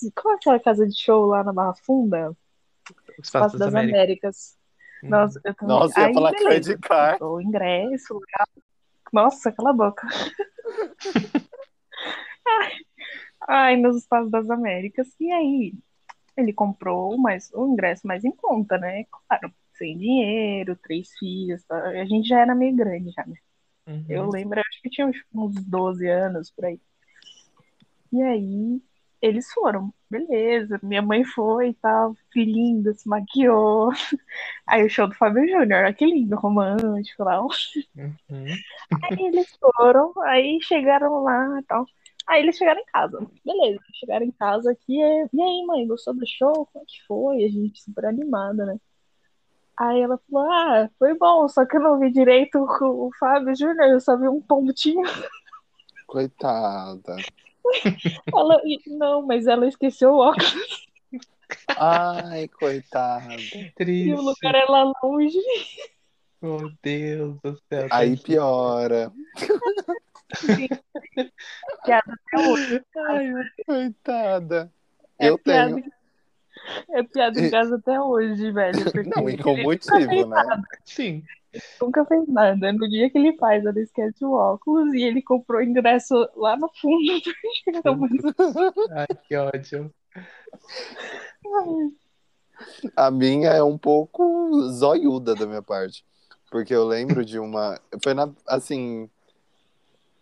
Como, 0.00 0.14
como 0.14 0.34
é 0.34 0.36
aquela 0.36 0.60
casa 0.60 0.86
de 0.86 0.98
show 0.98 1.26
lá 1.26 1.42
na 1.44 1.52
Barra 1.52 1.74
Funda? 1.74 2.30
O 2.30 3.22
Espaço 3.22 3.58
das 3.58 3.72
das 3.72 3.74
Américas. 3.74 3.92
Américas. 3.94 4.58
Uhum. 5.02 5.08
Nossa, 5.10 5.40
eu 5.44 5.54
também. 5.54 5.76
Nossa, 5.76 6.00
ia 6.00 6.06
Aí, 6.06 6.14
falar 6.14 6.30
beleza. 6.30 6.48
credit 6.48 6.78
card. 6.80 7.24
O 7.24 7.40
ingresso, 7.40 8.14
lá. 8.14 8.46
Nossa, 9.12 9.52
cala 9.52 9.70
a 9.70 9.72
boca. 9.72 10.06
Ai, 12.46 12.72
Ai, 13.48 13.76
nos 13.76 13.96
Estados 13.96 14.30
das 14.30 14.48
Américas. 14.48 15.08
E 15.20 15.30
aí, 15.32 15.74
ele 16.36 16.52
comprou 16.52 17.16
mais, 17.18 17.50
o 17.52 17.66
ingresso 17.66 18.06
mais 18.06 18.24
em 18.24 18.32
conta, 18.32 18.78
né? 18.78 19.04
Claro, 19.04 19.52
sem 19.72 19.98
dinheiro, 19.98 20.76
três 20.76 21.10
filhos. 21.18 21.62
Tá? 21.64 21.76
A 21.76 22.04
gente 22.04 22.28
já 22.28 22.40
era 22.40 22.54
meio 22.54 22.74
grande 22.74 23.10
já, 23.10 23.24
né? 23.26 23.36
Uhum. 23.86 24.04
Eu 24.08 24.28
lembro, 24.30 24.60
acho 24.60 24.80
que 24.82 24.90
tinha 24.90 25.06
uns, 25.06 25.16
uns 25.34 25.54
12 25.64 26.08
anos 26.08 26.50
por 26.50 26.64
aí. 26.64 26.80
E 28.12 28.22
aí, 28.22 28.82
eles 29.22 29.50
foram, 29.52 29.94
beleza. 30.10 30.80
Minha 30.82 31.00
mãe 31.00 31.24
foi 31.24 31.68
e 31.68 31.74
tal, 31.74 32.16
linda, 32.34 32.92
se 32.92 33.08
maquiou. 33.08 33.90
Aí 34.66 34.84
o 34.84 34.90
show 34.90 35.06
do 35.06 35.14
Fábio 35.14 35.48
Júnior, 35.48 35.84
olha 35.84 35.94
que 35.94 36.04
lindo, 36.04 36.36
romântico 36.36 37.22
lá. 37.22 37.40
Uhum. 37.40 37.48
Aí 39.04 39.26
eles 39.26 39.56
foram, 39.60 40.12
aí 40.24 40.58
chegaram 40.62 41.22
lá 41.22 41.60
e 41.60 41.62
tal. 41.62 41.86
Aí 42.26 42.42
eles 42.42 42.56
chegaram 42.56 42.80
em 42.80 42.84
casa. 42.86 43.24
Beleza, 43.44 43.80
chegaram 43.94 44.26
em 44.26 44.32
casa 44.32 44.72
aqui. 44.72 45.00
E, 45.00 45.28
e 45.32 45.40
aí, 45.42 45.66
mãe, 45.66 45.86
gostou 45.86 46.14
do 46.14 46.26
show? 46.26 46.66
Como 46.72 46.84
é 46.84 46.86
que 46.86 47.06
foi? 47.06 47.44
A 47.44 47.48
gente 47.48 47.80
super 47.80 48.06
animada, 48.06 48.66
né? 48.66 48.80
Aí 49.76 50.00
ela 50.00 50.18
falou: 50.30 50.50
Ah, 50.50 50.90
foi 50.98 51.16
bom, 51.16 51.48
só 51.48 51.64
que 51.64 51.76
eu 51.76 51.80
não 51.80 51.98
vi 51.98 52.10
direito 52.10 52.58
o, 52.58 53.06
o 53.06 53.10
Fábio 53.18 53.54
Júnior, 53.54 53.88
eu 53.88 54.00
só 54.00 54.16
vi 54.16 54.28
um 54.28 54.40
pontinho. 54.40 55.02
Coitada. 56.06 57.16
Ela, 58.34 58.60
não, 58.86 59.22
mas 59.22 59.46
ela 59.46 59.66
esqueceu 59.66 60.12
o 60.12 60.18
óculos 60.18 60.86
Ai, 61.76 62.48
coitada. 62.48 63.34
e 63.38 63.70
Triste. 63.74 64.12
o 64.12 64.20
lugar 64.20 64.54
é 64.54 64.64
lá 64.64 64.92
longe. 65.02 65.38
Meu 66.40 66.72
Deus 66.82 67.38
do 67.40 67.56
céu. 67.68 67.88
Aí 67.90 68.16
piora. 68.16 69.12
Piada 71.84 72.14
até 72.14 72.48
hoje. 72.48 72.82
Ai, 73.08 73.32
Coitada. 73.66 74.72
É 75.18 75.28
Eu 75.28 75.38
piada, 75.38 75.74
tenho. 75.74 75.92
é 76.90 77.02
piada 77.02 77.40
em 77.40 77.50
casa 77.50 77.76
até 77.76 78.00
hoje, 78.00 78.50
velho. 78.50 78.78
Não, 79.14 79.28
e 79.28 79.36
com 79.36 79.56
motivo, 79.62 80.26
né? 80.26 80.62
Sim. 80.84 81.22
Nunca 81.80 82.04
fez 82.04 82.26
nada. 82.28 82.72
No 82.72 82.88
dia 82.88 83.10
que 83.10 83.18
ele 83.18 83.36
faz, 83.36 83.64
ela 83.64 83.78
esquece 83.80 84.24
o 84.24 84.32
óculos 84.32 84.92
e 84.94 85.02
ele 85.02 85.22
comprou 85.22 85.62
ingresso 85.62 86.28
lá 86.36 86.56
no 86.56 86.70
fundo. 86.80 87.22
Ai, 88.92 89.06
que 89.26 89.36
ódio. 89.36 89.92
A 92.96 93.10
minha 93.10 93.50
é 93.50 93.62
um 93.62 93.76
pouco 93.76 94.68
zoiuda 94.70 95.34
da 95.34 95.46
minha 95.46 95.62
parte. 95.62 96.04
Porque 96.50 96.74
eu 96.74 96.86
lembro 96.86 97.24
de 97.24 97.38
uma. 97.38 97.80
Foi 98.02 98.14
na. 98.14 98.30
Assim. 98.46 99.08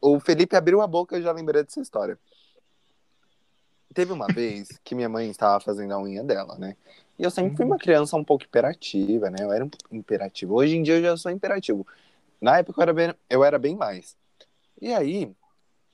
O 0.01 0.19
Felipe 0.19 0.57
abriu 0.57 0.81
a 0.81 0.87
boca 0.87 1.17
e 1.17 1.21
eu 1.21 1.25
já 1.25 1.33
lembrei 1.33 1.63
dessa 1.63 1.81
história. 1.81 2.19
Teve 3.93 4.13
uma 4.13 4.29
vez 4.29 4.69
que 4.85 4.95
minha 4.95 5.09
mãe 5.09 5.29
estava 5.29 5.61
fazendo 5.61 5.93
a 5.93 6.01
unha 6.01 6.23
dela, 6.23 6.57
né? 6.57 6.77
E 7.21 7.23
eu 7.23 7.31
sempre 7.31 7.55
fui 7.55 7.67
uma 7.67 7.77
criança 7.77 8.17
um 8.17 8.25
pouco 8.25 8.45
imperativa, 8.45 9.29
né? 9.29 9.37
Eu 9.41 9.53
era 9.53 9.63
um 9.63 9.71
imperativo. 9.93 10.55
Hoje 10.55 10.75
em 10.75 10.83
dia 10.83 10.95
eu 10.95 11.03
já 11.03 11.17
sou 11.19 11.31
imperativo. 11.31 11.87
Na 12.41 12.57
época 12.57 12.81
eu 12.81 12.83
era 12.83 12.95
bem, 12.95 13.15
eu 13.29 13.45
era 13.45 13.59
bem 13.59 13.77
mais. 13.77 14.17
E 14.81 14.91
aí, 14.95 15.31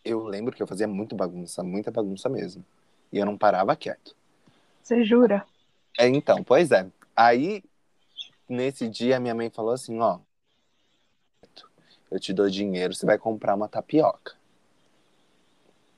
eu 0.04 0.22
lembro 0.22 0.54
que 0.54 0.62
eu 0.62 0.68
fazia 0.68 0.86
muito 0.86 1.16
bagunça, 1.16 1.64
muita 1.64 1.90
bagunça 1.90 2.28
mesmo. 2.28 2.64
E 3.12 3.18
eu 3.18 3.26
não 3.26 3.36
parava 3.36 3.74
quieto. 3.74 4.14
Você 4.80 5.02
jura? 5.02 5.44
É, 5.98 6.06
então, 6.06 6.44
pois 6.44 6.70
é. 6.70 6.86
Aí, 7.16 7.64
nesse 8.48 8.88
dia, 8.88 9.18
minha 9.18 9.34
mãe 9.34 9.50
falou 9.50 9.72
assim, 9.72 9.98
ó. 9.98 10.20
Eu 12.08 12.20
te 12.20 12.32
dou 12.32 12.48
dinheiro, 12.48 12.94
você 12.94 13.04
vai 13.04 13.18
comprar 13.18 13.56
uma 13.56 13.68
tapioca. 13.68 14.34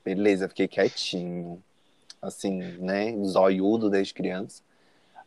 Beleza, 0.03 0.49
fiquei 0.49 0.67
quietinho. 0.67 1.63
Assim, 2.19 2.57
né? 2.79 3.15
Zoiudo 3.23 3.91
desde 3.91 4.11
criança. 4.11 4.67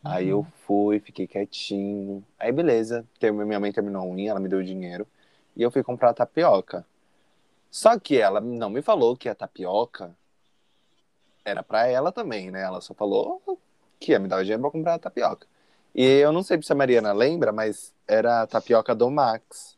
Aí 0.03 0.27
eu 0.27 0.45
fui, 0.65 0.99
fiquei 0.99 1.25
quietinho. 1.25 2.23
Aí, 2.37 2.51
beleza. 2.51 3.05
Minha 3.21 3.59
mãe 3.59 3.71
terminou 3.71 4.01
a 4.01 4.05
unha, 4.05 4.31
ela 4.31 4.39
me 4.39 4.49
deu 4.49 4.59
o 4.59 4.63
dinheiro. 4.63 5.07
E 5.55 5.61
eu 5.61 5.71
fui 5.71 5.83
comprar 5.83 6.09
a 6.09 6.13
tapioca. 6.13 6.85
Só 7.71 7.97
que 7.99 8.17
ela 8.17 8.41
não 8.41 8.69
me 8.69 8.81
falou 8.81 9.15
que 9.15 9.29
a 9.29 9.35
tapioca 9.35 10.15
era 11.45 11.63
pra 11.63 11.87
ela 11.87 12.11
também, 12.11 12.51
né? 12.51 12.61
Ela 12.61 12.81
só 12.81 12.93
falou 12.93 13.41
que 13.99 14.11
ia 14.11 14.19
me 14.19 14.27
dar 14.27 14.37
o 14.37 14.41
dinheiro 14.41 14.61
pra 14.61 14.71
comprar 14.71 14.93
a 14.95 14.99
tapioca. 14.99 15.47
E 15.95 16.03
eu 16.03 16.31
não 16.31 16.43
sei 16.43 16.61
se 16.61 16.71
a 16.71 16.75
Mariana 16.75 17.13
lembra, 17.13 17.51
mas 17.51 17.93
era 18.07 18.41
a 18.41 18.47
tapioca 18.47 18.93
do 18.93 19.09
Max. 19.09 19.77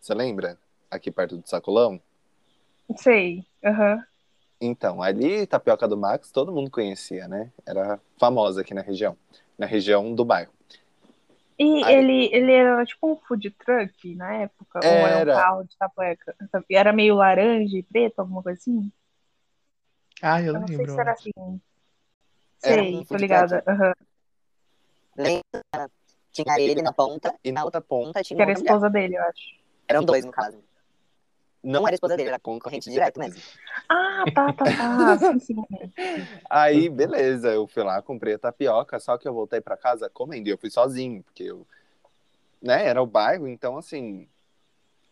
Você 0.00 0.14
lembra? 0.14 0.58
Aqui 0.90 1.10
perto 1.10 1.36
do 1.36 1.48
sacolão? 1.48 2.00
Sei. 2.96 3.44
Aham. 3.64 4.04
Então, 4.60 5.02
ali, 5.02 5.46
tapioca 5.46 5.86
do 5.86 5.96
Max, 5.96 6.30
todo 6.30 6.52
mundo 6.52 6.70
conhecia, 6.70 7.28
né? 7.28 7.52
Era 7.66 8.00
famosa 8.18 8.62
aqui 8.62 8.72
na 8.72 8.80
região. 8.80 9.16
Na 9.58 9.66
região 9.66 10.14
do 10.14 10.24
bairro. 10.24 10.52
E 11.58 11.82
Aí- 11.84 11.94
ele, 11.94 12.28
ele 12.34 12.52
era 12.52 12.84
tipo 12.84 13.10
um 13.12 13.16
food 13.16 13.50
truck 13.52 14.14
na 14.14 14.34
época? 14.34 14.78
Ou 14.80 14.84
era 14.84 15.16
um 15.16 15.20
Era. 15.20 15.34
carro 15.34 15.64
de 15.64 15.76
tapioca? 15.78 16.36
Era 16.70 16.92
meio 16.92 17.14
laranja 17.14 17.78
e 17.78 17.82
preto, 17.82 18.18
alguma 18.20 18.42
coisa 18.42 18.58
assim? 18.60 18.92
Ah, 20.20 20.40
eu 20.42 20.48
Eu 20.54 20.60
não 20.60 20.66
sei 20.66 20.76
lembro. 20.76 20.92
se 20.94 21.00
era 21.00 21.12
assim. 21.12 21.30
Era 22.62 22.82
Sei, 22.82 22.94
um 22.94 23.04
tô 23.04 23.16
ligada. 23.16 23.64
Lembra? 25.16 25.90
Tinha 26.30 26.60
ele 26.60 26.82
na 26.82 26.92
ponta 26.92 27.34
E 27.42 27.50
na 27.50 27.64
outra 27.64 27.80
ponta 27.80 28.22
tinha 28.22 28.36
Que 28.36 28.42
era 28.42 28.50
a 28.50 28.54
esposa 28.54 28.90
dele, 28.90 29.16
eu 29.16 29.22
acho. 29.22 29.56
Eram 29.88 30.04
dois, 30.04 30.24
no 30.24 30.32
caso. 30.32 30.62
Não 31.66 31.86
era 31.86 31.94
esposa 31.94 32.16
dele, 32.16 32.28
era 32.28 32.38
concorrente 32.38 32.88
direto 32.88 33.18
mesmo. 33.18 33.42
Ah, 33.88 34.24
tá, 34.34 34.52
tá, 34.52 34.64
tá. 34.76 35.18
Sim, 35.18 35.38
sim. 35.40 35.56
Aí, 36.48 36.88
beleza, 36.88 37.48
eu 37.52 37.66
fui 37.66 37.82
lá, 37.82 38.00
comprei 38.00 38.34
a 38.34 38.38
tapioca, 38.38 38.98
só 39.00 39.18
que 39.18 39.26
eu 39.26 39.34
voltei 39.34 39.60
pra 39.60 39.76
casa 39.76 40.08
comendo. 40.08 40.48
E 40.48 40.52
eu 40.52 40.58
fui 40.58 40.70
sozinho, 40.70 41.22
porque 41.22 41.42
eu, 41.42 41.66
né, 42.62 42.86
era 42.86 43.02
o 43.02 43.06
bairro, 43.06 43.48
então 43.48 43.76
assim, 43.76 44.28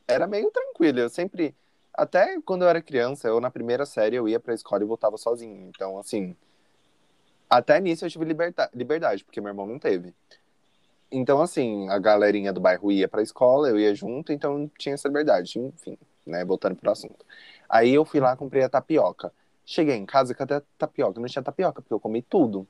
era 0.07 0.27
meio 0.27 0.51
tranquilo. 0.51 1.01
Eu 1.01 1.09
sempre, 1.09 1.55
até 1.93 2.41
quando 2.43 2.63
eu 2.63 2.69
era 2.69 2.81
criança, 2.81 3.29
eu 3.29 3.41
na 3.41 3.51
primeira 3.51 3.85
série 3.85 4.17
eu 4.17 4.29
ia 4.29 4.39
pra 4.39 4.55
escola 4.55 4.83
e 4.83 4.87
voltava 4.87 5.17
sozinho. 5.17 5.69
Então, 5.69 5.99
assim, 5.99 6.37
até 7.51 7.81
nisso 7.81 8.05
eu 8.05 8.11
tive 8.11 8.25
liberta- 8.25 8.71
liberdade, 8.73 9.25
porque 9.25 9.41
meu 9.41 9.51
irmão 9.51 9.67
não 9.67 9.79
teve. 9.79 10.15
Então, 11.11 11.41
assim, 11.41 11.89
a 11.91 11.99
galerinha 11.99 12.53
do 12.53 12.61
bairro 12.61 12.91
ia 12.91 13.09
pra 13.09 13.23
escola, 13.23 13.69
eu 13.69 13.79
ia 13.79 13.95
junto, 13.95 14.33
então 14.33 14.71
tinha 14.79 14.95
essa 14.95 15.07
liberdade. 15.09 15.59
Enfim, 15.59 15.97
né, 16.27 16.45
voltando 16.45 16.77
pro 16.77 16.91
assunto. 16.91 17.25
Aí 17.68 17.93
eu 17.95 18.05
fui 18.05 18.20
lá, 18.20 18.37
comprei 18.37 18.62
a 18.64 18.68
tapioca. 18.68 19.33
Cheguei 19.64 19.97
em 19.97 20.07
casa, 20.07 20.35
cadê 20.35 20.55
a 20.55 20.62
tapioca? 20.79 21.20
Não 21.20 21.29
tinha 21.29 21.43
tapioca, 21.43 21.81
porque 21.83 21.95
eu 21.95 22.01
comi 22.01 22.22
tudo. 22.22 22.66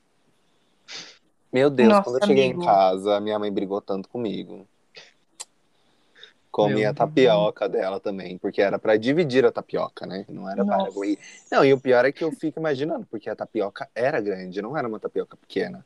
Meu 1.51 1.69
Deus, 1.69 1.99
Nossa, 1.99 1.99
quando 1.99 2.17
eu 2.17 2.21
cheguei 2.21 2.43
amigo. 2.43 2.53
em 2.53 2.57
casa, 2.57 3.19
minha 3.19 3.39
mãe 3.39 3.51
brigou 3.51 3.81
tanto 3.81 4.09
comigo. 4.09 4.67
Comi 6.51 6.85
Meu 6.85 6.89
a 6.89 6.93
tapioca 6.93 7.67
dela 7.67 7.99
também, 7.99 8.37
porque 8.37 8.61
era 8.61 8.79
pra 8.79 8.95
dividir 8.95 9.45
a 9.45 9.51
tapioca, 9.51 10.05
né? 10.05 10.25
Não 10.29 10.49
era 10.49 10.63
para 10.63 10.77
comer. 10.89 11.19
Não, 11.51 11.65
e 11.65 11.73
o 11.73 11.79
pior 11.79 12.05
é 12.05 12.11
que 12.13 12.23
eu 12.23 12.31
fico 12.31 12.59
imaginando, 12.59 13.05
porque 13.07 13.29
a 13.29 13.35
tapioca 13.35 13.89
era 13.93 14.21
grande, 14.21 14.61
não 14.61 14.77
era 14.77 14.87
uma 14.87 14.99
tapioca 14.99 15.35
pequena. 15.35 15.85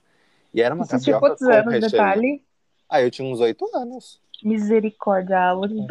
E 0.53 0.61
era 0.61 0.76
uma 0.76 0.86
Você 0.86 0.97
tinha 0.99 1.15
tapioca 1.15 1.15
quantos 1.15 1.47
com 1.47 1.49
anos, 1.49 1.70
recheio. 1.70 2.13
detalhe? 2.13 2.43
Ah, 2.89 3.01
eu 3.01 3.11
tinha 3.11 3.28
uns 3.28 3.39
oito 3.41 3.65
anos. 3.76 4.22
Misericórdia, 4.43 5.39
Alan. 5.39 5.87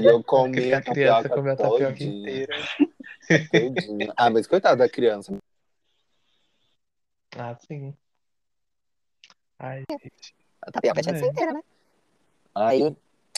E 0.00 0.06
eu 0.06 0.22
comi 0.22 0.72
a 0.72 0.80
criança 0.80 1.28
comeu 1.28 1.52
a 1.52 1.56
tapioca 1.56 1.92
todinha. 1.92 2.10
inteira. 2.10 2.54
Todinha. 3.50 4.12
Ah, 4.16 4.30
mas 4.30 4.46
coitada 4.46 4.76
da 4.76 4.88
criança. 4.88 5.36
Ah, 7.36 7.54
sim. 7.56 7.94
Ai, 9.58 9.84
gente. 9.90 10.34
A 10.62 10.70
tapioca 10.70 11.02
tinha 11.02 11.12
de 11.12 11.18
ser 11.20 11.26
É. 11.26 11.28
inteira, 11.28 11.52
né? 11.52 11.60
Aí, 12.54 12.82
Aí, 12.82 12.96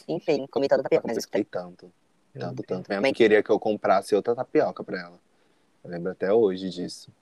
enfim, 0.09 0.47
comi 0.47 0.69
toda 0.69 0.81
a 0.81 0.85
tapioca, 0.85 1.07
mas 1.07 1.17
eu 1.17 1.21
escutei. 1.21 1.45
tanto. 1.45 1.93
Tanto, 2.39 2.63
tanto. 2.63 2.89
Minha 2.89 3.01
mãe 3.01 3.13
queria 3.13 3.43
que 3.43 3.51
eu 3.51 3.61
comprasse 3.61 4.15
outra 4.15 4.35
tapioca 4.35 4.83
pra 4.83 4.99
ela. 4.99 5.19
Eu 5.85 5.91
lembro 5.91 6.13
até 6.13 6.33
hoje 6.33 6.71
disso. 6.71 7.13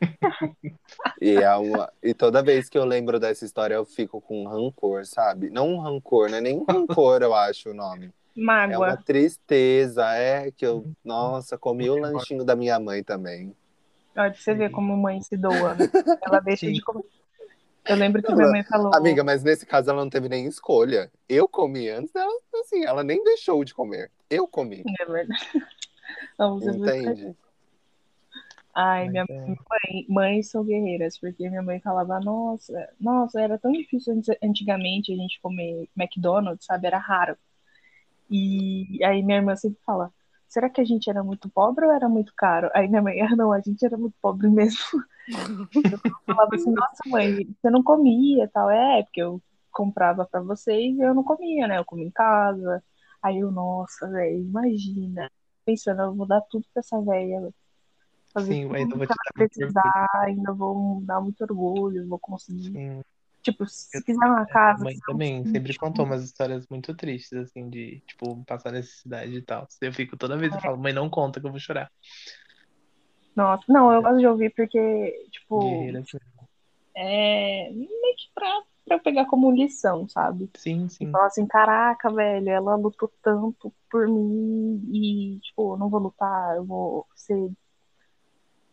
e, 1.20 1.34
é 1.34 1.54
uma... 1.56 1.92
e 2.02 2.14
toda 2.14 2.42
vez 2.42 2.68
que 2.68 2.78
eu 2.78 2.84
lembro 2.84 3.20
dessa 3.20 3.44
história, 3.44 3.74
eu 3.74 3.84
fico 3.84 4.20
com 4.20 4.46
rancor, 4.46 5.04
sabe? 5.04 5.50
Não 5.50 5.68
um 5.68 5.80
rancor, 5.80 6.30
não 6.30 6.38
é 6.38 6.40
nem 6.40 6.58
um 6.58 6.64
rancor, 6.64 7.22
eu 7.22 7.34
acho 7.34 7.70
o 7.70 7.74
nome. 7.74 8.06
É 8.36 8.40
uma 8.40 8.66
Mágoa. 8.66 8.96
tristeza, 8.96 10.06
é 10.14 10.50
que 10.50 10.64
eu, 10.64 10.86
nossa, 11.04 11.58
comi 11.58 11.90
o 11.90 11.96
lanchinho 11.96 12.44
da 12.44 12.56
minha 12.56 12.78
mãe 12.78 13.02
também. 13.02 13.54
Olha, 14.16 14.34
você 14.34 14.54
ver 14.54 14.70
como 14.70 14.96
mãe 14.96 15.20
se 15.20 15.36
doa. 15.36 15.74
né? 15.74 15.90
Ela 16.22 16.40
deixa 16.40 16.66
Sim. 16.66 16.72
de 16.72 16.82
comer. 16.82 17.04
Eu 17.86 17.96
lembro 17.96 18.22
que 18.22 18.30
Não, 18.30 18.36
minha 18.36 18.50
mãe 18.50 18.62
falou. 18.62 18.94
Amiga, 18.94 19.24
mas 19.24 19.42
nesse 19.42 19.64
caso 19.64 19.90
ela 19.90 20.02
não 20.02 20.10
teve 20.10 20.28
nem 20.28 20.46
escolha. 20.46 21.10
Eu 21.28 21.48
comi 21.48 21.88
antes 21.88 22.12
dela, 22.12 22.30
assim, 22.60 22.84
ela 22.84 23.02
nem 23.02 23.24
deixou 23.24 23.64
de 23.64 23.74
comer. 23.74 24.10
Eu 24.28 24.46
comi, 24.46 24.84
É 25.00 25.04
verdade. 25.06 25.40
Você 26.38 26.70
entende? 26.70 27.36
Ai, 28.74 29.04
Mas 29.04 29.12
minha 29.12 29.24
é. 29.28 29.46
mãe, 29.46 30.06
mães 30.08 30.50
são 30.50 30.64
guerreiras, 30.64 31.18
porque 31.18 31.48
minha 31.48 31.62
mãe 31.62 31.80
falava, 31.80 32.20
nossa, 32.20 32.88
nossa, 33.00 33.40
era 33.40 33.58
tão 33.58 33.72
difícil 33.72 34.20
antigamente 34.42 35.12
a 35.12 35.16
gente 35.16 35.40
comer 35.40 35.88
McDonald's, 35.96 36.66
sabe? 36.66 36.86
Era 36.86 36.98
raro. 36.98 37.36
E 38.30 39.02
aí 39.04 39.22
minha 39.22 39.38
irmã 39.38 39.56
sempre 39.56 39.80
fala, 39.84 40.12
será 40.48 40.70
que 40.70 40.80
a 40.80 40.84
gente 40.84 41.10
era 41.10 41.22
muito 41.22 41.48
pobre 41.50 41.84
ou 41.84 41.92
era 41.92 42.08
muito 42.08 42.32
caro? 42.36 42.70
Aí 42.74 42.88
minha 42.88 43.02
mãe, 43.02 43.20
ah, 43.22 43.34
não, 43.36 43.52
a 43.52 43.60
gente 43.60 43.84
era 43.84 43.96
muito 43.96 44.14
pobre 44.22 44.48
mesmo. 44.50 44.78
Eu 45.74 45.98
falava 46.26 46.54
assim, 46.54 46.70
nossa 46.70 47.02
mãe, 47.06 47.46
você 47.60 47.70
não 47.70 47.82
comia 47.82 48.48
tal. 48.52 48.70
É, 48.70 49.02
porque 49.02 49.22
eu 49.22 49.42
comprava 49.72 50.26
pra 50.26 50.40
vocês 50.40 50.96
e 50.96 51.00
eu 51.00 51.14
não 51.14 51.24
comia, 51.24 51.66
né? 51.68 51.78
Eu 51.78 51.84
comia 51.84 52.06
em 52.06 52.10
casa. 52.10 52.82
Aí 53.22 53.38
eu, 53.40 53.50
nossa, 53.50 54.08
velho, 54.10 54.38
imagina. 54.40 55.30
Pensando, 55.64 56.02
eu 56.02 56.14
vou 56.14 56.26
dar 56.26 56.40
tudo 56.42 56.64
pra 56.72 56.80
essa 56.80 57.00
velha. 57.02 57.52
Fazer 58.32 58.54
Sim, 58.54 58.74
ainda 58.74 58.96
vou 58.96 59.06
te 59.06 59.08
dar 59.08 59.16
muito 59.36 59.50
precisar, 59.50 60.08
ainda 60.14 60.52
vou 60.52 61.00
dar 61.02 61.20
muito 61.20 61.40
orgulho, 61.42 62.08
vou 62.08 62.18
conseguir. 62.18 62.72
Sim. 62.72 63.00
Tipo, 63.42 63.66
se 63.66 63.96
Eu- 63.96 64.02
quiser 64.04 64.24
uma 64.24 64.42
A 64.42 64.46
casa, 64.46 64.84
mãe 64.84 64.98
também 65.06 65.38
sítio, 65.38 65.52
sempre 65.52 65.78
contou 65.78 66.04
umas 66.04 66.22
histórias 66.22 66.66
muito 66.68 66.94
tristes, 66.94 67.32
assim, 67.38 67.68
de, 67.70 68.00
tipo, 68.06 68.44
passar 68.44 68.70
necessidade 68.72 69.34
e 69.34 69.42
tal. 69.42 69.66
Eu 69.80 69.92
fico 69.92 70.16
toda 70.16 70.36
vez, 70.36 70.54
eu 70.54 70.60
falo, 70.60 70.76
mãe, 70.78 70.92
não 70.92 71.08
conta 71.08 71.40
que 71.40 71.46
eu 71.46 71.50
vou 71.50 71.58
chorar. 71.60 71.90
Nossa, 73.34 73.64
não, 73.68 73.92
eu 73.92 74.02
gosto 74.02 74.18
de 74.18 74.26
ouvir 74.26 74.52
porque, 74.54 75.28
tipo, 75.30 75.60
Guerreira. 75.60 76.00
assim. 76.00 76.18
é 76.96 77.70
meio 77.72 78.16
que 78.16 78.30
pra, 78.34 78.62
pra 78.84 78.96
eu 78.96 79.00
pegar 79.00 79.26
como 79.26 79.50
lição, 79.52 80.08
sabe? 80.08 80.50
Sim, 80.56 80.88
sim. 80.88 81.10
falar 81.10 81.26
assim, 81.26 81.46
caraca, 81.46 82.12
velho, 82.12 82.48
ela 82.50 82.76
lutou 82.76 83.10
tanto 83.22 83.72
por 83.90 84.06
mim 84.08 84.82
e, 84.92 85.40
tipo, 85.40 85.74
eu 85.74 85.78
não 85.78 85.88
vou 85.88 86.00
lutar, 86.00 86.56
eu 86.56 86.64
vou 86.64 87.06
ser 87.14 87.50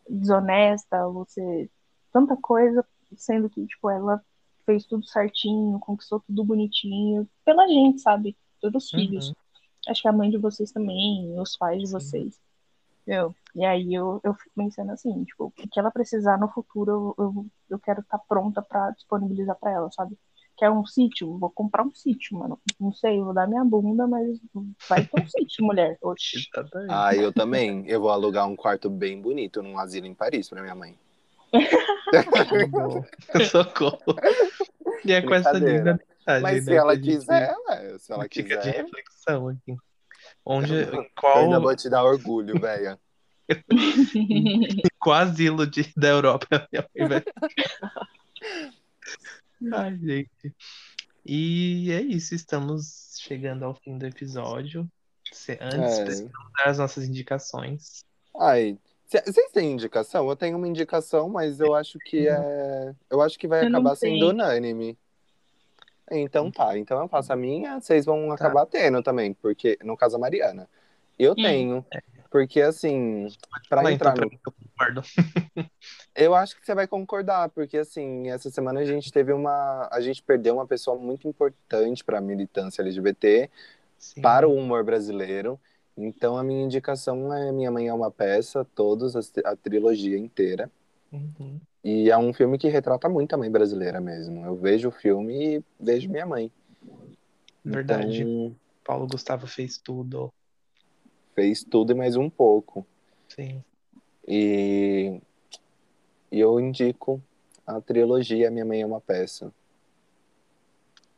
desonesta, 0.08 0.96
eu 0.96 1.24
ser 1.28 1.70
tanta 2.12 2.36
coisa, 2.36 2.84
sendo 3.16 3.48
que, 3.48 3.66
tipo, 3.66 3.90
ela 3.90 4.22
fez 4.64 4.84
tudo 4.84 5.06
certinho, 5.06 5.78
conquistou 5.78 6.20
tudo 6.20 6.44
bonitinho, 6.44 7.28
pela 7.44 7.66
gente, 7.66 8.00
sabe? 8.00 8.36
Pelos 8.60 8.90
filhos. 8.90 9.28
Uhum. 9.28 9.34
Acho 9.88 10.02
que 10.02 10.08
a 10.08 10.12
mãe 10.12 10.30
de 10.30 10.36
vocês 10.36 10.70
também, 10.72 11.38
os 11.40 11.56
pais 11.56 11.80
de 11.80 11.86
Sim. 11.86 11.92
vocês. 11.92 12.40
Entendeu? 13.02 13.34
E 13.54 13.64
aí 13.64 13.94
eu, 13.94 14.20
eu 14.22 14.34
fico 14.34 14.50
pensando 14.54 14.92
assim, 14.92 15.24
tipo, 15.24 15.46
o 15.46 15.50
que 15.50 15.78
ela 15.78 15.90
precisar 15.90 16.38
no 16.38 16.48
futuro, 16.48 17.14
eu, 17.18 17.24
eu, 17.24 17.46
eu 17.70 17.78
quero 17.78 18.00
estar 18.00 18.18
pronta 18.18 18.60
pra 18.60 18.90
disponibilizar 18.90 19.56
pra 19.56 19.70
ela, 19.70 19.90
sabe? 19.90 20.18
Quer 20.58 20.70
um 20.70 20.84
sítio? 20.84 21.38
Vou 21.38 21.50
comprar 21.50 21.84
um 21.84 21.94
sítio, 21.94 22.36
mano. 22.36 22.60
Não 22.80 22.92
sei, 22.92 23.20
vou 23.20 23.32
dar 23.32 23.46
minha 23.46 23.64
bunda, 23.64 24.08
mas 24.08 24.38
vai 24.88 25.06
ter 25.06 25.22
um 25.22 25.26
sítio, 25.30 25.64
mulher. 25.64 25.96
Oxi. 26.02 26.48
Ah, 26.88 27.14
eu 27.14 27.32
também. 27.32 27.84
Eu 27.86 28.00
vou 28.00 28.10
alugar 28.10 28.48
um 28.48 28.56
quarto 28.56 28.90
bem 28.90 29.20
bonito 29.20 29.62
num 29.62 29.78
asilo 29.78 30.06
em 30.06 30.14
Paris 30.14 30.48
pra 30.48 30.60
minha 30.60 30.74
mãe. 30.74 30.98
Socorro. 33.50 34.16
E 35.04 35.12
é 35.12 35.22
com 35.22 35.34
essa 35.34 35.52
linda 35.52 35.96
mensagem, 35.96 36.42
Mas 36.42 36.64
se 36.64 36.70
né, 36.70 36.76
ela 36.76 36.98
quiser, 36.98 37.54
ué, 37.68 37.98
se 37.98 38.12
ela 38.12 38.24
fica 38.24 38.42
de 38.42 38.42
quiser. 38.56 38.82
reflexão 38.82 39.48
aqui. 39.48 39.76
Onde, 40.44 40.74
em 40.74 40.76
Eu 40.76 40.90
ainda 40.90 41.06
qual, 41.16 41.60
vou 41.62 41.76
te 41.76 41.88
dar 41.88 42.02
orgulho, 42.02 42.60
velha. 42.60 42.98
qual 44.98 45.16
asilo 45.22 45.66
de, 45.66 45.90
da 45.96 46.08
Europa 46.08 46.68
minha 46.72 46.86
mãe 46.98 47.08
vai 47.08 47.24
Ai, 49.72 49.96
gente. 49.98 50.54
E 51.24 51.90
é 51.92 52.00
isso, 52.00 52.34
estamos 52.34 53.16
chegando 53.20 53.64
ao 53.64 53.74
fim 53.74 53.98
do 53.98 54.06
episódio. 54.06 54.88
Se- 55.32 55.58
Antes, 55.60 55.98
É. 55.98 56.04
precisamos 56.04 56.32
dar 56.56 56.68
as 56.70 56.78
nossas 56.78 57.04
indicações. 57.06 58.04
Ai, 58.40 58.78
cê- 59.06 59.22
vocês 59.26 59.50
têm 59.52 59.72
indicação? 59.72 60.28
Eu 60.28 60.36
tenho 60.36 60.56
uma 60.56 60.68
indicação, 60.68 61.28
mas 61.28 61.60
eu 61.60 61.74
acho 61.74 61.98
que 61.98 62.26
é. 62.28 62.94
Eu 63.10 63.20
acho 63.20 63.38
que 63.38 63.46
vai 63.48 63.64
Eu 63.64 63.70
não 63.70 63.80
acabar 63.80 63.96
sendo 63.96 64.28
unânime. 64.30 64.96
Então 66.10 66.50
tá, 66.50 66.78
então 66.78 66.98
eu 67.02 67.08
faço 67.08 67.32
a 67.32 67.36
minha, 67.36 67.78
vocês 67.80 68.06
vão 68.06 68.28
Tá. 68.28 68.34
acabar 68.34 68.64
tendo 68.64 69.02
também, 69.02 69.34
porque 69.34 69.76
no 69.84 69.96
caso 69.96 70.16
a 70.16 70.18
Mariana. 70.18 70.66
Eu 71.18 71.34
tenho, 71.34 71.84
porque 72.30 72.62
assim, 72.62 73.26
então 73.66 73.90
entrar 73.90 74.14
pra 74.14 74.24
no 74.24 74.30
concordo. 74.78 75.02
Eu 76.14 76.34
acho 76.34 76.56
que 76.56 76.64
você 76.64 76.74
vai 76.74 76.86
concordar, 76.86 77.48
porque 77.50 77.78
assim, 77.78 78.28
essa 78.30 78.50
semana 78.50 78.80
a 78.80 78.84
gente 78.84 79.12
teve 79.12 79.32
uma. 79.32 79.88
A 79.90 80.00
gente 80.00 80.22
perdeu 80.22 80.54
uma 80.54 80.66
pessoa 80.66 80.96
muito 80.96 81.26
importante 81.26 82.04
para 82.04 82.18
a 82.18 82.20
militância 82.20 82.82
LGBT, 82.82 83.50
Sim. 83.98 84.20
para 84.20 84.48
o 84.48 84.54
humor 84.54 84.84
brasileiro. 84.84 85.58
Então 85.96 86.36
a 86.36 86.44
minha 86.44 86.64
indicação 86.64 87.34
é 87.34 87.50
Minha 87.50 87.70
Mãe 87.70 87.88
é 87.88 87.92
uma 87.92 88.10
Peça, 88.10 88.64
todos, 88.74 89.16
a 89.44 89.56
trilogia 89.56 90.16
inteira. 90.16 90.70
Uhum. 91.12 91.60
E 91.82 92.10
é 92.10 92.16
um 92.16 92.32
filme 92.32 92.58
que 92.58 92.68
retrata 92.68 93.08
muito 93.08 93.32
a 93.34 93.36
mãe 93.36 93.50
brasileira 93.50 94.00
mesmo. 94.00 94.44
Eu 94.44 94.54
vejo 94.54 94.88
o 94.88 94.92
filme 94.92 95.56
e 95.56 95.64
vejo 95.80 96.08
minha 96.08 96.26
mãe. 96.26 96.52
Verdade. 97.64 98.22
Então, 98.22 98.54
Paulo 98.84 99.06
Gustavo 99.06 99.46
fez 99.46 99.78
tudo. 99.78 100.32
fez 101.34 101.64
tudo 101.64 101.92
e 101.92 101.94
mais 101.94 102.14
um 102.14 102.30
pouco. 102.30 102.86
Sim. 103.28 103.62
E, 104.28 105.20
e 106.30 106.38
eu 106.38 106.60
indico 106.60 107.22
a 107.66 107.80
trilogia 107.80 108.50
Minha 108.50 108.66
Mãe 108.66 108.82
é 108.82 108.86
uma 108.86 109.00
Peça. 109.00 109.50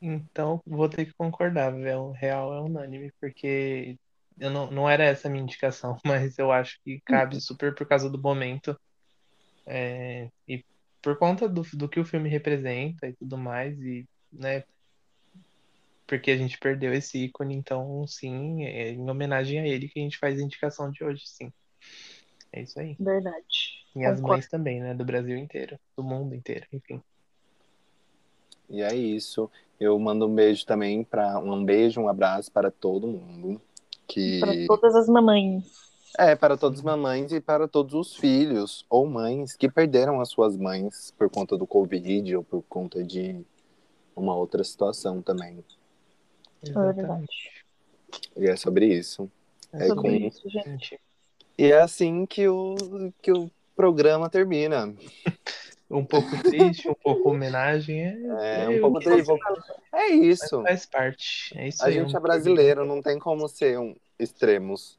Então, 0.00 0.62
vou 0.64 0.88
ter 0.88 1.06
que 1.06 1.12
concordar, 1.14 1.72
velho. 1.72 2.12
Real 2.12 2.54
é 2.54 2.60
unânime, 2.60 3.12
porque 3.20 3.98
eu 4.38 4.50
não, 4.50 4.70
não 4.70 4.88
era 4.88 5.04
essa 5.04 5.28
a 5.28 5.30
minha 5.30 5.42
indicação, 5.42 5.98
mas 6.06 6.38
eu 6.38 6.52
acho 6.52 6.80
que 6.84 7.00
cabe 7.04 7.38
super 7.42 7.74
por 7.74 7.86
causa 7.86 8.08
do 8.08 8.20
momento. 8.20 8.78
É, 9.66 10.28
e 10.48 10.64
por 11.02 11.18
conta 11.18 11.48
do, 11.48 11.62
do 11.74 11.88
que 11.88 11.98
o 11.98 12.04
filme 12.04 12.28
representa 12.28 13.08
e 13.08 13.12
tudo 13.14 13.36
mais, 13.36 13.78
e, 13.80 14.06
né, 14.32 14.62
porque 16.06 16.30
a 16.30 16.36
gente 16.36 16.58
perdeu 16.58 16.92
esse 16.92 17.18
ícone, 17.24 17.54
então, 17.54 18.04
sim, 18.06 18.64
é 18.64 18.90
em 18.90 19.08
homenagem 19.08 19.60
a 19.60 19.66
ele 19.66 19.88
que 19.88 20.00
a 20.00 20.02
gente 20.02 20.18
faz 20.18 20.40
a 20.40 20.42
indicação 20.42 20.90
de 20.90 21.04
hoje, 21.04 21.22
sim. 21.24 21.52
É 22.52 22.62
isso 22.62 22.78
aí. 22.80 22.96
Verdade. 22.98 23.84
E 23.94 24.04
as 24.04 24.16
Concordo. 24.20 24.28
mães 24.28 24.48
também, 24.48 24.80
né, 24.80 24.94
do 24.94 25.04
Brasil 25.04 25.36
inteiro, 25.36 25.78
do 25.96 26.02
mundo 26.02 26.34
inteiro, 26.34 26.66
enfim. 26.72 27.02
E 28.68 28.82
é 28.82 28.94
isso. 28.94 29.50
Eu 29.78 29.98
mando 29.98 30.26
um 30.26 30.34
beijo 30.34 30.64
também 30.66 31.02
para 31.02 31.38
um 31.38 31.64
beijo, 31.64 32.00
um 32.00 32.08
abraço 32.08 32.50
para 32.52 32.70
todo 32.70 33.06
mundo 33.06 33.60
que 34.06 34.40
Para 34.40 34.52
todas 34.66 34.94
as 34.94 35.08
mamães. 35.08 35.64
é 36.18 36.36
para 36.36 36.56
todas 36.56 36.78
as 36.80 36.84
mamães 36.84 37.32
e 37.32 37.40
para 37.40 37.66
todos 37.66 37.94
os 37.94 38.16
filhos 38.16 38.84
ou 38.90 39.06
mães 39.06 39.56
que 39.56 39.68
perderam 39.70 40.20
as 40.20 40.28
suas 40.28 40.56
mães 40.56 41.12
por 41.18 41.30
conta 41.30 41.56
do 41.56 41.66
Covid 41.66 42.36
ou 42.36 42.44
por 42.44 42.62
conta 42.68 43.02
de 43.02 43.40
uma 44.14 44.34
outra 44.34 44.62
situação 44.62 45.22
também. 45.22 45.64
É 46.62 46.72
verdade. 46.72 47.26
E 48.36 48.46
é 48.46 48.56
sobre 48.56 48.86
isso. 48.86 49.30
É 49.72 49.84
É 49.84 49.86
Sobre 49.88 50.02
com- 50.20 50.26
isso, 50.26 50.48
gente. 50.50 51.00
E 51.60 51.72
é 51.72 51.80
assim 51.80 52.24
que 52.24 52.48
o 52.48 52.74
que 53.20 53.30
o 53.30 53.50
programa 53.76 54.30
termina. 54.30 54.94
um 55.90 56.04
pouco 56.04 56.30
triste, 56.42 56.88
um 56.88 56.94
pouco 56.94 57.30
homenagem, 57.30 58.00
é, 58.00 58.12
É 58.40 58.64
é 58.64 58.68
um 58.70 58.80
pouco 58.80 59.00
triste. 59.00 59.30
É 59.92 60.08
isso. 60.08 60.62
faz 60.62 60.86
parte. 60.86 61.52
É 61.58 61.68
isso 61.68 61.82
A 61.82 61.88
aí. 61.88 61.94
gente 61.94 62.14
um 62.14 62.16
é 62.16 62.20
brasileiro, 62.20 62.84
não 62.86 63.02
tem 63.02 63.18
como 63.18 63.48
ser 63.48 63.78
um 63.78 63.94
extremos. 64.18 64.98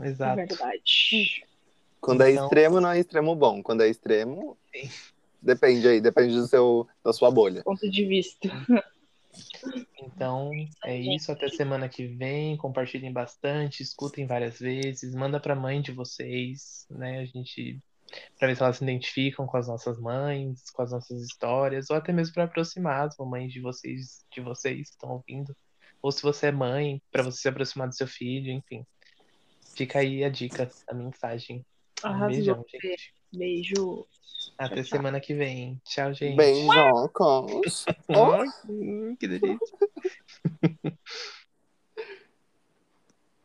É 0.00 0.08
Exato. 0.08 0.36
verdade. 0.36 1.44
Quando 2.00 2.22
é 2.22 2.32
Então- 2.32 2.44
extremo, 2.44 2.80
não 2.80 2.90
é 2.90 2.98
extremo 2.98 3.34
bom. 3.36 3.62
Quando 3.62 3.82
é 3.82 3.88
extremo, 3.88 4.56
Sim. 4.74 4.90
depende 5.40 5.86
aí, 5.86 6.00
depende 6.00 6.34
do 6.34 6.46
seu, 6.46 6.86
da 7.04 7.12
sua 7.12 7.30
bolha. 7.30 7.62
Ponto 7.62 7.88
de 7.90 8.04
vista. 8.04 8.48
Então, 10.00 10.50
é 10.84 10.96
isso. 10.96 11.30
Até 11.32 11.48
semana 11.48 11.88
que 11.88 12.06
vem. 12.06 12.56
Compartilhem 12.56 13.12
bastante, 13.12 13.82
escutem 13.82 14.26
várias 14.26 14.58
vezes, 14.58 15.14
manda 15.14 15.40
pra 15.40 15.54
mãe 15.54 15.80
de 15.80 15.92
vocês, 15.92 16.86
né? 16.90 17.20
A 17.20 17.24
gente 17.24 17.80
para 18.38 18.48
ver 18.48 18.56
se 18.56 18.62
elas 18.62 18.76
se 18.76 18.84
identificam 18.84 19.46
com 19.46 19.56
as 19.56 19.68
nossas 19.68 19.98
mães, 19.98 20.70
com 20.70 20.82
as 20.82 20.92
nossas 20.92 21.22
histórias, 21.22 21.88
ou 21.88 21.96
até 21.96 22.12
mesmo 22.12 22.34
para 22.34 22.44
aproximar 22.44 23.06
as 23.06 23.16
mamães 23.16 23.52
de 23.52 23.60
vocês, 23.60 24.24
de 24.30 24.40
vocês 24.40 24.90
que 24.90 24.94
estão 24.96 25.12
ouvindo. 25.12 25.56
Ou 26.02 26.12
se 26.12 26.22
você 26.22 26.48
é 26.48 26.52
mãe, 26.52 27.00
para 27.10 27.22
você 27.22 27.40
se 27.40 27.48
aproximar 27.48 27.88
do 27.88 27.94
seu 27.94 28.06
filho, 28.06 28.52
enfim. 28.52 28.84
Fica 29.74 30.00
aí 30.00 30.24
a 30.24 30.28
dica, 30.28 30.68
a 30.86 30.94
mensagem. 30.94 31.64
Um 32.04 32.26
beijão, 32.26 32.64
gente. 32.68 33.14
Beijo. 33.32 34.06
Até 34.58 34.82
tchau, 34.82 34.84
semana 34.84 35.18
tchau. 35.18 35.26
que 35.26 35.34
vem. 35.34 35.80
Tchau, 35.84 36.12
gente. 36.12 36.36
Beijo. 36.36 36.68
oh, 38.08 38.44
hum, 38.68 39.16
que 39.16 39.26
delícia. 39.26 39.58